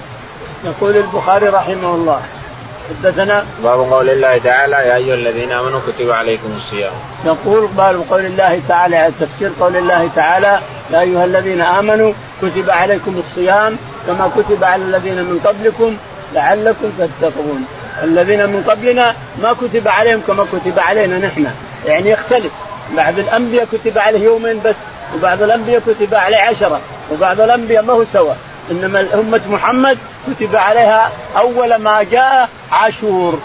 يقول 0.63 0.97
البخاري 0.97 1.47
رحمه 1.47 1.95
الله 1.95 2.21
حدثنا 2.89 3.45
باب 3.63 3.79
قول 3.79 4.09
الله 4.09 4.37
تعالى 4.37 4.75
يا 4.75 4.95
أيها 4.95 5.15
الذين 5.15 5.51
آمنوا 5.51 5.79
كتب 5.87 6.11
عليكم 6.11 6.57
الصيام. 6.57 6.91
يقول 7.25 7.67
باب 7.67 8.03
قول 8.09 8.25
الله 8.25 8.61
تعالى 8.67 9.11
تفسير 9.19 9.51
قول 9.59 9.77
الله 9.77 10.09
تعالى 10.15 10.59
يا 10.91 11.01
أيها 11.01 11.25
الذين 11.25 11.61
آمنوا 11.61 12.13
كتب 12.41 12.69
عليكم 12.69 13.21
الصيام 13.27 13.77
كما 14.07 14.31
كتب 14.37 14.63
على 14.63 14.83
الذين 14.83 15.15
من 15.15 15.39
قبلكم 15.45 15.97
لعلكم 16.33 16.91
تتقون. 16.99 17.65
الذين 18.03 18.45
من 18.45 18.63
قبلنا 18.67 19.15
ما 19.41 19.53
كتب 19.53 19.87
عليهم 19.87 20.21
كما 20.27 20.45
كتب 20.53 20.79
علينا 20.79 21.17
نحن. 21.27 21.47
يعني 21.85 22.09
يختلف. 22.09 22.51
بعض 22.97 23.19
الأنبياء 23.19 23.67
كتب 23.71 23.97
عليه 23.97 24.19
يومين 24.19 24.61
بس 24.65 24.75
وبعض 25.15 25.41
الأنبياء 25.41 25.81
كتب 25.87 26.15
عليه 26.15 26.37
عشرة 26.37 26.79
وبعض 27.11 27.41
الأنبياء 27.41 27.83
ما 27.83 27.93
هو 27.93 28.03
سوا 28.13 28.33
إنما 28.71 29.05
امه 29.13 29.41
محمد 29.49 29.97
كتب 30.27 30.55
عليها 30.55 31.11
أول 31.37 31.75
ما 31.75 32.03
جاء 32.03 32.49
عاشور 32.71 33.39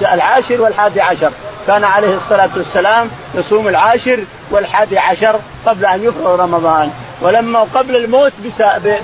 العاشر 0.00 0.62
والحادي 0.62 1.00
عشر. 1.00 1.30
كان 1.66 1.84
عليه 1.84 2.14
الصلاة 2.14 2.50
والسلام 2.56 3.08
يصوم 3.34 3.68
العاشر 3.68 4.18
والحادي 4.50 4.98
عشر 4.98 5.40
قبل 5.66 5.86
أن 5.86 6.04
يفرغ 6.04 6.40
رمضان. 6.40 6.90
ولما 7.20 7.60
قبل 7.60 7.96
الموت 7.96 8.32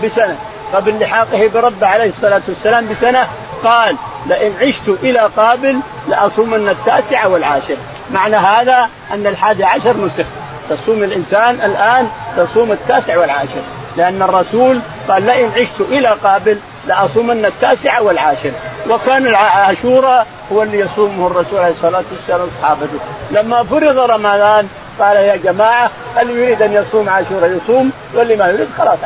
بسنة. 0.02 0.36
قبل 0.74 1.00
لحاقه 1.00 1.48
برب 1.54 1.84
عليه 1.84 2.08
الصلاة 2.08 2.42
والسلام 2.48 2.86
بسنة 2.90 3.26
قال 3.64 3.96
لئن 4.26 4.52
عشت 4.60 4.88
إلى 5.02 5.30
قابل 5.36 5.80
لأصومن 6.08 6.68
التاسع 6.68 7.26
والعاشر. 7.26 7.76
معنى 8.12 8.36
هذا 8.36 8.88
أن 9.12 9.26
الحادي 9.26 9.64
عشر 9.64 9.96
نسخ. 9.96 10.26
تصوم 10.70 11.02
الإنسان 11.02 11.54
الآن 11.54 12.08
تصوم 12.36 12.72
التاسع 12.72 13.18
والعاشر. 13.18 13.62
لأن 13.96 14.22
الرسول 14.22 14.80
قال 15.08 15.26
لئن 15.26 15.50
عشت 15.56 15.80
إلى 15.80 16.08
قابل 16.08 16.58
لأصومن 16.86 17.44
التاسع 17.44 18.00
والعاشر. 18.00 18.52
وكان 18.90 19.34
عاشوراء 19.34 20.26
هو 20.52 20.62
اللي 20.62 20.78
يصومه 20.78 21.26
الرسول 21.26 21.58
عليه 21.58 21.72
الصلاة 21.72 22.04
والسلام 22.12 22.48
اصحابته 22.56 22.98
لما 23.30 23.64
فرض 23.64 23.98
رمضان 23.98 24.68
قال 25.00 25.16
يا 25.16 25.36
جماعة 25.36 25.90
اللي 26.20 26.42
يريد 26.42 26.62
أن 26.62 26.72
يصوم 26.72 27.08
عاشوراء 27.08 27.58
يصوم؟ 27.64 27.92
واللي 28.14 28.36
ما 28.36 28.48
يريد 28.48 28.68
خلاص 28.78 28.98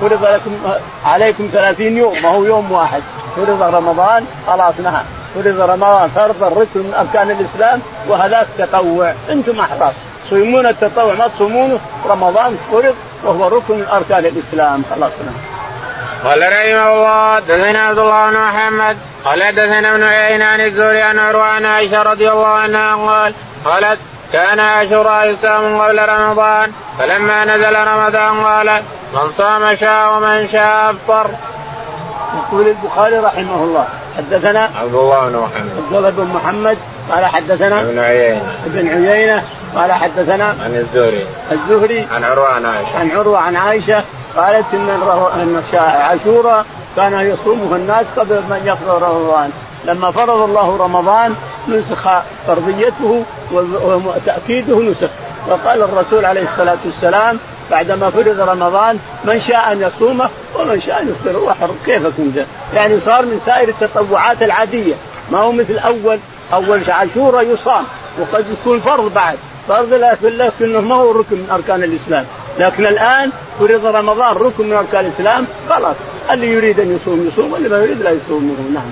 فرض 0.00 0.24
لكم 0.24 0.50
عليكم 1.04 1.48
ثلاثين 1.52 1.96
يوم 1.96 2.22
ما 2.22 2.28
هو 2.28 2.44
يوم 2.44 2.72
واحد. 2.72 3.02
فرض 3.36 3.62
رمضان 3.62 4.26
خلاص 4.46 4.74
نهى. 4.84 5.02
فرض 5.34 5.60
رمضان 5.60 6.08
فرض 6.08 6.42
ركن 6.42 6.80
من 6.80 6.94
أركان 6.98 7.30
الإسلام 7.30 7.80
وهذاك 8.08 8.46
تطوع. 8.58 9.12
أنتم 9.30 9.60
احرار 9.60 9.92
تصومون 10.26 10.66
التطوع 10.66 11.14
ما 11.14 11.28
تصومونه 11.28 11.78
رمضان 12.06 12.58
فرض 12.72 12.94
وهو 13.24 13.48
ركن 13.48 13.74
من 13.74 13.86
أركان 13.92 14.24
الإسلام. 14.26 14.82
خلاص 14.90 15.12
نهى. 15.26 15.58
قال 16.24 16.40
رحمه 16.42 16.92
الله 16.92 17.40
دثنا 17.40 17.80
عبد 17.80 17.98
الله 17.98 18.30
بن 18.30 18.36
محمد 18.36 18.96
قال 19.24 19.40
دثنا 19.52 19.94
ابن 19.94 20.02
عيينة 20.02 20.44
عن 20.44 20.60
الزهري 20.60 21.02
عن 21.02 21.18
عروة 21.18 21.42
عن 21.42 21.64
عائشة 21.64 22.02
رضي 22.02 22.30
الله 22.30 22.46
عنها 22.46 22.96
قال 22.96 23.34
قالت 23.64 23.98
كان 24.32 24.60
عاشوراء 24.60 25.26
يصام 25.26 25.80
قبل 25.80 26.08
رمضان 26.08 26.72
فلما 26.98 27.44
نزل 27.44 27.74
رمضان 27.74 28.44
قال 28.44 28.82
من 29.14 29.32
صام 29.38 29.76
شاء 29.76 30.16
ومن 30.16 30.48
شاء 30.52 30.90
أفطر. 30.90 31.30
يقول 32.38 32.66
البخاري 32.68 33.18
رحمه 33.18 33.64
الله 33.64 33.86
حدثنا 34.16 34.70
عبد 34.80 34.94
الله 34.94 35.28
بن 35.28 35.36
محمد. 35.36 35.70
عبد 35.76 35.96
الله 35.96 36.10
بن 36.10 36.30
محمد 36.34 36.78
قال 37.10 37.24
حدثنا 37.26 37.80
ابن 37.80 37.98
عيينة. 37.98 38.42
ابن 38.66 38.88
عيينة 38.88 39.42
قال 39.76 39.92
حدثنا 39.92 40.44
عن 40.44 40.74
الزهري. 40.74 41.26
الزهري 41.52 42.06
عن 42.12 42.24
عروة 42.24 42.48
عن 42.48 42.66
عائشة. 42.66 42.98
عن 42.98 43.10
عروة 43.10 43.38
عن 43.38 43.56
عائشة 43.56 44.04
قالت 44.36 44.64
إن 44.72 44.88
إن 45.34 45.62
عاشوراء 45.78 46.64
كان 46.96 47.12
يصومه 47.12 47.76
الناس 47.76 48.06
قبل 48.16 48.34
من 48.34 48.60
يفرض 48.64 49.02
رمضان. 49.02 49.50
لما 49.84 50.10
فرض 50.10 50.42
الله 50.42 50.76
رمضان 50.80 51.36
نسخ 51.68 52.08
فرضيته 52.46 53.24
وتأكيده 54.06 54.80
نسخ. 54.80 55.08
وقال 55.48 55.82
الرسول 55.82 56.24
عليه 56.24 56.42
الصلاة 56.42 56.76
والسلام 56.84 57.38
بعدما 57.70 58.10
فرض 58.10 58.40
رمضان 58.40 58.98
من 59.24 59.40
شاء 59.40 59.72
أن 59.72 59.82
يصومه 59.82 60.28
ومن 60.58 60.80
شاء 60.86 61.02
أن 61.02 61.08
يفطر 61.08 61.38
وحر 61.38 61.70
كيفكم 61.86 62.32
ده 62.36 62.44
يعني 62.74 63.00
صار 63.00 63.22
من 63.26 63.40
سائر 63.46 63.68
التطوعات 63.68 64.42
العادية. 64.42 64.94
ما 65.32 65.38
هو 65.38 65.52
مثل 65.52 65.78
أول 65.78 66.18
أول 66.52 66.80
عاشوراء 66.88 67.46
يصام. 67.46 67.84
وقد 68.20 68.44
يكون 68.60 68.80
فرض 68.80 69.14
بعد. 69.14 69.38
فرض 69.68 69.92
لكنه 70.22 70.80
ما 70.80 70.94
هو 70.94 71.10
ركن 71.12 71.36
من 71.36 71.48
أركان 71.52 71.82
الإسلام. 71.82 72.24
لكن 72.58 72.86
الآن 72.86 73.30
فرض 73.58 73.86
رمضان 73.86 74.36
ركن 74.36 74.66
من 74.66 74.72
أركان 74.76 75.06
الإسلام. 75.06 75.46
خلاص. 75.68 75.96
اللي 76.32 76.46
يريد 76.52 76.80
أن 76.80 76.96
يصوم 76.96 77.28
يصوم 77.32 77.52
واللي 77.52 77.68
ما 77.68 77.78
يريد 77.78 78.02
لا 78.02 78.10
يصوم 78.10 78.70
نعم. 78.74 78.90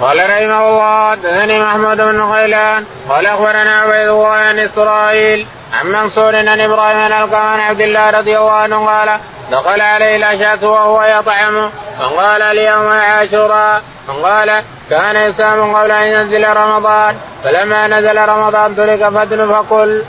قال 0.00 0.18
رحمه 0.30 0.68
الله 0.68 1.10
حدثني 1.10 1.58
محمود 1.58 1.96
بن 1.96 2.20
غيلان 2.20 2.84
قال 3.08 3.26
أخبرنا 3.26 3.80
عبيد 3.80 4.08
الله 4.08 4.28
عن 4.28 4.58
إسرائيل 4.58 5.46
عن 5.72 5.86
منصور 5.86 6.36
عن 6.36 6.60
إبراهيم 6.60 7.26
بن 7.26 7.34
عن 7.34 7.60
عبد 7.60 7.80
الله 7.80 8.10
رضي 8.10 8.38
الله 8.38 8.52
عنه 8.52 8.86
قال 8.86 9.18
دخل 9.50 9.80
عليه 9.80 10.16
الأشعث 10.16 10.64
وهو 10.64 11.02
يطعم 11.02 11.70
فقال 11.98 12.42
اليوم 12.42 12.88
عاشوراء. 12.88 13.82
فقال 14.08 14.62
كان 14.90 15.16
يصام 15.16 15.76
قبل 15.76 15.90
أن 15.90 16.06
ينزل 16.06 16.56
رمضان 16.56 17.16
فلما 17.44 17.86
نزل 17.86 18.28
رمضان 18.28 18.76
ترك 18.76 19.08
فتن 19.08 19.48
فقل 19.48 20.04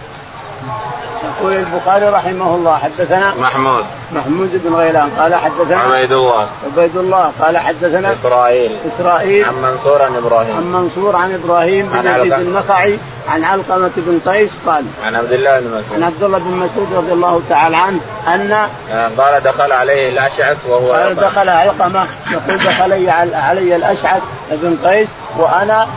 يقول 1.40 1.54
البخاري 1.54 2.06
رحمه 2.06 2.56
الله 2.56 2.78
حدثنا 2.78 3.34
محمود. 3.42 3.86
محمود 4.12 4.50
بن 4.64 4.76
غيلان 4.76 5.10
قال 5.20 5.36
حدثنا 5.36 5.78
عبيد 5.78 6.12
الله. 6.12 6.48
عبيد 6.66 6.98
الله 6.98 7.32
قال 7.42 7.58
حدثنا 7.58 8.12
إسرائيل. 8.12 8.72
إسرائيل. 8.96 9.46
عن 9.46 9.56
منصور 9.62 10.02
عن 10.02 10.16
إبراهيم. 10.16 10.56
عن 10.56 10.72
منصور 10.72 11.16
عن 11.16 11.34
إبراهيم 11.44 11.90
بن 11.94 12.20
يزيد 12.20 12.34
النخعي 12.34 12.98
عن 13.30 13.44
علقمة 13.44 13.92
بن 13.98 14.32
قيس 14.32 14.52
قال 14.68 14.84
عن 15.06 15.16
عبد 15.16 15.32
الله 15.32 15.60
بن 15.60 15.68
مسعود. 15.68 15.94
عن 15.94 16.04
عبد 16.04 16.24
الله 16.24 16.38
بن 16.38 16.52
مسعود 16.52 16.94
رضي 16.94 17.12
الله 17.12 17.42
تعالى 17.50 17.78
عنه 17.78 18.00
أن 18.28 18.52
آه، 18.92 19.10
قال 19.18 19.44
دخل 19.44 19.72
عليه 19.72 20.10
الأشعث 20.10 20.58
وهو 20.68 20.94
قال 20.94 21.16
دخل 21.16 21.50
علقمة. 21.50 22.08
يقول 22.32 22.58
دخل 22.58 23.10
علي 23.34 23.76
الأشعث 23.76 24.22
بن 24.52 24.78
قيس 24.90 25.08
وأنا 25.38 25.88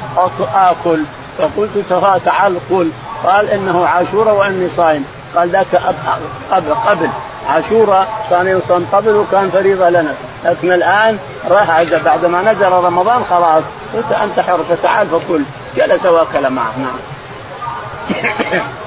آكل. 0.54 0.98
فقلت 1.38 1.70
تعال 2.24 2.56
قل. 2.70 2.90
قال 3.24 3.50
إنه 3.50 3.86
عاشوراء 3.86 4.34
وأني 4.34 4.68
صائم. 4.76 5.04
قال 5.36 5.48
ذاك 5.48 5.66
قبل 6.50 6.74
قبل. 6.86 7.08
عاشوراء 7.48 8.26
كان 8.30 8.46
يصوم 8.46 8.88
قبل 8.92 9.16
وكان 9.16 9.50
فريضة 9.50 9.88
لنا. 9.88 10.14
لكن 10.44 10.72
الآن 10.72 11.18
راح 11.50 11.82
بعد 11.82 12.24
ما 12.24 12.52
نزل 12.52 12.68
رمضان 12.68 13.24
خلاص. 13.30 13.62
قلت 13.94 14.12
أنت 14.12 14.40
حر 14.40 14.60
فتعال 14.70 15.06
فكل 15.08 15.42
جلس 15.76 16.06
وأكل 16.06 16.50
معه. 16.50 16.72
نعم. 16.78 16.98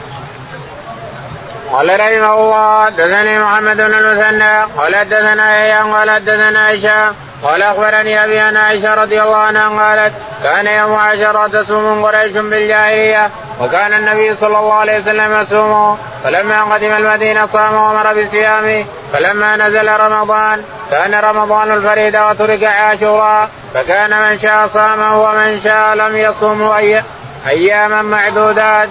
قال 1.71 1.99
رحمه 1.99 2.33
الله 2.33 2.85
حدثني 2.85 3.39
محمد 3.39 3.77
بن 3.77 3.93
المثنى 3.93 4.63
قال 4.77 4.95
حدثنا 4.95 5.63
أيام 5.63 5.93
قال 5.93 6.11
حدثنا 6.11 6.73
هشام 6.73 7.13
قال 7.43 7.61
أخبرني 7.61 8.23
أبي 8.23 8.41
أن 8.41 8.57
عائشة 8.57 8.93
رضي 8.93 9.21
الله 9.21 9.37
عنها 9.37 9.69
قالت 9.69 10.13
كان 10.43 10.67
يوم 10.67 10.95
عاشوراء 10.95 11.47
تصوم 11.47 12.05
قريش 12.05 12.31
بالجاهلية 12.31 13.29
وكان 13.61 13.93
النبي 13.93 14.35
صلى 14.35 14.57
الله 14.59 14.73
عليه 14.73 14.99
وسلم 14.99 15.41
يصومه 15.41 15.97
فلما 16.23 16.63
قدم 16.63 16.91
المدينة 16.93 17.45
صام 17.45 17.73
وأمر 17.73 18.23
بصيامه 18.23 18.85
فلما 19.13 19.55
نزل 19.55 19.99
رمضان 19.99 20.63
كان 20.91 21.15
رمضان 21.15 21.71
الفريد 21.71 22.17
وترك 22.17 22.63
عاشوراء 22.63 23.49
فكان 23.73 24.09
من 24.09 24.39
شاء 24.39 24.67
صامه 24.67 25.21
ومن 25.23 25.61
شاء 25.63 25.95
لم 25.95 26.17
يصومه 26.17 26.77
أي 26.77 27.03
أياما 27.47 28.01
معدودات. 28.01 28.89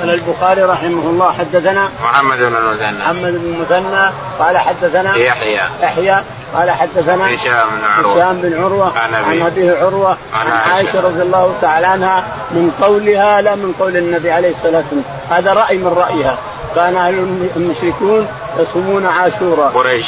قال 0.00 0.10
البخاري 0.10 0.62
رحمه 0.62 1.10
الله 1.10 1.32
حدثنا 1.32 1.88
محمد 2.02 2.38
بن 2.38 2.56
المثنى. 2.56 2.98
محمد 2.98 3.32
بن 3.32 3.54
المثنى 3.54 4.10
قال 4.38 4.58
حدثنا 4.58 5.16
يحيى. 5.16 5.60
يحيى 5.82 6.16
قال 6.54 6.70
حدثنا 6.70 7.34
هشام 7.34 7.68
بن 7.70 7.84
عروة. 7.84 8.14
هشام 8.14 8.40
بن 8.42 8.62
عروة 8.62 8.98
عن, 8.98 9.14
عن 9.14 9.42
أبيه. 9.42 9.78
عروة 9.78 10.16
عن, 10.34 10.46
عن 10.46 10.70
عائشة 10.70 11.00
رضي 11.00 11.22
الله 11.22 11.54
تعالى 11.60 11.86
عنها 11.86 12.24
من 12.50 12.70
قولها 12.82 13.40
لا 13.42 13.54
من 13.54 13.74
قول 13.80 13.96
النبي 13.96 14.30
عليه 14.30 14.50
الصلاة 14.50 14.84
والسلام. 14.92 15.04
هذا 15.30 15.52
رأي 15.52 15.78
من 15.78 15.94
رأيها. 15.96 16.38
كان 16.74 16.96
أهل 16.96 17.48
المشركون 17.56 18.28
يصومون 18.58 19.06
عاشوراء. 19.06 19.68
قريش. 19.74 20.06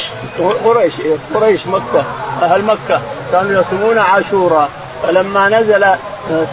قريش 0.65 0.93
قريش 1.33 1.67
مكة 1.67 2.03
أهل 2.41 2.63
مكة 2.63 3.01
كانوا 3.31 3.61
يصومون 3.61 3.97
عاشوراء. 3.97 4.69
فلما 5.03 5.49
نزل 5.49 5.85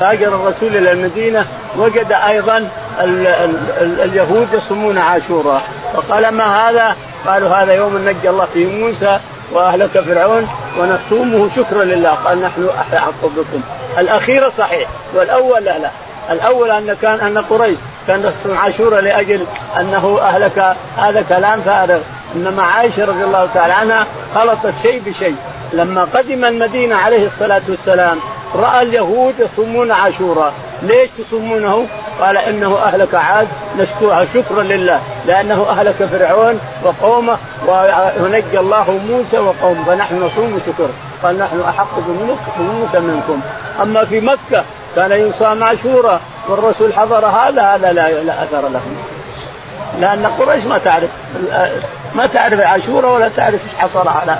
تاجر 0.01 0.29
الرسول 0.29 0.77
إلى 0.77 0.93
المدينة 0.93 1.47
وجد 1.77 2.13
أيضا 2.13 2.57
ال 3.01 3.27
ال 3.27 3.57
ال 3.81 4.01
اليهود 4.01 4.49
يصومون 4.53 4.99
عاشوراء. 4.99 5.63
فقال 5.95 6.29
ما 6.29 6.69
هذا؟ 6.69 6.97
قالوا 7.27 7.49
هذا 7.49 7.73
يوم 7.73 8.09
نجى 8.09 8.31
الله 8.31 8.47
فيه 8.55 8.67
موسى 8.67 9.19
وأهلك 9.53 10.01
فرعون 10.01 10.49
ونصومه 10.79 11.49
شكرا 11.57 11.85
لله. 11.85 12.11
قال 12.11 12.43
نحن 12.43 12.69
أحق 12.93 13.23
بكم. 13.23 13.61
الاخيره 13.99 14.53
صحيح 14.59 14.89
والأول 15.15 15.65
لا 15.65 15.79
لا. 15.79 15.91
الأول 16.31 16.71
أن 16.71 16.97
كان 17.03 17.21
أن 17.21 17.39
قريش 17.51 17.77
كان 18.07 18.23
تصوم 18.23 18.59
عاشوراء 18.59 19.01
لأجل 19.01 19.41
أنه 19.81 20.19
أهلك 20.23 20.77
هذا 20.97 21.25
كلام 21.29 21.61
فارغ. 21.61 21.99
إنما 22.37 22.63
عائشة 22.63 23.05
رضي 23.05 23.25
الله 23.25 23.49
تعالى 23.55 23.73
عنها 23.73 24.07
خلطت 24.35 24.75
شيء 24.83 25.03
بشيء. 25.07 25.37
لما 25.73 26.07
قدم 26.15 26.45
المدينة 26.45 26.95
عليه 26.95 27.27
الصلاة 27.27 27.63
والسلام 27.69 28.19
رأى 28.55 28.83
اليهود 28.83 29.35
يصومون 29.39 29.91
عاشوراء. 29.93 30.53
ليش 30.83 31.11
تصومونه؟ 31.19 31.87
قال 32.21 32.37
إنه 32.37 32.79
أهلك 32.79 33.15
عاد 33.15 33.49
نشكوها 33.79 34.27
شكرا 34.35 34.63
لله 34.63 35.01
لأنه 35.27 35.67
أهلك 35.71 35.95
فرعون 35.95 36.61
وقومه 36.85 37.37
ونجى 38.21 38.59
الله 38.59 39.01
موسى 39.09 39.39
وقومه. 39.39 39.85
فنحن 39.85 40.17
نصوم 40.17 40.61
شكر 40.67 40.89
قال 41.23 41.39
نحن 41.39 41.61
أحق 41.69 41.99
بموسى 42.59 43.01
منكم. 43.01 43.41
أما 43.83 44.05
في 44.05 44.21
مكة 44.21 44.65
كان 44.97 45.13
يصام 45.13 45.65
عاشوراء 45.65 46.21
والرسول 46.49 46.95
حضر 46.95 47.27
هذا 47.27 47.63
هذا 47.63 47.93
لا 47.93 48.23
لا 48.23 48.43
أثر 48.43 48.69
له 48.69 48.81
لأن 50.01 50.27
قريش 50.27 50.65
ما 50.65 50.79
تعرف 50.79 51.11
ما 52.15 52.27
تعرف 52.27 52.61
عاشوراء 52.61 53.13
ولا 53.15 53.29
تعرف 53.37 53.55
إيش 53.55 53.75
حصل 53.79 54.09
على. 54.09 54.39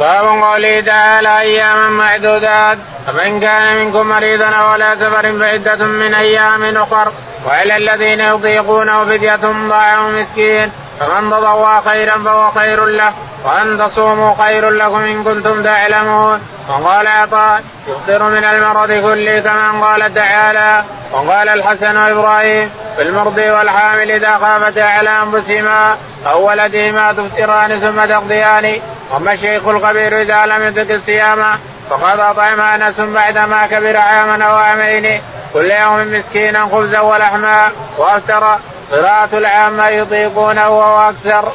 باب 0.00 0.24
قوله 0.24 0.80
تعالى 0.80 1.40
أياما 1.40 1.88
معدودات 1.88 2.78
فمن 3.06 3.40
كان 3.40 3.76
منكم 3.76 4.08
مريضا 4.08 4.46
أو 4.46 4.66
على 4.66 4.96
سفر 5.00 5.38
فعدة 5.38 5.84
من 5.84 6.14
أيام 6.14 6.76
أخر 6.76 7.12
وعلى 7.46 7.76
الذين 7.76 8.20
يطيقونه 8.20 9.04
فدية 9.04 9.40
طعام 9.70 10.20
مسكين 10.20 10.70
فمن 11.00 11.30
تطوع 11.30 11.80
خيرا 11.80 12.18
فهو 12.24 12.50
خير 12.50 12.84
له 12.84 13.12
وأن 13.44 13.78
تصوموا 13.78 14.34
خير 14.44 14.70
لكم 14.70 15.00
إن 15.00 15.24
كنتم 15.24 15.62
تعلمون. 15.62 16.40
وقال 16.68 17.06
عطاء 17.06 17.62
يفطر 17.88 18.22
من 18.22 18.44
المرض 18.44 18.92
كله 18.92 19.40
كما 19.40 19.86
قال 19.86 20.14
تعالى 20.14 20.84
وقال 21.12 21.48
الحسن 21.48 21.96
وإبراهيم 21.96 22.70
في 22.96 23.02
المرضي 23.02 23.50
والحامل 23.50 24.10
إذا 24.10 24.38
خافتا 24.38 24.80
على 24.80 25.10
أنفسهما 25.10 25.96
أو 26.26 26.48
ولدهما 26.48 27.12
تفطران 27.12 27.80
ثم 27.80 28.04
تقضيان. 28.04 28.80
واما 29.12 29.32
الشيخ 29.32 29.68
الكبير 29.68 30.22
إذا 30.22 30.46
لم 30.46 30.62
يتق 30.62 30.94
الصيام 30.94 31.44
فقد 31.90 32.18
أطعم 32.18 32.60
أنس 32.60 33.00
بعدما 33.00 33.66
كبر 33.66 33.96
عاما 33.96 34.44
أو 34.44 34.56
عامين. 34.56 35.20
كل 35.52 35.70
يوم 35.70 36.12
مسكينا 36.12 36.66
خبزا 36.66 37.00
ولحما. 37.00 37.68
وافترى 37.98 38.58
قراءة 38.92 39.28
العامة 39.32 39.88
يطيقونه 39.88 40.70
وهو 40.70 41.10
أكثر. 41.10 41.52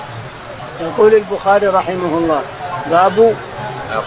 يقول 0.81 1.13
البخاري 1.13 1.67
رحمه 1.67 2.17
الله 2.17 2.41
باب 2.85 3.35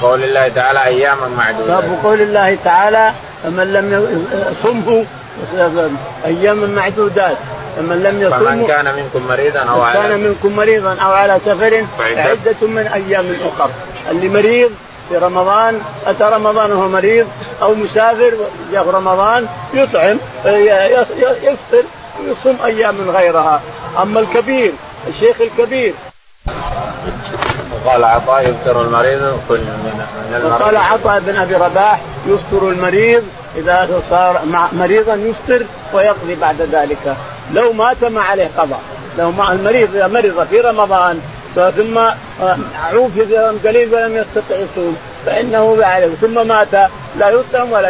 قول 0.02 0.24
الله 0.24 0.48
تعالى 0.48 0.84
أياما 0.84 1.28
معدودة. 1.38 1.74
باب 1.74 1.98
قول 2.02 2.20
الله 2.20 2.58
تعالى 2.64 3.12
فمن 3.44 3.72
لم 3.72 4.16
يصمه 4.64 5.04
أياما 6.24 6.66
معدودات. 6.66 7.36
فمن 7.76 8.02
لم 8.02 8.22
يصمه 8.22 8.38
فمن 8.38 8.66
كان 8.66 8.94
منكم 8.94 9.28
مريضا 9.28 9.60
أو 9.60 9.82
على 9.82 9.98
كان 9.98 10.20
منكم 10.20 10.56
مريضا 10.56 10.96
أو 11.04 11.12
على 11.12 11.38
سفر 11.46 11.84
فعدة. 11.98 12.36
من 12.62 12.90
أيام 12.94 13.36
أخر. 13.44 13.70
اللي 14.10 14.28
مريض 14.28 14.70
في 15.08 15.16
رمضان 15.16 15.80
أتى 16.06 16.24
رمضان 16.24 16.72
وهو 16.72 16.88
مريض 16.88 17.26
أو 17.62 17.74
مسافر 17.74 18.32
جاء 18.72 18.88
رمضان 18.88 19.46
يطعم 19.74 20.18
يفطر 21.42 21.84
ويصوم 22.20 22.58
أيام 22.64 23.10
غيرها. 23.10 23.60
أما 24.02 24.20
الكبير 24.20 24.72
الشيخ 25.08 25.36
الكبير. 25.40 25.94
قال 27.86 28.04
عطاء 28.04 28.48
يفطر 28.48 28.82
المريض 28.82 29.40
كل 29.48 29.60
من 29.60 30.06
المريض. 30.34 30.62
قال 30.62 30.76
عطاء 30.76 31.20
بن 31.20 31.36
أبي 31.36 31.54
رباح 31.54 32.00
يفطر 32.26 32.68
المريض 32.68 33.22
إذا 33.56 34.02
صار 34.10 34.40
مريضا 34.72 35.14
يفطر 35.14 35.66
ويقضي 35.92 36.34
بعد 36.34 36.62
ذلك. 36.72 37.16
لو 37.52 37.72
مات 37.72 38.04
ما 38.04 38.20
عليه 38.20 38.50
قضاء. 38.58 38.80
لو 39.18 39.30
مع 39.30 39.52
المريض 39.52 39.96
إذا 39.96 40.06
مرض 40.06 40.46
في 40.50 40.60
رمضان 40.60 41.20
ثم 41.54 41.98
عوفي 42.92 43.26
في 43.26 43.36
قليل 43.64 43.94
ولم 43.94 44.16
يستطع 44.16 44.54
يصوم 44.54 44.96
فإنه 45.26 45.84
عليه 45.84 46.14
ثم 46.20 46.48
مات 46.48 46.90
لا 47.18 47.30
يطعم 47.30 47.72
ولا 47.72 47.88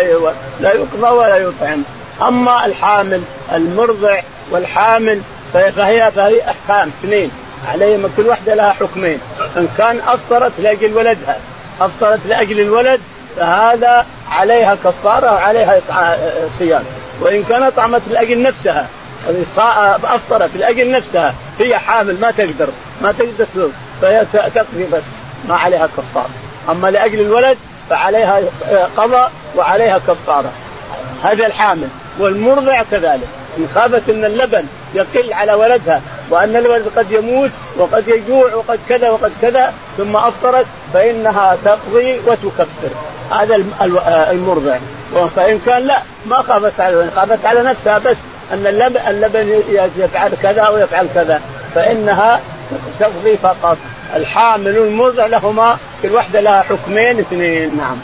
لا 0.60 0.72
يقضى 0.72 1.08
ولا 1.08 1.36
يطعم. 1.36 1.82
أما 2.22 2.66
الحامل 2.66 3.22
المرضع 3.52 4.20
والحامل 4.50 5.20
فهي 5.52 6.10
فهي 6.16 6.42
أحكام 6.42 6.90
اثنين. 7.00 7.30
عليهم 7.72 8.10
كل 8.16 8.26
واحدة 8.26 8.54
لها 8.54 8.72
حكمين. 8.72 9.18
إن 9.56 9.68
كان 9.78 10.00
أفطرت 10.06 10.52
لأجل 10.58 10.96
ولدها. 10.96 11.36
أفطرت 11.80 12.20
لأجل 12.28 12.60
الولد 12.60 13.00
فهذا 13.36 14.06
عليها 14.30 14.76
كفارة 14.84 15.32
وعليها 15.32 15.80
صيام. 16.58 16.84
وإن 17.20 17.42
كانت 17.42 17.76
طعمت 17.76 18.02
لأجل 18.10 18.42
نفسها 18.42 18.88
افطرت 20.04 20.50
لاجل 20.56 20.90
نفسها. 20.90 21.34
هي 21.58 21.78
حامل 21.78 22.20
ما 22.20 22.30
تقدر 22.30 22.68
ما 23.02 23.12
تقدر 23.12 23.70
فهي 24.02 24.24
تقضي 24.32 24.84
بس 24.92 25.02
ما 25.48 25.56
عليها 25.56 25.87
كفارة. 25.87 26.30
أما 26.70 26.90
لأجل 26.90 27.20
الولد 27.20 27.58
فعليها 27.90 28.40
قضاء 28.96 29.32
وعليها 29.56 29.98
كفارة. 29.98 30.52
هذا 31.24 31.46
الحامل. 31.46 31.88
والمرضع 32.18 32.82
كذلك. 32.90 33.28
إن 33.58 33.68
خافت 33.74 34.08
إن 34.08 34.24
اللبن 34.24 34.64
يقل 34.94 35.32
على 35.32 35.54
ولدها 35.54 36.00
وأن 36.30 36.56
الولد 36.56 36.88
قد 36.96 37.12
يموت 37.12 37.50
وقد 37.76 38.08
يجوع 38.08 38.54
وقد 38.54 38.78
كذا 38.88 39.10
وقد 39.10 39.32
كذا 39.42 39.72
ثم 39.96 40.16
أفطرت 40.16 40.66
فإنها 40.94 41.56
تقضي 41.64 42.20
وتكفر. 42.26 42.90
هذا 43.30 43.64
المرضع. 44.30 44.76
فان 45.37 45.60
كان 45.66 45.87
لا 45.87 46.02
ما 46.26 46.37
خافت 46.37 46.80
على 46.80 47.10
خافت 47.16 47.46
على 47.46 47.62
نفسها 47.62 47.98
بس. 47.98 48.16
أن 48.52 48.66
اللبن, 48.66 49.00
اللبن 49.09 49.62
يفعل 49.96 50.33
كذا 50.42 50.62
أو 50.62 50.78
يفعل 50.78 51.09
كذا 51.14 51.40
فإنها 51.74 52.40
تقضي 53.00 53.37
فقط 53.37 53.78
الحامل 54.16 54.78
والمرضع 54.78 55.26
لهما 55.26 55.78
كل 56.02 56.12
واحدة 56.12 56.40
لها 56.40 56.62
حكمين 56.62 57.18
اثنين. 57.18 57.76
نعم. 57.76 57.96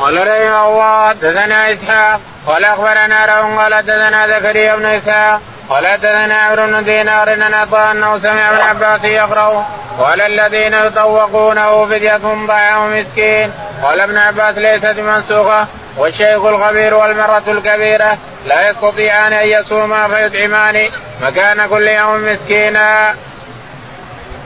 قال 0.00 0.18
رحمه 0.18 0.68
الله 0.68 1.08
حدثنا 1.08 1.72
إسحاق 1.72 2.20
قال 2.46 2.64
أخبرنا 2.64 3.26
له 3.26 3.62
قال 3.62 3.74
حدثنا 3.74 4.38
زكريا 4.38 4.76
بن 4.76 4.84
إسحاق 4.84 5.40
قال 5.68 5.86
حدثنا 5.86 6.34
عمرو 6.34 6.66
بن 6.66 6.84
دينار 6.84 7.32
إن 7.32 7.42
اعطى 7.42 7.78
أنه 7.90 8.18
سمع 8.18 8.50
ابن 8.50 8.60
عباس 8.60 9.04
يقرأ. 9.04 9.66
قال 9.98 10.20
الذين 10.20 10.74
يطوقونه 10.74 11.86
فدية 11.86 12.20
طعام 12.48 13.00
مسكين. 13.00 13.52
قال 13.82 14.00
ابن 14.00 14.18
عباس 14.18 14.58
ليست 14.58 15.00
منسوخة. 15.00 15.66
والشيخ 15.98 16.44
الخبير 16.44 16.94
والمرأة 16.94 17.42
الكبيرة 17.48 18.16
لا 18.46 18.70
يستطيعان 18.70 19.32
أن 19.32 19.46
يصوما 19.46 20.08
فيطعمان 20.08 20.88
مكان 21.22 21.66
كل 21.66 21.88
يوم 21.88 22.32
مسكينا. 22.32 23.14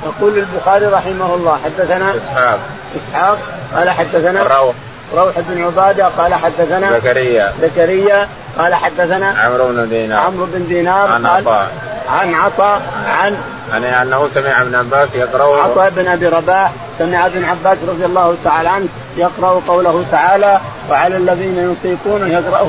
يقول 0.04 0.38
البخاري 0.38 0.86
رحمه 0.86 1.34
الله 1.34 1.58
حدثنا 1.64 2.14
إسحاق. 2.16 2.58
إسحاق 2.96 3.38
قال 3.76 3.90
حدثنا 3.90 4.42
روح. 4.42 4.74
روح 5.14 5.34
بن 5.36 5.64
عبادة 5.64 6.06
قال 6.06 6.34
حدثنا 6.34 6.92
زكريا. 6.92 7.52
زكريا 7.62 8.28
قال 8.58 8.74
حدثنا 8.74 9.34
عمرو 9.38 9.68
بن 9.68 9.88
دينار. 9.88 10.20
عمرو 10.26 10.46
بن 10.46 10.66
دينار 10.68 11.12
عن 11.12 11.26
عطاء. 11.26 11.70
عن 12.08 12.34
عطاء 12.34 12.82
عن 13.08 13.36
يعني 13.70 14.02
أنه 14.02 14.28
سمع 14.34 14.62
ابن 14.62 14.74
عباس 14.74 15.08
يقرأ. 15.14 15.62
عطاء 15.62 15.90
بن 15.90 16.08
أبي 16.08 16.28
رباح 16.28 16.70
سمع 16.98 17.26
ابن 17.26 17.44
عباس 17.44 17.78
رضي 17.88 18.04
الله 18.04 18.36
تعالى 18.44 18.68
عنه 18.68 18.88
يقرأ 19.16 19.62
قوله 19.68 20.04
تعالى 20.10 20.60
وعلى 20.90 21.16
الذين 21.16 21.76
يطيقون 21.84 22.30
يقرأه 22.30 22.68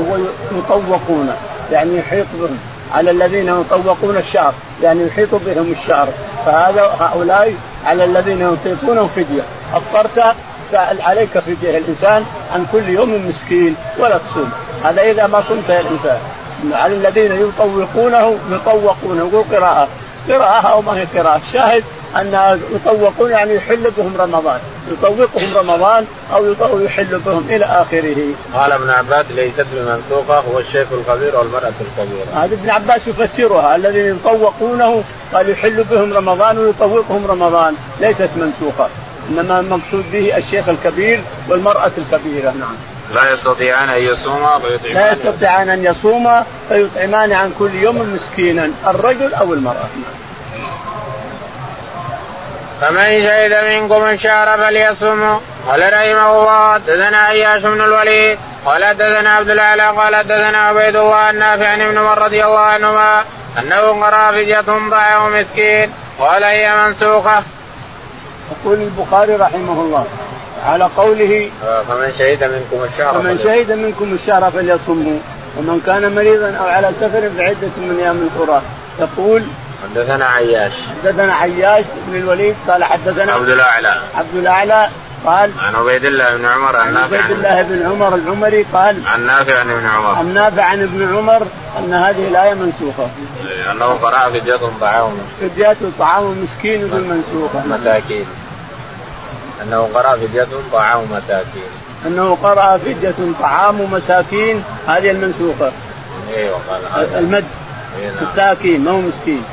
ويطوقون. 0.52 1.32
يعني 1.72 1.98
يحيط 1.98 2.26
بهم. 2.40 2.58
على 2.96 3.12
الذين 3.12 3.48
يطوقون 3.62 4.18
الشهر 4.18 4.54
يعني 4.84 5.08
يحيط 5.08 5.30
بهم 5.32 5.76
الشهر 5.82 6.08
فهذا 6.46 6.82
هؤلاء 7.00 7.54
على 7.86 8.04
الذين 8.04 8.42
يطيقونه 8.42 9.10
فدية. 9.16 9.42
أفطرت 9.74 10.36
عليك 10.74 11.40
فدية. 11.40 11.78
الإنسان 11.78 12.26
عن 12.54 12.66
كل 12.72 12.90
يوم 12.90 13.30
مسكين 13.30 13.76
ولا 14.00 14.18
تصوم. 14.18 14.52
هذا 14.84 15.02
إذا 15.02 15.28
ما 15.28 15.42
صمت 15.42 15.70
يا 15.70 15.80
الإنسان. 15.80 16.20
على 16.72 16.96
الذين 16.96 17.32
يطوقونه 17.32 18.38
يطوقونه 18.52 19.30
يقول 19.32 19.44
قراءة. 19.52 19.88
قراءة 20.30 20.68
أو 20.68 20.82
ما 20.82 20.98
هي 20.98 21.06
قراءة؟ 21.20 21.42
الشاهد 21.48 21.84
ان 22.16 22.60
يطوقون 22.72 23.32
يعني 23.32 23.56
يحل 23.56 23.92
بهم 23.98 24.14
رمضان 24.18 24.60
يطوقهم 24.92 25.58
رمضان 25.58 26.06
أو 26.34 26.80
يحل 26.80 27.20
بهم 27.26 27.46
إلى 27.50 27.66
آخره. 27.66 28.18
قال 28.54 28.72
ابن 28.72 28.90
عباس 28.90 29.26
ليست 29.36 29.66
بمنسوخه 29.74 30.40
هو 30.40 30.60
الشيخ 30.60 30.88
الكبير 30.92 31.36
والمرأة 31.36 31.74
الكبيرة. 31.82 32.44
هذا 32.44 32.54
ابن 32.54 32.70
عباس 32.70 33.08
يفسرها 33.08 33.76
الذين 33.76 34.06
يطوقونه 34.06 35.04
قال 35.34 35.50
يحل 35.50 35.84
بهم 35.84 36.14
رمضان 36.14 36.58
ويطوقهم 36.58 37.28
رمضان 37.28 37.76
ليست 38.00 38.30
منسوخه 38.36 38.88
إنما 39.30 39.60
المقصود 39.60 40.12
به 40.12 40.38
الشيخ 40.38 40.70
الكبير 40.70 41.22
والمرأة 41.50 41.92
الكبيرة 41.98 42.52
نعم. 42.52 42.76
لا 43.14 43.34
يستطيعان 43.34 43.90
أن 43.90 44.04
يصوما 44.04 44.60
فيطعمان 44.60 44.94
لا 44.94 45.12
يستطيعان 45.12 45.70
أن 45.70 45.84
يصوما 45.84 46.46
فيطعمان 46.70 47.32
عن 47.32 47.54
كل 47.60 47.76
يوم 47.76 48.16
مسكينا 48.16 48.72
الرجل 48.88 49.34
أو 49.34 49.54
المرأة. 49.54 49.86
فمن 52.82 53.22
شهد 53.24 53.54
منكم 53.66 54.04
الشهر 54.04 54.58
فليصوم 54.58 55.42
قال 55.68 55.94
رحمه 55.94 56.40
الله 56.40 56.74
حدثنا 56.74 57.18
عياش 57.18 57.62
بن 57.62 57.82
الوليد 57.82 58.38
قال 58.66 58.86
حدثنا 58.86 59.30
عبد 59.30 59.50
الأعلى 59.50 59.88
قال 59.88 60.16
حدثنا 60.16 60.58
عبيد 60.58 60.96
الله 60.96 61.30
النافع 61.30 61.68
عن 61.68 61.82
ابن 61.82 61.98
عمر 61.98 62.18
رضي 62.18 62.46
الله 62.46 62.60
عنهما 62.60 63.24
أنه 63.60 64.06
قرأ 64.06 64.32
فدية 64.32 64.62
طعام 64.62 65.40
مسكين 65.40 65.92
قال 66.20 66.44
هي 66.44 66.86
منسوخة. 66.86 67.44
يقول 68.52 68.82
البخاري 68.82 69.36
رحمه 69.36 69.82
الله 69.82 70.06
على 70.66 70.90
قوله 70.98 71.50
فمن 71.88 72.14
شهد 72.20 72.44
منكم 72.44 72.86
الشهر 72.94 73.14
فمن 73.14 73.40
شهد 73.44 73.72
منكم 73.72 74.14
الشهر 74.14 74.52
فليصمه 74.52 75.20
ومن 75.58 75.82
كان 75.86 76.16
مريضا 76.16 76.58
أو 76.60 76.66
على 76.66 76.92
سفر 77.02 77.30
بعدة 77.38 77.74
من 77.78 77.98
أيام 78.00 78.30
أخرى 78.36 78.62
يقول 79.00 79.44
حدثنا 79.84 80.26
عياش. 80.26 80.72
حدثنا 81.04 81.34
عياش 81.34 81.86
بن 82.08 82.16
الوليد 82.16 82.56
قال 82.68 82.84
حدثنا 82.84 83.34
عبد 83.34 83.50
الأعلى. 83.50 84.02
عبد 84.16 84.36
الأعلى 84.36 84.90
قال 85.26 85.52
عن 85.60 85.76
عبيد 85.76 86.06
الله 86.06 86.36
بن 86.38 86.46
عمر 86.46 86.76
عن 86.76 86.94
نافع. 86.94 87.18
عبيد 87.18 87.32
الله 87.32 87.62
بن 87.62 87.86
عمر 87.86 88.16
العمري 88.16 88.66
قال 88.74 89.02
عن 89.08 89.28
نافع 89.28 89.60
عن 89.60 89.70
ابن 89.70 89.86
عمر. 89.86 90.16
عن 90.16 90.34
نافع 90.34 90.64
عن 90.64 90.82
ابن 90.82 91.18
عمر 91.18 91.48
أن 91.80 91.94
هذه 91.94 92.28
الآية 92.28 92.54
منسوخة. 92.54 93.10
أنه 93.72 93.86
قرأ 93.86 94.30
فدية 94.30 94.60
طعام. 94.82 95.12
فدية 95.42 95.78
طعام 96.00 96.44
مسكين 96.44 96.82
يقول 96.82 97.02
منسوخه 97.02 97.68
مساكين 97.68 98.26
أنه 99.64 99.90
قرأ 99.94 100.18
فدية 100.18 100.48
طعام 100.74 101.04
مساكين. 101.12 101.70
أنه 102.06 102.38
قرأ 102.44 102.78
فدية 102.78 103.16
طعام 103.42 103.94
مساكين 103.94 104.64
هذه 104.88 105.12
المنسوخة. 105.12 105.72
أيوه 106.38 106.60
قال 106.70 107.10
المد. 107.16 107.46
إيه، 108.00 108.08
نعم. 108.08 108.24
مساكين 108.34 108.84
ما 108.84 108.92
هو 108.92 109.02
مسكين. 109.02 109.44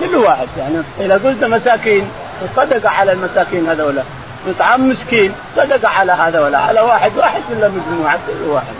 كل 0.00 0.16
واحد 0.16 0.48
يعني. 0.58 0.76
إذا 1.00 1.14
قلت 1.14 1.44
مساكين 1.44 2.10
صدق 2.56 2.90
على 2.90 3.12
المساكين 3.12 3.68
هذولا 3.68 4.02
يطعم 4.46 4.88
مسكين 4.90 5.34
صدق 5.56 5.90
على 5.90 6.12
هذولا 6.12 6.58
على 6.58 6.80
واحد 6.80 7.12
واحد 7.16 7.42
ولا 7.50 7.68
مجموعة 7.68 8.18
كل 8.26 8.48
واحد. 8.48 8.74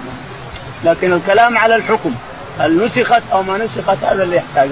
لكن 0.85 1.13
الكلام 1.13 1.59
على 1.59 1.77
الحكم 1.77 2.15
هل 2.59 2.87
نسخت 2.87 3.23
أو 3.33 3.43
ما 3.43 3.59
نسخت 3.59 4.05
هذا 4.05 4.23
اللي 4.23 4.37
يحتاج. 4.37 4.69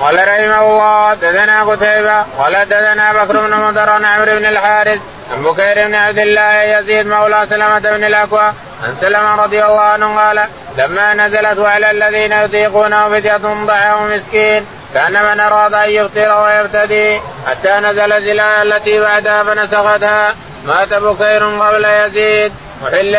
قال 0.00 0.14
رحمه 0.14 0.60
الله 0.60 1.14
دثنا 1.14 1.62
قتيبة 1.64 2.22
قال 2.38 2.68
دثنا 2.68 3.12
بكر 3.12 3.46
بن 3.46 3.56
مضر 3.56 3.90
عن 3.90 4.04
عمرو 4.04 4.38
بن 4.38 4.46
الحارث 4.46 5.00
عن 5.32 5.42
بكير 5.42 5.86
بن 5.86 5.94
عبد 5.94 6.18
الله 6.18 6.62
يزيد 6.62 7.06
مولى 7.06 7.46
سلمة 7.50 7.78
بن 7.78 8.04
الأكوى 8.04 8.52
عن 8.84 8.96
سلمة 9.00 9.34
رضي 9.42 9.64
الله 9.64 9.80
عنه 9.80 10.20
قال 10.20 10.44
لما 10.78 11.14
نزلت 11.14 11.58
وعلى 11.58 11.90
الذين 11.90 12.32
يطيقونه 12.32 13.08
فدية 13.08 13.36
ضعه 13.66 14.06
مسكين 14.06 14.66
كان 14.94 15.12
من 15.12 15.40
اراد 15.40 15.74
أن 15.74 15.90
يفطر 15.90 16.42
ويبتدي 16.42 17.20
حتى 17.46 17.70
نزل 17.70 18.12
الزلال 18.12 18.72
التي 18.72 19.00
بعدها 19.00 19.42
فنسختها. 19.42 20.34
مات 20.66 20.94
بكير 20.94 21.44
قبل 21.44 21.84
يزيد. 21.84 22.52
وحل 22.84 23.18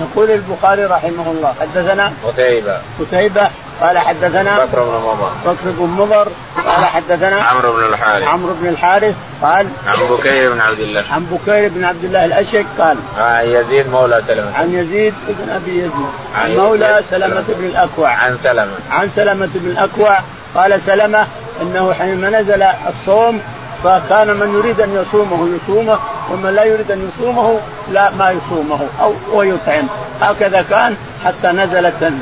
يقول 0.00 0.30
البخاري 0.30 0.84
رحمه 0.84 1.30
الله 1.30 1.54
حدثنا 1.60 2.12
قتيبة. 2.24 2.80
قتيبة 3.00 3.50
قال 3.82 3.98
حدثنا 3.98 4.64
بكر 4.64 4.82
بن 4.82 4.90
مضر. 4.90 5.30
بكر 5.46 5.70
بن 5.70 5.86
مضر. 5.86 6.28
قال 6.66 6.84
حدثنا 6.84 7.42
عمرو 7.42 7.72
بن 7.72 7.84
الحارث. 7.84 8.28
عمرو 8.28 8.54
بن 8.60 8.68
الحارث 8.68 9.14
قال 9.42 9.66
عن 9.86 9.98
بكير 10.10 10.52
بن 10.52 10.60
عبد 10.60 10.80
الله. 10.80 11.04
عن 11.12 11.24
بكير 11.24 11.68
بن 11.68 11.84
عبد 11.84 12.04
الله 12.04 12.24
الاشك 12.24 12.66
قال 12.78 12.96
عن 13.18 13.46
يزيد 13.46 13.90
مولى 13.90 14.22
سلمة. 14.26 14.54
عن 14.58 14.74
يزيد 14.74 15.14
بن 15.28 15.50
أبي 15.50 15.78
يزيد. 15.78 15.92
عن 16.36 16.56
مولى 16.56 17.02
سلمة 17.10 17.44
بن 17.48 17.64
الأكوع. 17.64 18.08
عن 18.08 18.38
سلمة. 18.42 18.72
عن 18.90 19.10
سلمة 19.16 19.48
بن 19.54 19.70
الأكوع. 19.70 20.18
قال 20.54 20.80
سلمة 20.86 21.26
إنه 21.62 21.92
حينما 21.92 22.40
نزل 22.40 22.62
الصوم 22.62 23.40
فكان 23.84 24.28
من 24.36 24.54
يريد 24.58 24.80
أن 24.80 24.94
يصومه 24.94 25.48
يصومه 25.56 25.98
ومن 26.32 26.54
لا 26.54 26.64
يريد 26.64 26.90
أن 26.90 27.08
يصومه 27.08 27.58
لا 27.92 28.10
ما 28.10 28.30
يصومه 28.30 28.80
أو 29.00 29.14
ويطعم. 29.32 29.86
هكذا 30.20 30.64
كان 30.70 30.96
حتى 31.24 31.48
نزلت 31.48 32.12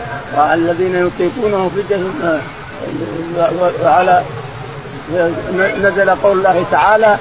الذين 0.55 1.07
يطيقونه 1.07 1.71
في 1.75 1.83
على 3.85 4.23
نزل 5.83 6.11
قول 6.11 6.39
الله 6.39 6.65
تعالى 6.71 7.17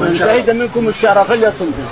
من 0.00 0.16
شهد 0.18 0.50
منكم 0.50 0.88
الشهر 0.88 1.24
فليصمه 1.24 1.86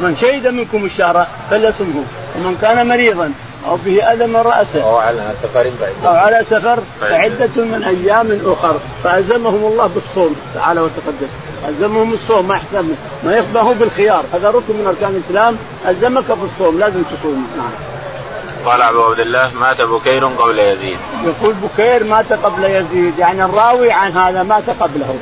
من 0.00 0.16
شهد 0.20 0.46
منكم 0.46 0.84
الشهر 0.84 1.26
فليصمه 1.50 2.04
ومن 2.36 2.58
كان 2.62 2.88
مريضا 2.88 3.32
أو 3.68 3.76
به 3.76 4.12
أذى 4.12 4.26
من 4.26 4.36
رأسه. 4.36 4.82
أو 4.82 4.96
على 4.96 5.20
سفر 5.42 5.62
بعيد. 5.80 5.94
أو 6.06 6.14
على 6.14 6.44
سفر 6.50 6.78
فعدة 7.00 7.64
من 7.64 7.84
أيام 7.84 8.40
أخر. 8.46 8.76
فألزمهم 9.04 9.72
الله 9.72 9.86
بالصوم. 9.86 10.36
تعالى 10.54 10.80
وتقدم. 10.80 11.28
ألزمهم 11.68 12.12
الصوم 12.12 12.48
ما 12.48 12.54
يحسب 12.54 12.96
ما 13.24 13.36
يخبه 13.36 13.74
بالخيار. 13.74 14.24
هذا 14.34 14.50
ركن 14.50 14.74
من 14.74 14.86
أركان 14.86 15.16
الإسلام. 15.16 15.56
ألزمك 15.88 16.24
بالصوم 16.28 16.78
لازم 16.78 17.02
تصوم. 17.02 17.48
نعم. 17.56 17.70
قال 18.66 18.82
أبو 18.82 19.02
عبد 19.02 19.20
الله 19.20 19.50
مات 19.60 19.82
بكير 19.82 20.26
قبل 20.26 20.58
يزيد. 20.58 20.98
يقول 21.24 21.54
بكير 21.54 22.04
مات 22.04 22.32
قبل 22.32 22.64
يزيد. 22.64 23.18
يعني 23.18 23.44
الراوي 23.44 23.92
عن 23.92 24.12
هذا 24.12 24.42
مات 24.42 24.70
قبله. 24.70 25.16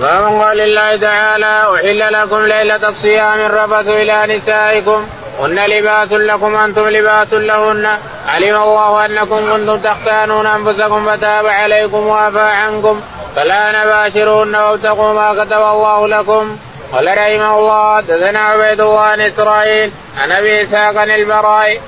باب 0.00 0.42
قال 0.42 0.60
الله 0.60 0.96
تعالى 0.96 1.62
احل 1.74 2.12
لكم 2.12 2.40
ليله 2.40 2.88
الصيام 2.88 3.40
الرفث 3.40 3.88
إلى 3.88 4.36
نسائكم 4.36 5.06
هن 5.40 5.66
لباس 5.66 6.12
لكم 6.12 6.56
أنتم 6.56 6.88
لباس 6.88 7.32
لهن. 7.32 7.98
علم 8.28 8.62
الله 8.62 9.06
أنكم 9.06 9.52
كنتم 9.52 9.76
تختانون 9.78 10.46
أنفسكم 10.46 11.10
فتاب 11.10 11.46
عليكم 11.46 12.06
وعفى 12.06 12.40
عنكم. 12.40 13.00
فلا 13.36 13.84
نباشرون 13.84 14.56
وابتغوا 14.56 15.12
ما 15.12 15.44
كتب 15.44 15.62
الله 15.62 16.08
لكم. 16.08 16.56
قال 16.92 17.06
رحمه 17.06 17.58
الله 17.58 17.96
حدثنا 17.96 18.40
عبيد 18.40 18.80
الله 18.80 19.00
عن 19.00 19.20
إسرائيل 19.20 19.90
عن 20.22 20.32
أبي 20.32 20.62
إسحاق 20.62 21.02
البراء. 21.02 21.80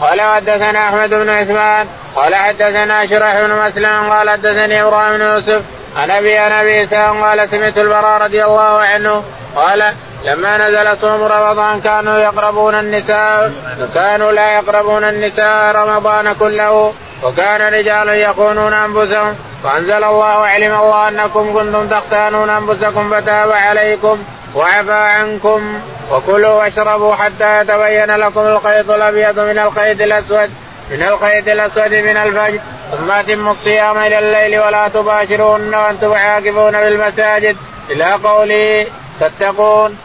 قال 0.00 0.20
حدثنا 0.20 0.88
أحمد 0.88 1.10
بن 1.10 1.28
عثمان. 1.28 1.86
قال 2.16 2.34
حدثنا 2.34 3.06
شرح 3.06 3.40
بن 3.40 3.52
مسلم. 3.66 4.10
قال 4.10 4.30
حدثني 4.30 4.82
إبراهيم 4.82 5.18
بن 5.18 5.24
يوسف 5.24 5.62
عن 5.96 6.10
أبي 6.10 6.36
عن 6.36 6.52
أبي 6.52 6.84
إسحاق 6.84 7.16
قال 7.22 7.48
سمعت 7.48 7.78
البراء 7.78 8.22
رضي 8.22 8.44
الله 8.44 8.78
عنه. 8.78 9.24
قال 9.56 9.92
لما 10.24 10.68
نزل 10.68 10.98
صوم 10.98 11.22
رمضان 11.22 11.80
كانوا 11.80 12.18
يقربون 12.18 12.74
النساء 12.74 13.52
كانوا 13.94 14.32
لا 14.32 14.54
يقربون 14.54 15.04
النساء 15.04 15.74
رمضان 15.76 16.32
كله 16.32 16.92
وكان 17.22 17.74
رجال 17.74 18.08
يخونون 18.08 18.72
أنفسهم. 18.72 19.36
فأنزل 19.64 20.04
الله 20.04 20.46
علم 20.46 20.80
الله 20.80 21.08
أنكم 21.08 21.52
كنتم 21.52 21.88
تختانون 21.88 22.50
أنفسكم 22.50 23.10
فتاب 23.10 23.52
عليكم 23.52 24.18
وعفى 24.54 24.92
عنكم. 24.92 25.80
وكلوا 26.10 26.50
واشربوا 26.50 27.14
حتى 27.14 27.60
يتبين 27.60 28.16
لكم 28.16 28.40
الخيط 28.40 28.90
الأبيض 28.90 29.38
من 29.38 29.58
الخيط 29.58 30.00
الأسود 30.00 30.50
من 30.90 31.02
الخيط 31.02 31.48
الأسود 31.48 31.94
من 31.94 32.16
الفجر. 32.16 32.60
ثم 32.90 33.10
أتموا 33.10 33.52
الصيام 33.52 33.98
إلى 33.98 34.18
الليل 34.18 34.60
ولا 34.60 34.88
تباشرون 34.88 35.74
وأنتم 35.74 36.12
عاكفون 36.12 36.72
بالمساجد 36.72 37.56
إلى 37.90 38.12
قوله 38.24 38.86
تتقون 39.20 39.98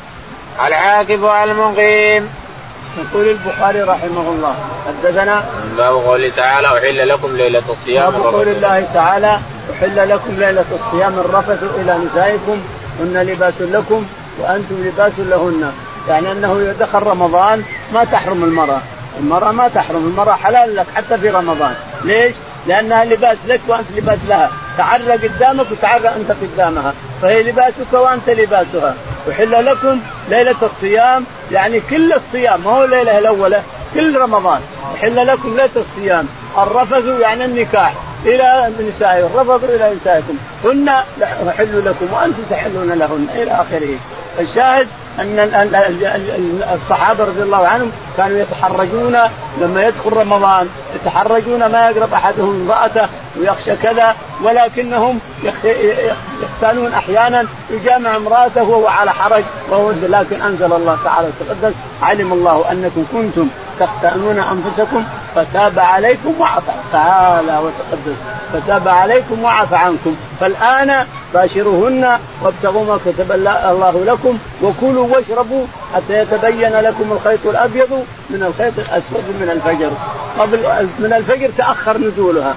العاكف 0.66 1.24
المقيم 1.24 2.30
يقول 2.98 3.28
البخاري 3.28 3.82
رحمه 3.82 4.30
الله 4.30 4.56
حدثنا 4.88 5.46
باب 5.78 5.94
قوله 5.94 6.32
تعالى 6.38 6.68
أحل 6.68 7.10
لكم 7.10 7.38
ليلة 7.38 7.64
الصيام 7.70 8.12
باب 8.12 8.34
قول 8.34 8.48
الله 8.48 8.88
تعالى 8.94 9.40
أحل 9.74 10.10
لكم 10.10 10.34
ليلة 10.38 10.66
الصيام 10.72 11.20
الرفث 11.20 11.64
إلى 11.80 11.98
نسائكم 11.98 12.58
هن 13.00 13.18
لباس 13.18 13.54
لكم 13.60 14.06
وأنتم 14.40 14.76
لباس 14.76 15.14
لهن. 15.18 15.72
يعني 16.10 16.32
أنه 16.32 16.54
إذا 16.54 16.76
دخل 16.80 17.04
رمضان 17.04 17.64
ما 17.94 18.04
تحرم 18.04 18.44
المرأة. 18.44 18.82
المرأة 19.20 19.52
ما 19.52 19.68
تحرم 19.68 20.06
المرأة 20.08 20.34
حلال 20.34 20.76
لك 20.76 20.86
حتى 20.96 21.18
في 21.18 21.30
رمضان. 21.30 21.76
ليش؟ 22.04 22.36
لأنها 22.68 23.06
لباس 23.06 23.38
لك 23.48 23.62
وأنت 23.68 23.88
لباس 23.96 24.20
لها. 24.28 24.52
تعرى 24.78 25.12
قدامك 25.12 25.66
وتعرى 25.72 26.08
أنت 26.08 26.32
قدامها. 26.32 26.94
فهي 27.22 27.44
لباسك 27.44 27.94
وأنت 27.94 28.30
لباسها. 28.30 28.96
أحل 29.32 29.66
لكم 29.66 30.00
ليلة 30.30 30.56
الصيام. 30.62 31.26
يعني 31.52 31.80
كل 31.90 32.14
الصيام 32.14 32.62
ما 32.62 32.72
هو 32.72 32.84
الليلة 32.84 33.18
الأولى 33.18 33.62
كل 33.94 34.18
رمضان. 34.18 34.62
أحل 34.96 35.28
لكم 35.28 35.50
ليلة 35.50 35.70
الصيام. 35.76 36.28
الرفث 36.58 37.20
يعني 37.22 37.46
النكاح 37.46 37.94
إلى 38.26 38.72
نسائكم 38.80 39.38
رفضوا 39.38 39.70
إلى 39.70 39.96
نسائكم. 40.02 40.38
هن 40.66 40.90
حل 41.58 41.86
لكم 41.86 42.14
وأنتم 42.14 42.44
تحلون 42.50 42.90
لهن 42.90 43.28
إلى 43.36 43.52
آخره. 43.52 43.98
الشاهد 44.40 44.88
أن 45.20 46.70
الصحابة 46.74 47.24
رضي 47.24 47.44
الله 47.44 47.68
عنهم 47.68 47.92
كانوا 48.18 48.38
يتحرجون 48.38 49.18
لما 49.62 49.88
يدخل 49.88 50.14
رمضان 50.14 50.68
يتحرجون 50.96 51.66
ما 51.66 51.90
يقرب 51.90 52.14
أحدهم 52.14 52.62
امرأته 52.62 53.08
ويخشى 53.40 53.76
كذا 53.76 54.16
ولكنهم 54.44 55.20
يختانون 56.44 56.94
أحيانا 56.94 57.46
يجامع 57.70 58.16
امرأته 58.16 58.64
وهو 58.64 58.88
على 58.88 59.14
حرج 59.14 59.44
وهو 59.70 59.92
لكن 59.92 60.42
أنزل 60.42 60.74
الله 60.74 60.98
تعالى 61.04 61.28
وتقدس 61.28 61.76
علم 62.02 62.34
الله 62.34 62.72
أنكم 62.72 63.06
كنتم 63.14 63.50
تختانون 63.80 64.40
أنفسكم 64.40 65.04
فتاب 65.36 65.80
عليكم 65.80 66.34
وعفى 66.40 66.72
تعالى 66.94 67.58
وتقدس. 67.58 68.18
فتاب 68.54 68.88
عليكم 68.88 69.44
وعفى 69.44 69.76
عنكم. 69.76 70.16
فالآن 70.40 71.06
باشروهن 71.34 72.18
وابتغوا 72.42 72.86
ما 72.86 73.00
كتب 73.06 73.32
الله 73.32 74.04
لكم 74.06 74.38
وكلوا 74.64 75.08
واشربوا 75.08 75.66
حتى 75.96 76.22
يتبين 76.22 76.72
لكم 76.72 77.12
الخيط 77.12 77.46
الأبيض 77.46 78.06
من 78.30 78.44
الخيط 78.44 78.80
الأسود 78.80 79.24
من 79.40 79.50
الفجر. 79.50 79.92
قبل 80.40 80.60
من 81.00 81.14
الفجر 81.14 81.50
تأخر 81.58 81.98
نزولها. 81.98 82.56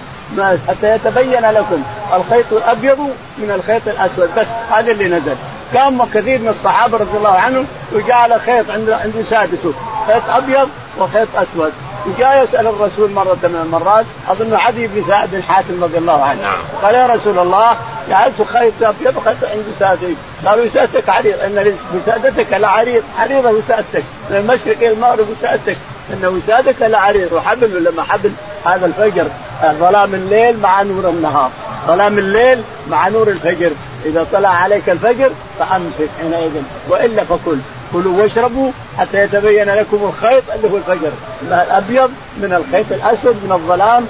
حتى 0.69 0.95
يتبين 0.95 1.51
لكم 1.51 1.83
الخيط 2.15 2.53
الأبيض 2.53 2.99
من 3.39 3.51
الخيط 3.51 3.89
الأسود. 3.89 4.31
بس 4.37 4.47
هذا 4.71 4.91
اللي 4.91 5.09
نزل. 5.09 5.37
كان 5.75 6.07
كثير 6.15 6.39
من 6.39 6.49
الصحابة 6.49 6.99
رضي 6.99 7.17
الله 7.17 7.39
عنهم 7.39 7.67
وجعل 7.93 8.41
خيط 8.41 8.71
عند 8.71 8.91
عند 8.91 9.25
سادته. 9.31 9.73
خيط 10.07 10.31
أبيض 10.31 10.69
وخيط 10.99 11.29
أسود. 11.37 11.73
وجاء 12.07 12.45
يسأل 12.45 12.67
الرسول 12.67 13.11
مرة 13.11 13.39
من 13.43 13.61
المرات 13.65 14.07
أظن 14.29 14.55
عدي 14.55 14.87
بن 14.87 15.03
بن 15.33 15.43
حاتم 15.43 15.85
رضي 15.85 15.99
الله 15.99 16.25
عنه. 16.25 16.43
نعم. 16.43 16.59
قال 16.83 16.95
يا 16.95 17.07
رسول 17.07 17.39
الله 17.39 17.77
جعلت 18.09 18.43
خيط 18.53 18.73
أبيض 18.83 19.17
وخيط 19.17 19.45
عند 19.45 19.65
وسادتي 19.77 20.17
قالوا 20.47 20.65
وسادتك 20.65 21.09
عريض. 21.09 21.41
إن 21.41 21.75
وسادتك 21.95 22.53
لعريض 22.53 23.03
عريضه 23.19 23.51
وسادتك. 23.51 24.05
من 24.31 24.37
المشرق 24.37 24.77
إلى 24.77 24.93
المغرب 24.93 25.27
وسادتك. 25.31 25.77
إن 26.11 26.27
وسادك 26.27 26.83
لعريض 26.83 27.33
وحبل 27.33 27.77
ولا 27.77 27.91
ما 27.91 28.03
حبل؟ 28.03 28.33
هذا 28.65 28.87
الفجر. 28.87 29.27
ظلام 29.65 30.15
الليل 30.15 30.61
مع 30.61 30.83
نور 30.83 31.09
النهار. 31.09 31.51
ظلام 31.87 32.19
الليل 32.19 32.63
مع 32.91 33.09
نور 33.09 33.29
الفجر. 33.29 33.71
إذا 34.05 34.27
طلع 34.33 34.49
عليك 34.49 34.91
الفجر 34.91 35.31
فأمسك 35.59 36.09
حينئذ. 36.21 36.63
وإلا 36.89 37.25
فكل. 37.25 37.59
كلوا 37.93 38.23
واشربوا 38.23 38.71
حتى 38.99 39.23
يتبين 39.23 39.71
لكم 39.71 40.13
الخيط 40.13 40.43
اللي 40.55 40.71
هو 40.71 40.77
الفجر. 40.77 41.13
الأبيض 41.43 42.11
من 42.37 42.53
الخيط 42.53 42.93
الأسود 42.93 43.35
من 43.35 43.53
الظلام 43.53 44.07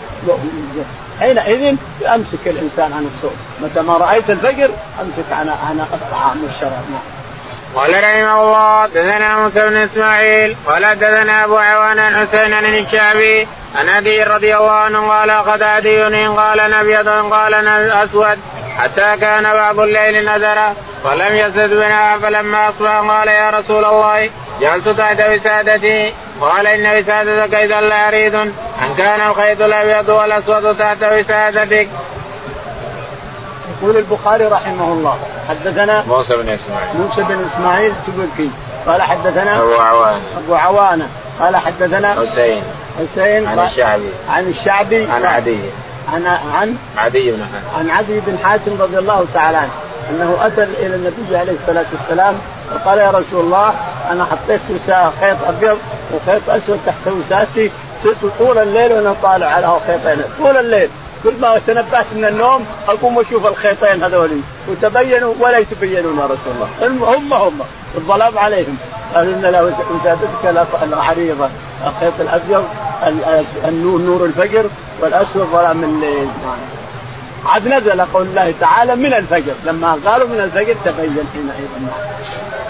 حينئذ 1.21 1.77
امسك 2.15 2.47
الإنسان 2.47 2.93
عن 2.93 3.11
الصوم 3.15 3.37
متى 3.63 3.83
ما 3.83 3.97
رأيت 3.97 4.31
الفجر 4.31 4.71
أمسك 5.01 5.33
عن 5.33 5.49
عن 5.49 5.81
الطعام 5.93 6.45
والشراب. 6.45 6.85
نعم. 6.91 7.20
قال 7.75 7.91
رحمه 7.91 8.43
الله 8.43 8.87
دثنا 8.87 9.39
موسى 9.39 9.61
بن 9.61 9.77
إسماعيل 9.77 10.57
قال 10.67 10.99
دثنا 10.99 11.45
أبو 11.45 11.57
عوان 11.59 11.99
عن 11.99 12.27
حسين 12.27 12.53
عن 12.53 12.65
الشعبي 12.65 13.49
عن 13.75 13.89
أبي 13.89 14.23
رضي 14.23 14.57
الله 14.57 14.71
عنه 14.71 15.09
قال 15.09 15.31
قد 15.31 15.63
عدي 15.63 16.03
قال 16.27 16.61
أبيض 16.61 17.09
قال 17.09 17.55
أسود 17.91 18.39
حتى 18.79 19.17
كان 19.21 19.43
بعض 19.43 19.81
الليل 19.81 20.25
نذرا 20.25 20.75
ولم 21.05 21.37
يسد 21.37 21.71
بنا 21.71 22.19
فلما 22.19 22.69
أصبح 22.69 22.91
قال 22.91 23.29
يا 23.29 23.51
رسول 23.51 23.85
الله 23.85 24.31
جعلت 24.61 24.89
تحت 24.89 25.21
وسادتي 25.21 26.13
قال 26.41 26.67
إن 26.67 26.99
وسادتك 26.99 27.55
إذا 27.55 27.81
لعريض 27.81 28.35
أن 28.83 28.95
كان 28.99 29.21
الخيط 29.21 29.63
الأبيض 29.63 30.09
والأسود 30.09 30.77
تحت 30.79 31.03
وسادتك. 31.03 31.89
يقول 33.83 33.97
البخاري 33.97 34.45
رحمه 34.45 34.93
الله 34.93 35.19
حدثنا 35.49 36.05
موسى 36.09 36.37
بن 36.37 36.49
إسماعيل. 36.49 36.97
موسى 36.97 37.23
بن 37.23 37.47
إسماعيل 37.55 37.93
تبكي. 38.07 38.51
قال 38.87 39.03
حدثنا 39.03 39.63
أبو 39.63 39.75
عوانة. 39.75 40.21
أبو 40.45 40.55
عوانة. 40.55 41.09
قال 41.41 41.57
حدثنا 41.57 42.15
حسين. 42.15 42.63
حسين. 42.99 43.47
عن 43.47 43.59
الشعبي. 43.59 44.11
عن 44.29 44.49
الشعبي. 44.49 45.11
عن 45.11 45.25
عدي. 45.25 45.59
عن 46.13 46.27
عن 46.27 46.77
عدي 46.99 47.31
بن 47.31 47.43
حاتم. 47.43 47.79
عن 47.79 47.91
عدي 47.91 48.21
بن 48.21 48.39
حاتم 48.45 48.83
رضي 48.83 48.99
الله 48.99 49.27
تعالى 49.35 49.57
عنه 49.57 49.71
أنه 50.11 50.37
أتى 50.41 50.63
إلى 50.63 50.95
النبي 50.95 51.37
عليه 51.37 51.53
الصلاة 51.53 51.87
والسلام 51.99 52.35
وقال 52.75 52.99
يا 52.99 53.11
رسول 53.11 53.45
الله 53.45 53.75
أنا 54.11 54.25
حطيت 54.25 54.61
خيط 55.21 55.37
أبيض 55.49 55.79
وخيط 56.15 56.51
أسود 56.51 56.81
تحت 56.87 57.07
وسادتي 57.07 57.71
طول 58.39 58.59
الليل 58.59 58.93
وأنا 58.93 59.15
طالع 59.23 59.47
على 59.47 59.81
خيطين 59.87 60.25
طول 60.39 60.57
الليل. 60.57 60.91
كل 61.25 61.33
ما 61.41 61.61
تنبهت 61.67 62.07
من 62.15 62.25
النوم 62.25 62.67
أقوم 62.89 63.17
واشوف 63.17 63.47
الخيطين 63.47 64.05
هذول 64.05 64.41
وتبينوا 64.69 65.35
ولا 65.41 65.59
يتبينون 65.59 66.19
يا 66.19 66.25
رسول 66.25 66.53
الله. 66.55 66.69
هم 66.87 67.33
هم 67.33 67.61
الظلام 67.95 68.39
عليهم. 68.39 68.79
إن 69.17 69.41
له 69.43 69.75
وسادتك 69.91 70.67
العريضه 70.83 71.49
الخيط 71.87 72.21
الأبيض 72.21 72.65
النور 73.65 74.01
نور 74.01 74.25
الفجر 74.25 74.65
والأسود 75.01 75.49
ظلام 75.53 75.85
الليل. 75.85 76.29
عاد 77.47 77.69
نزل 77.69 78.01
قول 78.01 78.27
الله 78.27 78.55
تعالى 78.61 78.97
من 78.97 79.15
الفجر. 79.15 79.55
لما 79.65 79.99
قالوا 80.07 80.29
من 80.29 80.41
الفجر 80.41 80.75
تبين 80.85 81.25
حينئذ 81.33 81.91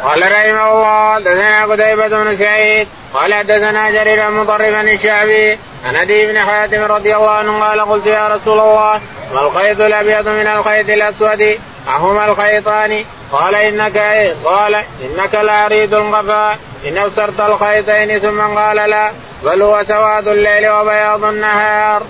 قال 0.05 0.23
رحمه 0.23 0.73
الله 0.73 1.15
حدثنا 1.15 1.65
قتيبة 1.65 2.09
بن 2.09 2.37
سعيد 2.37 2.89
قال 3.15 3.35
حدثنا 3.35 3.91
جرير 3.91 4.31
مضربا 4.31 4.81
الشعبي 4.81 5.59
عن 5.87 5.97
ابي 5.97 6.33
بن 6.33 6.39
حاتم 6.39 6.83
رضي 6.83 7.17
الله 7.17 7.31
عنه 7.31 7.65
قال 7.65 7.81
قلت 7.81 8.07
يا 8.07 8.29
رسول 8.29 8.61
الله 8.61 9.01
ما 9.35 9.41
الخيط 9.41 9.81
الأبيض 9.81 10.29
من 10.29 10.47
الخيط 10.47 10.91
الأسود؟ 10.91 11.59
أهما 11.89 12.25
الخيطان؟ 12.25 13.05
قال 13.33 13.55
إنك 13.55 13.99
قال 14.45 14.75
إنك 14.75 15.35
لعريض 15.35 15.95
الغفاء 15.95 16.59
إن 16.89 16.99
أبصرت 16.99 17.41
الخيطين 17.41 18.19
ثم 18.19 18.41
قال 18.41 18.77
لا 18.77 19.11
بل 19.45 19.63
هو 19.63 19.83
سواد 19.89 20.29
الليل 20.29 20.71
وبياض 20.71 21.25
النهار. 21.25 22.03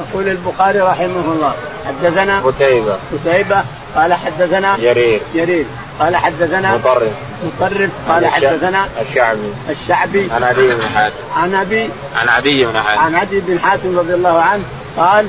يقول 0.00 0.28
البخاري 0.28 0.78
رحمه 0.78 1.32
الله 1.34 1.54
حدثنا 1.86 2.40
قتيبة. 2.40 2.98
قتيبة 3.12 3.64
قال 3.96 4.14
حدثنا 4.14 4.76
جرير. 4.76 5.20
جرير. 5.34 5.64
قال 6.00 6.16
حدثنا 6.16 6.74
مطرف. 6.74 7.12
مطرف. 7.44 7.90
قال 8.08 8.26
حدثنا 8.26 8.86
الشعبي. 9.00 9.52
الشعبي. 9.70 10.28
عن 10.32 10.42
ابي 10.42 10.74
بن 10.74 10.88
حاتم. 10.88 11.14
عن 11.36 11.54
ابي 11.54 11.90
عن 12.16 12.28
عدي 12.28 12.64
بن 12.64 12.80
حاتم. 12.80 13.00
عن 13.00 13.14
عدي 13.14 13.40
بن 13.40 13.58
حاتم 13.60 13.98
رضي 13.98 14.14
الله 14.14 14.40
عنه 14.40 14.62
قال 14.96 15.26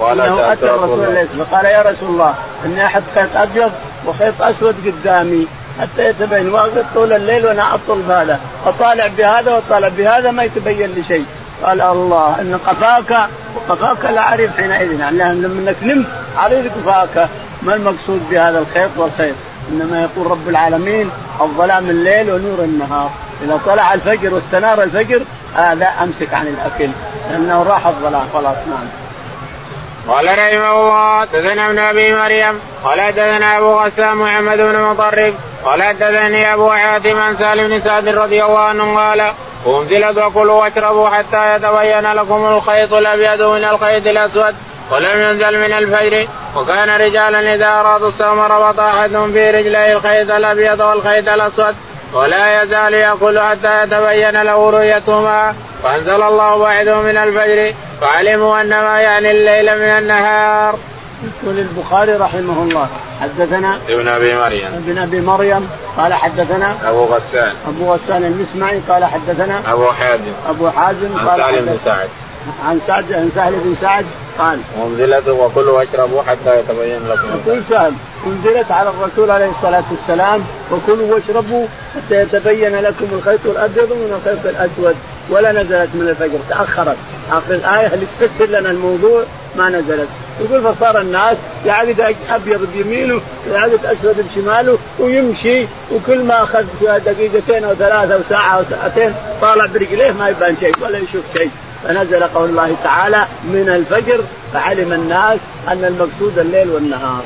قال 0.00 0.20
إنه 0.20 0.52
أتى 0.52 0.66
رسول 0.66 1.04
الله. 1.04 1.28
فقال 1.38 1.64
يا 1.64 1.82
رسول 1.82 2.08
الله 2.08 2.34
اني 2.64 2.86
أحط 2.86 3.02
خيط 3.14 3.36
أبيض 3.36 3.72
وخيط 4.06 4.42
أسود 4.42 4.74
قدامي 4.86 5.46
حتى 5.80 6.08
يتبين 6.08 6.48
واقف 6.48 6.84
طول 6.94 7.12
الليل 7.12 7.46
وأنا 7.46 7.74
اطل 7.74 8.02
بهذا. 8.08 8.40
أطالع 8.66 9.06
بهذا 9.06 9.52
وأطالع 9.52 9.88
بهذا 9.88 10.30
ما 10.30 10.44
يتبين 10.44 10.90
لي 10.94 11.04
شيء. 11.08 11.26
قال 11.62 11.80
الله 11.80 12.36
إن 12.40 12.58
قفاك 12.66 13.28
وقفاك 13.56 14.04
لا 14.04 14.20
أعرف 14.20 14.56
حينئذ. 14.56 15.00
يعني 15.00 15.40
لما 15.40 15.70
إنك 15.70 15.76
نمت 15.82 16.06
عريض 16.36 16.70
قفاك. 16.76 17.28
ما 17.64 17.74
المقصود 17.74 18.30
بهذا 18.30 18.58
الخيط 18.58 18.90
والخيط 18.96 19.34
إنما 19.72 20.02
يقول 20.02 20.30
رب 20.30 20.48
العالمين 20.48 21.10
الظلام 21.40 21.90
الليل 21.90 22.30
ونور 22.30 22.58
النهار. 22.64 23.10
إذا 23.42 23.60
طلع 23.66 23.94
الفجر 23.94 24.34
واستنار 24.34 24.82
الفجر 24.82 25.22
هذا 25.54 25.86
آه 25.86 26.02
أمسك 26.02 26.34
عن 26.34 26.46
الأكل. 26.46 26.90
لأنه 27.30 27.62
راح 27.62 27.86
الظلام. 27.86 28.26
خلاص 28.34 28.56
نعم. 28.56 28.86
قال 30.08 30.26
رحمه 30.26 30.80
الله 30.80 31.20
حدثنا 31.20 31.66
ابن 31.66 31.78
أبي 31.78 32.14
مريم 32.14 32.60
قال 32.84 33.00
حدثنا 33.00 33.58
أبو 33.58 33.74
غسان 33.74 34.16
محمد 34.16 34.56
بن 34.56 34.80
مطرب 34.80 35.34
قال 35.64 35.82
حدثني 35.82 36.54
أبو 36.54 36.70
حاتم 36.70 37.20
عن 37.20 37.36
سالم 37.36 37.68
بن 37.68 37.80
سعد 37.80 38.08
رضي 38.08 38.44
الله 38.44 38.58
عنه 38.58 38.96
قال 38.96 39.32
انزلت 39.66 40.18
وكلوا 40.18 40.62
واشربوا 40.62 41.08
حتى 41.08 41.54
يتبين 41.54 42.12
لكم 42.12 42.46
الخيط 42.46 42.92
الأبيض 42.92 43.42
من 43.42 43.64
الخيط 43.64 44.06
الأسود. 44.06 44.54
ولم 44.90 45.20
ينزل 45.20 45.58
من 45.58 45.72
الفجر 45.72 46.28
وكان 46.56 46.88
رجالا 46.88 47.54
إذا 47.54 47.66
أرادوا 47.66 48.08
الصوم 48.08 48.38
ربط 48.38 48.80
أحدهم 48.80 49.32
في 49.32 49.50
رجليه 49.50 49.92
الخيط 49.92 50.30
الأبيض 50.30 50.80
والخيط 50.80 51.28
الأسود 51.28 51.74
ولا 52.12 52.62
يزال 52.62 52.94
يقول 52.94 53.40
حتى 53.40 53.82
يتبين 53.82 54.42
له 54.42 54.70
رؤيتهما. 54.70 55.54
فانزل 55.82 56.22
الله 56.22 56.58
بعده 56.58 57.00
من 57.00 57.16
الفجر 57.16 57.74
فعلموا 58.00 58.60
أنما 58.60 59.00
يعني 59.00 59.30
الليل 59.30 59.78
من 59.78 59.98
النهار. 59.98 60.78
يقول 61.24 61.58
البخاري 61.58 62.12
رحمه 62.12 62.62
الله 62.62 62.88
حدثنا 63.22 63.78
ابن 63.88 64.08
أبي 64.08 64.34
مريم. 64.34 64.66
ابن 64.66 64.98
أبي 64.98 65.20
مريم 65.20 65.68
قال 65.98 66.14
حدثنا 66.14 66.76
أبو 66.84 67.04
غسان. 67.04 67.52
أبو 67.68 67.92
غسان 67.94 68.24
المسمعي 68.24 68.80
قال 68.88 69.04
حدثنا 69.04 69.60
أبو 69.66 69.92
حازم. 69.92 70.32
أبو 70.48 70.70
حازم 70.70 71.28
قال 71.28 71.40
عن 71.40 71.52
سالم 71.52 71.66
بن 71.66 71.78
سعد. 71.84 72.08
عن 72.68 72.80
سعد 72.86 73.12
عن 73.12 73.30
سهل 73.34 73.52
بن 73.52 73.76
سعد 73.80 74.06
قال. 74.38 74.58
انزلت 74.86 75.28
وكلوا 75.28 75.78
واشربوا 75.78 76.22
حتى 76.22 76.58
يتبين 76.58 77.08
لكم. 77.08 77.28
يقول 77.46 77.62
سهل 77.70 77.92
انزلت 78.26 78.70
على 78.70 78.90
الرسول 78.90 79.30
عليه 79.30 79.50
الصلاة 79.50 79.84
والسلام 79.90 80.44
وكلوا 80.72 81.14
واشربوا 81.14 81.66
حتى 81.96 82.22
يتبين 82.22 82.76
لكم 82.80 83.06
الخيط 83.12 83.40
الأبيض 83.46 83.92
من 83.92 84.20
الخيط 84.20 84.46
الأسود 84.46 84.96
ولا 85.30 85.52
نزلت 85.52 85.88
من 85.94 86.08
الفجر. 86.08 86.38
تأخرت. 86.48 86.96
آخر 87.32 87.54
الآية 87.54 87.94
اللي 87.94 88.06
تفسر 88.20 88.46
لنا 88.46 88.70
الموضوع 88.70 89.22
ما 89.56 89.68
نزلت. 89.68 90.08
يقول 90.40 90.74
فصار 90.74 91.00
الناس 91.00 91.36
يعقد 91.66 92.16
أبيض 92.30 92.68
بيمينه 92.76 93.20
ويعقد 93.50 93.86
أسود 93.86 94.26
بشماله 94.28 94.78
ويمشي 94.98 95.66
وكل 95.92 96.24
ما 96.24 96.42
أخذ 96.42 96.64
دقيقتين 96.82 97.64
أو 97.64 97.74
ثلاثة 97.74 98.14
أو 98.14 98.20
ساعة 98.28 98.58
أو 98.58 98.62
ساعتين 98.70 99.14
طالع 99.40 99.66
برجليه 99.66 100.12
ما 100.12 100.28
يبان 100.28 100.56
شيء 100.60 100.74
ولا 100.82 100.98
يشوف 100.98 101.22
شيء. 101.36 101.50
فنزل 101.84 102.24
قول 102.24 102.48
الله 102.50 102.76
تعالى 102.84 103.26
من 103.44 103.68
الفجر 103.68 104.20
فعلم 104.52 104.92
الناس 104.92 105.38
أن 105.68 105.84
المقصود 105.84 106.38
الليل 106.38 106.70
والنهار. 106.70 107.22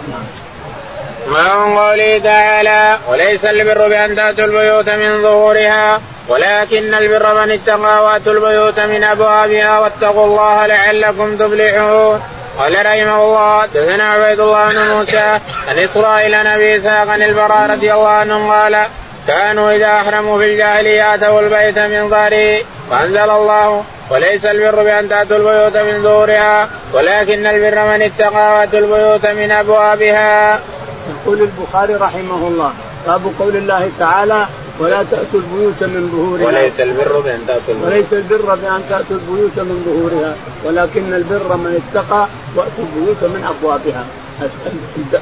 من 1.27 1.79
قوله 1.79 2.19
تعالى 2.19 2.99
وليس 3.09 3.45
البر 3.45 3.89
بأن 3.89 4.17
تأتوا 4.17 4.45
البيوت 4.45 4.89
من 4.89 5.23
ظهورها 5.23 6.01
ولكن 6.29 6.95
البر 6.95 7.45
من 7.45 7.51
اتقى 7.51 8.05
وأتوا 8.05 8.33
البيوت 8.33 8.81
من 8.81 9.05
أبوابها 9.05 9.79
واتقوا 9.79 10.27
الله 10.27 10.67
لعلكم 10.67 11.37
تفلحون 11.37 12.23
قال 12.59 12.87
رحمه 12.87 13.25
الله 13.25 13.67
دثنا 13.67 14.05
عبيد 14.05 14.41
الله 14.41 14.73
بن 14.73 14.79
موسى 14.79 15.41
عن 15.69 15.79
إسرائيل 15.79 16.45
نبي 16.45 16.77
إسحاق 16.77 17.09
عن 17.09 17.23
البراء 17.23 17.71
رضي 17.71 17.93
الله 17.93 18.09
عنه 18.09 18.53
قال 18.53 18.87
كانوا 19.27 19.73
إذا 19.73 19.87
أحرموا 19.87 20.39
في 20.39 20.45
الجاهلية 20.45 21.15
أتوا 21.15 21.41
البيت 21.41 21.79
من 21.79 22.09
ظهره 22.11 22.59
فأنزل 22.91 23.31
الله 23.31 23.85
وليس 24.11 24.45
البر 24.45 24.83
بأن 24.83 25.09
تأتوا 25.09 25.37
البيوت 25.37 25.77
من 25.77 26.03
ظهورها 26.03 26.69
ولكن 26.93 27.47
البر 27.47 27.79
من 27.93 28.03
اتقى 28.03 28.53
وآتوا 28.53 28.79
البيوت 28.79 29.27
من 29.27 29.51
أبوابها. 29.51 30.61
يقول 31.09 31.43
البخاري 31.43 31.95
رحمه 31.95 32.49
الله 32.49 32.73
باب 33.07 33.23
قول 33.39 33.57
الله 33.57 33.91
تعالى 33.99 34.47
ولا 34.79 35.03
تأتوا 35.11 35.41
البيوت 35.41 35.81
من 35.81 36.09
ظهورها 36.13 36.47
وليس 36.47 36.81
البر 36.81 37.21
بأن 37.21 37.41
تأتوا 37.47 37.75
البيوت. 37.75 37.93
وليس 37.93 38.13
البر 38.13 38.55
بأن 38.55 38.83
تأتوا 38.91 39.17
البيوت 39.17 39.57
من 39.57 39.77
ظهورها 39.87 40.37
ولكن 40.65 41.15
البر 41.15 41.57
من 41.57 41.83
اتقى 41.83 42.27
وأتوا 42.57 42.85
البيوت 42.85 43.23
من 43.23 43.45
أبوابها. 43.53 44.05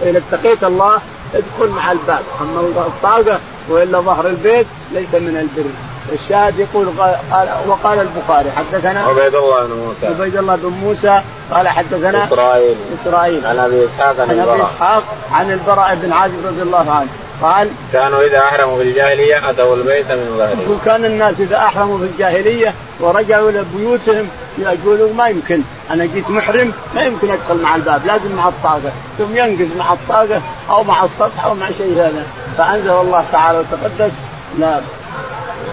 إذا 0.03 0.23
اتقيت 0.23 0.65
الله 0.65 0.99
ادخل 1.35 1.69
مع 1.69 1.93
الباب 1.93 2.23
أما 2.41 2.61
الطاقة 2.61 3.39
وإلا 3.69 4.01
ظهر 4.01 4.27
البيت 4.27 4.67
ليس 4.93 5.15
من 5.15 5.37
البر. 5.37 5.71
الشاهد 6.13 6.59
يقول 6.59 6.89
قال 7.31 7.49
وقال 7.67 7.99
البخاري 8.01 8.51
حدثنا 8.51 9.01
عبيد 9.01 9.35
الله 9.35 9.67
بن 9.67 9.73
موسى. 9.73 10.07
عبيد 10.07 10.37
الله 10.37 10.57
بن 10.57 10.69
موسى 10.69 11.23
قال 11.51 11.69
حدثنا 11.69 12.25
إسرائيل. 12.25 12.77
إسرائيل. 13.03 13.47
عن 13.47 13.59
أبي 13.59 13.87
إسحاق 13.87 14.21
عن 14.21 14.39
أبي 14.39 14.63
إسحاق 14.63 15.03
عن 15.33 15.51
البراء 15.51 15.95
بن 15.95 16.13
عازب 16.13 16.47
رضي 16.47 16.63
الله 16.63 16.91
عنه. 16.91 17.09
قال 17.43 17.69
كانوا 17.93 18.23
إذا 18.23 18.39
أحرموا 18.39 18.77
في 18.77 18.83
الجاهلية 18.83 19.51
أتوا 19.51 19.77
البيت 19.77 20.11
من 20.11 20.35
ظهره 20.39 20.61
يقول 20.63 20.79
كان 20.85 21.05
الناس 21.05 21.35
إذا 21.41 21.57
أحرموا 21.57 21.99
في 21.99 22.05
الجاهلية 22.05 22.75
ورجعوا 23.01 23.51
إلى 23.51 23.65
بيوتهم 23.77 24.29
يقولوا 24.59 25.15
ما 25.15 25.29
يمكن. 25.29 25.61
أنا 25.91 26.05
جيت 26.05 26.31
محرم 26.31 26.73
ما 26.95 27.03
يمكن 27.03 27.31
أدخل 27.31 27.63
مع 27.63 27.77
الباب 27.77 28.07
لازم 28.07 28.33
مع 28.37 28.49
الطاقة. 28.49 28.93
ثم 29.19 29.37
ينقز 29.37 29.69
مع 29.79 29.93
الطاقة 29.93 30.41
أو 30.71 30.85
مع 30.85 31.05
السطح 31.05 31.45
أو 31.45 31.55
مع 31.55 31.67
شيء 31.79 31.95
هذا. 31.97 32.27
فأنزل 32.59 32.91
الله 32.91 33.25
تعالى 33.33 33.59
وتقدس. 33.59 34.13
لا 34.59 34.81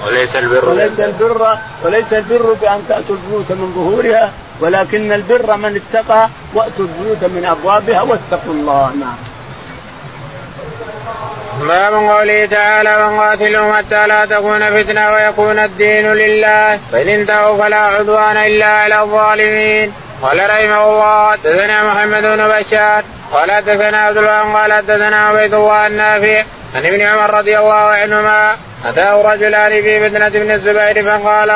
وليس 0.08 0.36
البر 0.36 0.70
وليس 0.70 1.00
البر 1.00 1.58
وليس 1.84 2.14
البر 2.14 2.56
بأن 2.62 2.86
تأتوا 2.90 3.16
البيوت 3.16 3.52
من 3.52 3.74
ظهورها 3.76 4.32
ولكن 4.60 5.12
البر 5.12 5.58
من 5.58 5.82
اتقى 5.82 6.30
وأتوا 6.54 6.86
البيوت 6.86 7.24
من 7.24 7.46
أبوابها 7.46 8.02
واتقوا 8.02 8.54
الله 8.54 8.92
نعم. 9.00 9.16
باب 11.68 11.94
قوله 11.94 12.46
تعالى 12.46 13.08
من 13.08 13.20
قاتلهم 13.20 13.74
حتى 13.74 14.08
لا 14.08 14.26
تكون 14.26 14.84
فتنه 14.84 15.12
ويكون 15.12 15.60
الدين 15.60 16.14
لله 16.14 16.80
فان 16.92 17.10
انتهوا 17.10 17.58
فلا 17.58 17.78
عدوان 17.78 18.38
الا 18.38 18.66
على 18.66 19.02
الظالمين 19.02 19.94
قال 20.22 20.50
رحمه 20.50 20.90
الله 20.90 21.32
حدثنا 21.32 21.94
محمد 21.94 22.22
بن 22.22 22.48
بشار 22.48 23.04
قال 23.34 23.52
حدثنا 23.52 23.98
عبد 23.98 24.18
الله 24.18 24.54
قال 24.54 24.74
حدثنا 24.74 25.28
عبيد 25.28 25.54
الله 25.54 25.88
النافع 25.88 26.44
عن 26.76 26.86
ابن 26.86 27.02
عمر 27.02 27.34
رضي 27.34 27.58
الله 27.58 27.74
عنهما 27.74 28.56
أتاه 28.86 29.34
رجلان 29.34 29.82
في 29.82 30.10
فتنة 30.10 30.28
ابن 30.28 30.52
الزبير 30.52 31.04
فقال 31.04 31.50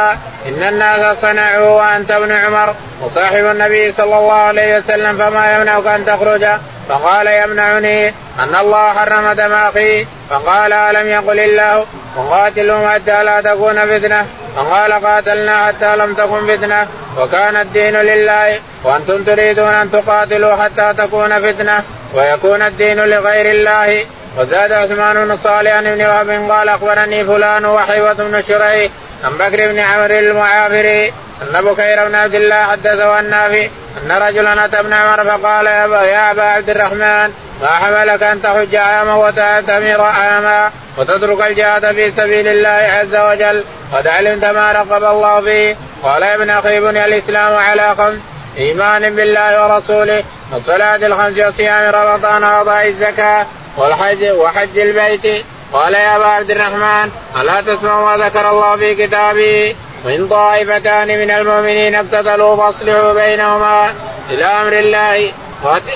إن 0.45 0.63
الناس 0.63 1.17
صنعوا 1.21 1.69
وأنت 1.69 2.11
ابن 2.11 2.31
عمر 2.31 2.75
وصاحب 3.01 3.45
النبي 3.45 3.91
صلى 3.91 4.17
الله 4.17 4.33
عليه 4.33 4.77
وسلم 4.77 5.17
فما 5.17 5.55
يمنعك 5.55 5.87
أن 5.87 6.05
تخرج؟ 6.05 6.45
فقال 6.89 7.27
يمنعني 7.27 8.07
أن 8.39 8.55
الله 8.61 8.93
حرم 8.93 9.31
دم 9.31 9.53
أخي. 9.53 10.05
فقال 10.29 10.73
ألم 10.73 11.07
يقل 11.07 11.39
الله؟ 11.39 11.85
وقاتلهم 12.17 12.87
حتى 12.87 13.23
لا 13.23 13.41
تكون 13.41 13.75
فتنة. 13.75 14.25
فقال 14.55 14.93
قاتلنا 14.93 15.65
حتى 15.65 15.95
لم 15.95 16.13
تكن 16.13 16.57
فتنة. 16.57 16.87
وكان 17.17 17.55
الدين 17.55 17.95
لله 17.95 18.59
وأنتم 18.83 19.23
تريدون 19.23 19.73
أن 19.73 19.91
تقاتلوا 19.91 20.55
حتى 20.55 20.93
تكون 20.93 21.39
فتنة. 21.39 21.83
ويكون 22.13 22.61
الدين 22.61 22.99
لغير 22.99 23.51
الله. 23.51 24.05
وزاد 24.37 24.71
عثمان 24.71 25.25
بن 25.25 25.37
صالح 25.43 25.73
ابن 25.73 26.01
وهب 26.01 26.51
قال 26.51 26.69
أخبرني 26.69 27.25
فلان 27.25 27.65
وحيوة 27.65 28.13
بن 28.13 28.43
شريح 28.47 28.91
عن 29.23 29.37
بكر 29.37 29.67
بن 29.67 29.79
عمرو 29.79 30.19
المعافري 30.19 31.13
أن 31.41 31.61
بكير 31.61 32.07
بن 32.07 32.15
عبد 32.15 32.35
الله 32.35 32.63
حدثه 32.63 33.19
النافي 33.19 33.69
أن 34.03 34.11
رجلا 34.11 34.65
أتى 34.65 34.79
ابن 34.79 34.93
عمر 34.93 35.23
فقال 35.23 35.65
يا 35.65 35.85
ابا, 35.85 36.01
يا 36.01 36.31
أبا 36.31 36.43
عبد 36.43 36.69
الرحمن 36.69 37.33
ما 37.61 37.67
حملك 37.67 38.23
أن 38.23 38.41
تحج 38.41 38.75
عاما 38.75 39.13
وتعتمر 39.13 40.01
عاما 40.01 40.71
وتترك 40.97 41.41
الجهاد 41.47 41.91
في 41.91 42.11
سبيل 42.11 42.47
الله 42.47 42.69
عز 42.69 43.15
وجل 43.15 43.63
قد 43.93 44.07
علمت 44.07 44.45
ما 44.45 44.71
رقب 44.71 45.03
الله 45.03 45.41
فيه؟ 45.41 45.75
قال 46.03 46.23
يا 46.23 46.35
ابن 46.35 46.49
أخي 46.49 46.79
بني 46.79 47.05
الإسلام 47.05 47.55
على 47.55 47.95
خمس 47.95 48.17
ايمان 48.57 49.15
بالله 49.15 49.67
ورسوله 49.67 50.23
والصلاة 50.53 50.95
الخمس 50.95 51.39
وصيام 51.39 51.95
رمضان 51.95 52.43
وقضاء 52.43 52.87
الزكاة. 52.87 53.45
والحج 53.77 54.23
وحج 54.23 54.77
البيت. 54.77 55.45
قال 55.73 55.93
يا 55.93 56.15
أبا 56.15 56.25
عبد 56.25 56.51
الرحمن 56.51 57.11
ألا 57.37 57.61
تسمع 57.61 58.05
ما 58.05 58.25
ذكر 58.25 58.49
الله 58.49 58.75
في 58.75 58.95
كتابه 58.95 59.75
وان 60.05 60.27
طائفتان 60.27 61.07
من 61.07 61.31
المؤمنين 61.31 61.95
اقتتلوا 61.95 62.55
فاصلحوا 62.55 63.13
بينهما 63.13 63.93
إلى 64.29 64.45
أمر 64.45 64.73
الله. 64.73 65.31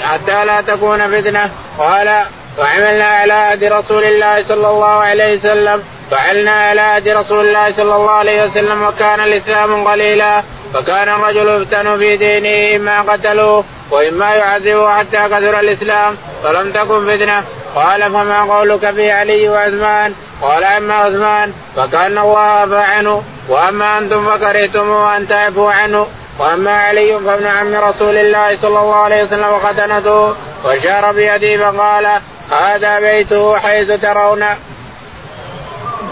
حتى 0.01 0.45
لا 0.45 0.61
تكون 0.61 1.21
فتنة. 1.21 1.49
قال 1.77 2.23
وعملنا 2.59 3.05
على 3.05 3.33
عهد 3.33 3.63
رسول 3.63 4.03
الله 4.03 4.43
صلى 4.43 4.67
الله 4.69 4.87
عليه 4.87 5.37
وسلم. 5.37 5.83
فعلنا 6.11 6.51
على 6.51 6.81
عهد 6.81 7.07
رسول 7.07 7.47
الله 7.47 7.71
صلى 7.71 7.95
الله 7.95 8.11
عليه 8.11 8.43
وسلم 8.43 8.83
وكان 8.83 9.19
الإسلام 9.19 9.87
قليلا. 9.87 10.43
فكان 10.73 11.09
الرجل 11.09 11.61
يفتن 11.61 11.97
في 11.97 12.17
دينه 12.17 12.75
إما 12.75 13.13
قتلوه 13.13 13.63
وإما 13.91 14.35
يعذبه 14.35 14.97
حتى 14.97 15.17
كثر 15.17 15.59
الإسلام. 15.59 16.17
فلم 16.43 16.71
تكن 16.71 17.17
فتنة. 17.17 17.43
قال 17.75 18.01
فما 18.01 18.41
قولك 18.41 18.91
في 18.91 19.11
علي 19.11 19.49
وعثمان 19.49 20.13
قال 20.41 20.63
أما 20.63 20.93
عثمان 20.93 21.53
فكأن 21.75 22.17
الله 22.17 22.39
عفى 22.39 22.77
عنه 22.77 23.23
وأما 23.49 23.97
أنتم 23.97 24.25
فكرهتم 24.25 24.91
أن 24.91 25.27
تعفوا 25.27 25.71
عنه 25.71 26.07
وأما 26.39 26.71
علي 26.71 27.19
فابن 27.25 27.47
عم 27.47 27.75
رسول 27.75 28.17
الله 28.17 28.57
صلى 28.61 28.79
الله 28.79 28.95
عليه 28.95 29.23
وسلم 29.23 29.49
وختنته 29.49 30.35
واشار 30.63 31.11
بيده 31.11 31.71
فقال 31.71 32.21
هذا 32.51 32.99
بيته 32.99 33.57
حيث 33.57 34.01
ترون. 34.01 34.43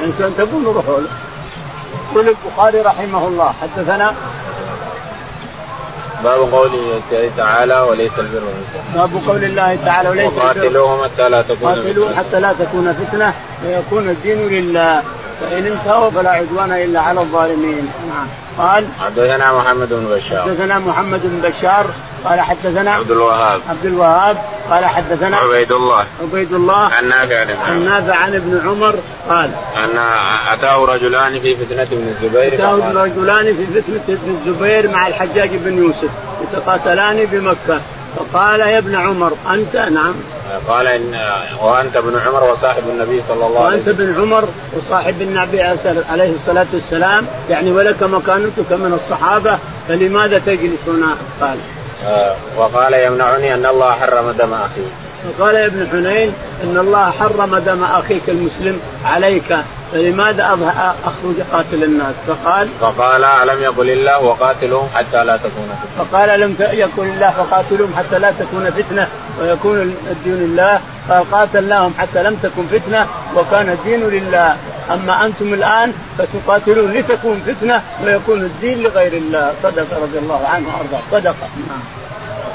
إنسان 0.04 0.34
تقول 0.38 0.66
روحوا 0.66 1.00
يقول 2.12 2.30
البخاري 2.30 2.82
رحمه 2.82 3.28
الله 3.28 3.54
حدثنا 3.62 4.16
باب 6.24 6.40
قوله 6.40 7.02
تعالى 7.38 7.82
وليس 7.82 8.12
البر 8.20 8.42
باب 8.96 9.10
قول 9.28 9.44
الله 9.44 9.78
تعالى 9.86 10.10
وليس 10.10 10.34
وقاتلوهم 10.34 11.04
حتى 11.04 11.30
لا 11.30 11.42
تكون 11.42 11.76
قاتلوهم 11.76 12.16
حتى 12.16 12.40
لا 12.40 12.54
تكون 12.54 12.94
فتنة. 12.94 13.34
ويكون 13.66 14.10
الدين 14.10 14.48
لله. 14.48 15.04
فإن 15.42 15.66
انتهوا 15.66 16.10
فلا 16.10 16.30
عدوان 16.30 16.72
إلا 16.72 17.00
على 17.00 17.20
الظالمين. 17.22 17.92
نعم. 18.10 18.28
قال 18.60 18.86
حدثنا 19.00 19.54
محمد 19.54 19.90
بن 19.90 20.16
بشار. 20.16 20.42
حدثنا 20.42 20.80
محمد 20.80 21.22
بن 21.24 21.50
بشار 21.50 21.86
قال 22.26 22.42
حدثنا 22.42 22.92
عبد 22.92 23.12
الوهاب. 23.12 23.62
عبد 23.70 23.86
الوهاب 23.86 24.38
قال 24.70 24.86
حدثنا 24.86 25.38
عبيد 25.38 25.72
الله. 25.72 26.06
عبيد 26.22 26.54
الله. 26.54 26.94
عن 26.94 27.10
نافع 27.10 27.46
عن 27.66 27.86
نافع 27.86 28.16
عن 28.16 28.36
ابن 28.36 28.62
عمر 28.66 28.96
قال 29.30 29.50
أن 29.84 30.00
أتاه 30.54 30.86
رجلان 30.86 31.40
في 31.40 31.56
فتنة 31.56 31.82
ابن 31.82 32.16
الزبير 32.18 32.54
أتاه 32.54 33.04
رجلان 33.04 33.46
في 33.46 33.82
فتنة 33.82 34.16
ابن 34.16 34.38
الزبير 34.38 34.92
مع 34.92 35.08
الحجاج 35.08 35.50
بن 35.54 35.78
يوسف 35.78 36.10
يتقاتلان 36.42 37.26
بمكة. 37.32 37.82
فقال 38.20 38.60
يا 38.60 38.78
ابن 38.78 38.96
عمر 38.96 39.32
أنت؟ 39.54 39.76
نعم. 39.76 40.14
قال 40.68 40.88
إن 40.88 41.20
وأنت 41.62 41.98
ابن 41.98 42.20
عمر 42.26 42.52
وصاحب 42.52 42.84
النبي 42.90 43.22
صلى 43.28 43.48
الله 43.48 43.66
عليه 43.66 43.78
وسلم. 43.78 43.88
وانت 43.88 43.88
ابن 43.88 44.22
عمر 44.22 44.48
وصاحب 44.74 45.22
النبي 45.22 45.62
عليه 46.10 46.34
الصلاة 46.42 46.66
والسلام 46.74 47.26
يعني 47.50 47.72
ولك 47.72 48.04
مكانتك 48.04 48.72
من 48.72 49.00
الصحابة 49.04 49.58
فلماذا 49.88 50.40
تجلس 50.46 50.80
هنا؟ 50.88 51.16
قال. 51.42 51.58
آه 52.06 52.36
وقال 52.58 52.94
يمنعني 52.94 53.54
أن 53.54 53.66
الله 53.66 53.92
حرم 53.92 54.32
دم 54.32 54.54
أخي 54.54 54.82
فقال 55.38 55.56
يا 55.56 55.66
ابن 55.66 55.88
حنين 55.92 56.34
إن 56.64 56.78
الله 56.78 57.12
حرم 57.12 57.58
دم 57.58 57.84
أخيك 57.84 58.30
المسلم 58.30 58.80
عليك. 59.06 59.58
فلماذا 59.94 60.44
أخرج 61.06 61.36
قاتل 61.54 61.84
الناس؟ 61.84 62.16
فقال 62.28 62.68
فقال 62.82 63.24
ألم 63.24 63.62
يقل 63.62 63.90
الله 63.90 64.20
وقاتلهم 64.20 64.90
حتى 64.96 65.24
لا 65.24 65.38
تكون 65.38 65.70
فتنة؟ 65.82 66.06
فقال 66.06 66.40
لم 66.40 66.56
يقل 66.60 67.04
الله 67.04 67.32
فقاتلهم 67.32 67.94
حتى 67.98 68.20
لا 68.20 68.32
تكون 68.32 68.72
فتنة؟ 68.72 69.08
ويكون 69.42 69.82
الدين 70.12 70.36
لله. 70.36 70.80
قال 71.10 71.32
قاتلناهم 71.32 71.94
حتى 72.00 72.24
لم 72.24 72.36
تكن 72.44 72.64
فتنة 72.72 73.08
وكان 73.36 73.70
الدين 73.70 74.00
لله. 74.10 74.58
أما 74.92 75.26
أنتم 75.26 75.54
الآن 75.54 75.94
فتقاتلون 76.18 76.94
لتكون 76.94 77.42
فتنة 77.48 77.82
ويكون 78.04 78.40
الدين 78.40 78.84
لغير 78.84 79.14
الله. 79.14 79.54
صدق 79.64 79.88
رضي 80.02 80.18
الله 80.18 80.48
عنه 80.48 80.68
وأرضاه. 80.68 81.02
صدق. 81.12 81.36
نعم. 81.68 81.84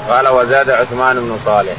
قال 0.09 0.27
وزاد 0.27 0.69
عثمان 0.69 1.15
بن 1.15 1.37
صالح. 1.45 1.75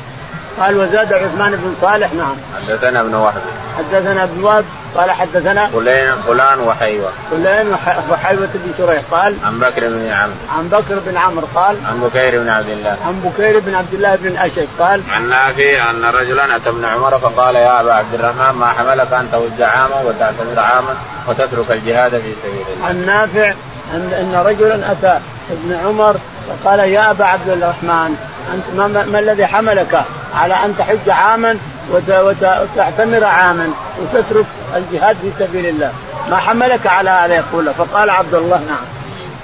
قال 0.60 0.76
وزاد 0.76 1.12
عثمان 1.12 1.50
بن 1.50 1.74
صالح 1.80 2.12
نعم. 2.12 2.36
حدثنا 2.56 3.00
ابن 3.00 3.14
وهب. 3.14 3.42
حدثنا 3.78 4.24
ابن 4.24 4.44
وهب 4.44 4.64
قال 4.96 5.10
حدثنا 5.10 5.66
فلان 5.66 6.18
فلان 6.26 6.60
وحيوة. 6.60 7.10
فلان 7.30 7.76
وحيوة 8.10 8.48
بن 8.54 8.72
شريح 8.78 9.02
قال 9.10 9.34
عن 9.44 9.58
بكر 9.58 9.80
بن 9.80 10.08
عمرو. 10.10 10.34
عن 10.58 10.68
بكر 10.68 10.98
بن 11.06 11.16
عمرو 11.16 11.46
قال 11.54 11.76
عن 11.86 12.00
بكير 12.00 12.40
بن 12.42 12.48
عبد 12.48 12.68
الله. 12.68 12.96
عن 13.06 13.20
بكير 13.24 13.60
بن 13.60 13.74
عبد 13.74 13.94
الله 13.94 14.16
بن 14.16 14.36
اشد 14.36 14.68
قال 14.78 15.02
عن 15.14 15.28
نافع 15.28 15.90
أن 15.90 16.04
رجلا 16.04 16.56
أتى 16.56 16.68
ابن 16.68 16.84
عمر 16.84 17.18
فقال 17.18 17.54
يا 17.54 17.80
أبا 17.80 17.94
عبد 17.94 18.14
الرحمن 18.14 18.58
ما 18.58 18.66
حملك 18.66 19.12
ان 19.12 19.28
تود 19.32 19.62
عاما 19.62 20.00
وتعتمر 20.04 20.60
عاما 20.60 20.94
وتترك 21.28 21.70
الجهاد 21.70 22.10
في 22.10 22.32
سبيل 22.42 22.66
الله. 22.76 22.86
عن 22.86 23.06
نافع 23.06 23.54
ان 23.94 24.12
أن 24.12 24.42
رجلا 24.46 24.92
أتى 24.92 25.20
ابن 25.50 25.78
عمر 25.86 26.16
فقال 26.48 26.78
يا 26.78 27.10
أبا 27.10 27.24
عبد 27.24 27.48
الرحمن 27.48 28.16
انت 28.54 28.64
ما, 28.76 29.04
ما 29.04 29.18
الذي 29.18 29.46
حملك 29.46 30.04
على 30.34 30.54
أن 30.54 30.74
تحج 30.78 31.08
عاما 31.08 31.58
وتعتمر 31.92 33.24
عاما 33.24 33.70
وتترك 34.00 34.46
الجهاد 34.76 35.16
في 35.22 35.44
سبيل 35.44 35.66
الله. 35.66 35.92
ما 36.30 36.36
حملك 36.36 36.86
على 36.86 37.10
هذا 37.10 37.34
يقول. 37.34 37.74
فقال 37.74 38.10
عبد 38.10 38.34
الله 38.34 38.58
نعم. 38.68 38.84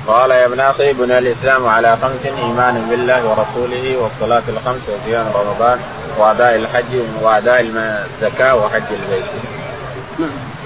قال 0.07 0.31
يا 0.31 0.47
ابن 0.47 0.61
أخي 0.61 0.93
بني 0.93 1.19
الإسلام 1.19 1.67
على 1.67 1.97
خمس 2.03 2.27
ايمان 2.27 2.87
بالله 2.91 3.25
ورسوله 3.25 3.97
والصلاة 3.97 4.43
الخمس 4.49 4.83
وصيام 4.89 5.27
رمضان 5.35 5.79
وأداء 6.19 6.57
الحج 6.57 6.99
وأداء 7.23 7.61
الزكاة 7.61 8.57
وحج 8.57 8.83
البيت. 8.91 9.25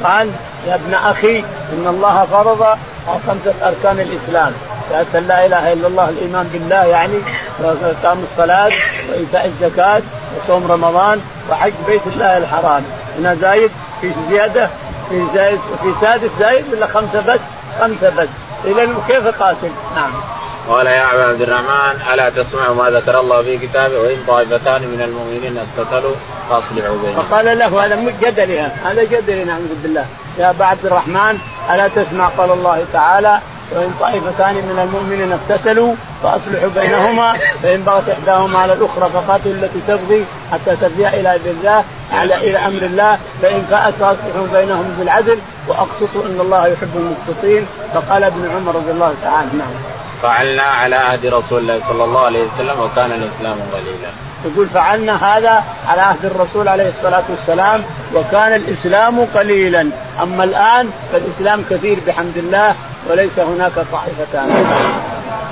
قال 0.05 0.31
يا 0.67 0.75
ابن 0.75 0.95
أخي 0.95 1.39
إن 1.73 1.87
الله 1.87 2.27
فرض 2.33 2.79
خمسة 3.27 3.55
أركان 3.69 4.01
الإسلام 4.01 4.53
شهادة 4.91 5.21
لا 5.21 5.47
إله 5.47 5.73
إلا 5.73 5.87
الله 5.87 6.09
الإيمان 6.09 6.49
بالله 6.53 6.85
يعني 6.85 7.19
وإقام 7.61 8.19
الصلاة 8.33 8.71
وإيتاء 9.11 9.47
الزكاة 9.47 10.03
وصوم 10.37 10.73
رمضان 10.73 11.21
وحج 11.51 11.73
بيت 11.87 12.03
الله 12.07 12.37
الحرام 12.39 12.83
هنا 13.19 13.35
زايد 13.35 13.71
في 14.01 14.11
زيادة 14.31 14.71
في 15.09 15.23
زايد 15.35 15.61
في 15.83 15.93
سادس 16.01 16.31
زايد 16.41 16.65
ولا 16.73 16.87
خمسة 16.87 17.21
بس؟ 17.29 17.41
خمسة 17.81 18.11
بس 18.19 18.29
اذا 18.65 18.89
كيف 19.09 19.43
قاتل؟ 19.43 19.71
نعم. 19.97 20.11
قال 20.69 20.87
يا 20.87 21.03
عبد 21.03 21.43
الرحمن 21.43 21.95
ألا 22.13 22.31
تسمع 22.31 22.73
ما 22.73 22.91
ذكر 22.91 23.21
الله 23.21 23.43
في 23.43 23.59
كتابه؟ 23.59 23.99
وإن 23.99 24.19
طائفتان 24.29 24.83
من 24.83 25.03
المؤمنين 25.03 25.59
اقتتلوا 25.59 26.15
فأصلحوا 26.51 26.97
بينهم. 27.03 27.23
فقال 27.23 27.59
له 27.59 27.85
هذا 27.85 28.13
جدلي 28.23 28.61
هذا. 28.61 29.05
جدلي 29.05 29.45
نعوذ 29.45 29.75
بالله. 29.83 30.05
يا 30.39 30.51
أبا 30.51 30.65
عبد 30.65 30.87
الرحمن 30.87 31.39
ألا 31.71 31.89
تسمع 31.89 32.29
قال 32.29 32.51
الله 32.51 32.85
تعالى 32.93 33.41
وإن 33.73 33.95
طائفتان 34.01 34.55
من 34.55 34.79
المؤمنين 34.85 35.33
اقتتلوا 35.33 35.95
فأصلحوا 36.23 36.69
بينهما 36.75 37.39
فإن 37.63 37.83
بغت 37.83 38.09
إحداهما 38.09 38.59
على 38.59 38.73
الأخرى 38.73 39.11
فقاتلوا 39.15 39.55
التي 39.55 39.81
تبغي 39.89 40.25
حتى 40.53 40.77
ترجع 40.77 41.09
إلى 41.09 41.41
الله 41.47 41.85
على 42.13 42.35
إلى 42.35 42.59
أمر 42.59 42.83
الله. 42.83 43.19
فإن 43.43 43.67
فات 43.71 43.95
فأصلحوا 43.95 44.47
بينهم 44.53 44.95
بالعدل 44.99 45.39
وأقسطوا 45.69 46.23
إن 46.27 46.41
الله 46.41 46.67
يحب 46.67 46.97
المقسطين. 46.97 47.67
فقال 47.95 48.25
ابن 48.25 48.51
عمر 48.57 48.75
رضي 48.75 48.91
الله 48.91 49.15
تعالى 49.23 49.49
نعم. 49.59 49.75
فعلنا 50.27 50.63
على 50.63 50.97
عهد 50.97 51.27
رسول 51.27 51.59
الله 51.63 51.81
صلى 51.89 52.05
الله 52.05 52.21
عليه 52.21 52.43
وسلم 52.43 52.81
وكان 52.81 53.11
الإسلام 53.13 53.57
قليلا. 53.73 54.11
يقول 54.45 54.67
فعلنا 54.69 55.37
هذا 55.37 55.65
على 55.89 56.01
عهد 56.01 56.25
الرسول 56.25 56.69
عليه 56.69 56.89
الصلاة 56.99 57.23
والسلام 57.29 57.83
وكان 58.15 58.55
الإسلام 58.55 59.25
قليلا 59.35 59.91
أما 60.23 60.45
الآن 60.45 60.91
فالإسلام 61.13 61.65
كثير 61.71 61.99
بحمد 62.07 62.37
الله 62.37 62.75
وليس 63.11 63.39
هناك 63.39 63.73
طائفتان. 63.93 64.67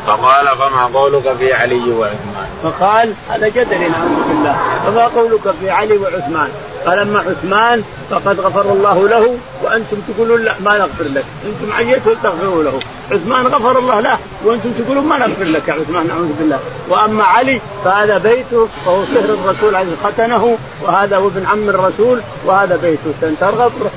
فقال 0.06 0.46
فما 0.58 0.90
قولك 0.94 1.36
في 1.38 1.54
علي 1.54 1.92
وعثمان؟ 1.92 2.48
فقال 2.62 3.14
هذا 3.30 3.48
جدل 3.48 3.80
نعوذ 3.80 4.28
بالله 4.28 4.56
فما 4.86 5.04
قولك 5.04 5.54
في 5.60 5.70
علي 5.70 5.98
وعثمان؟ 5.98 6.48
قال 6.86 6.98
اما 6.98 7.18
عثمان 7.18 7.82
فقد 8.10 8.40
غفر 8.40 8.72
الله 8.72 9.08
له 9.08 9.36
وأنتم 9.62 9.96
تقولون 10.08 10.44
لا 10.44 10.54
ما 10.64 10.78
نغفر 10.78 11.04
لك، 11.04 11.24
إنتم 11.46 11.72
عيتوا 11.72 12.14
تغفروا 12.22 12.62
له، 12.62 12.80
عثمان 13.12 13.46
غفر 13.46 13.78
الله 13.78 14.00
له 14.00 14.18
وأنتم 14.44 14.70
تقولون 14.78 15.04
ما 15.04 15.18
نغفر 15.18 15.44
لك 15.44 15.68
يا 15.68 15.72
عثمان 15.72 16.06
نعوذ 16.06 16.32
بالله، 16.38 16.58
وأما 16.88 17.24
علي 17.24 17.60
فهذا 17.84 18.18
بيته 18.18 18.68
وهو 18.86 19.04
صهر 19.04 19.34
الرسول 19.34 19.74
عليه 19.74 19.96
ختنه 20.04 20.58
وهذا 20.82 21.16
هو 21.16 21.28
ابن 21.28 21.46
عم 21.46 21.68
الرسول 21.68 22.20
وهذا 22.46 22.76
بيته، 22.76 23.12
سن 23.20 23.34
ترغب 23.40 23.72
روح 23.82 23.92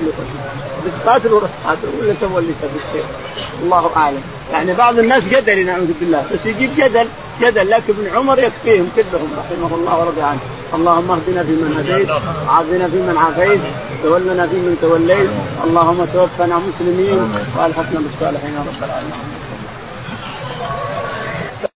بتقاتل 0.85 1.33
وروح 1.33 1.49
قاتل 1.67 1.87
ولا 2.01 2.13
سوى 2.21 2.39
اللي 2.39 2.53
تبي 2.61 3.03
الله 3.63 3.91
أعلم. 3.95 4.21
يعني 4.53 4.73
بعض 4.73 4.99
الناس 4.99 5.23
جدل 5.23 5.65
نعوذ 5.65 5.91
بالله. 5.99 6.25
بس 6.33 6.45
يجيب 6.45 6.69
جدل 6.77 7.07
جدل 7.41 7.69
لكن 7.69 7.93
ابن 7.99 8.17
عمر 8.17 8.39
يكفيهم 8.39 8.89
كلهم 8.95 9.29
رحمه 9.37 9.75
الله 9.75 9.99
ورضي 9.99 10.21
عنه. 10.21 10.39
اللهم 10.73 11.11
اهدنا 11.11 11.43
فيمن 11.43 11.71
هديت 11.77 12.09
وعافنا 12.09 12.87
فيمن 12.87 13.17
عافيت 13.17 13.61
تولنا 14.03 14.47
فيمن 14.47 14.77
توليت. 14.81 15.29
اللهم 15.63 16.05
توفنا 16.13 16.55
مسلمين 16.67 17.19
وألحقنا 17.57 17.99
بالصالحين 17.99 18.53
يا 18.53 18.59
رب 18.59 18.83
العالمين. 18.87 19.27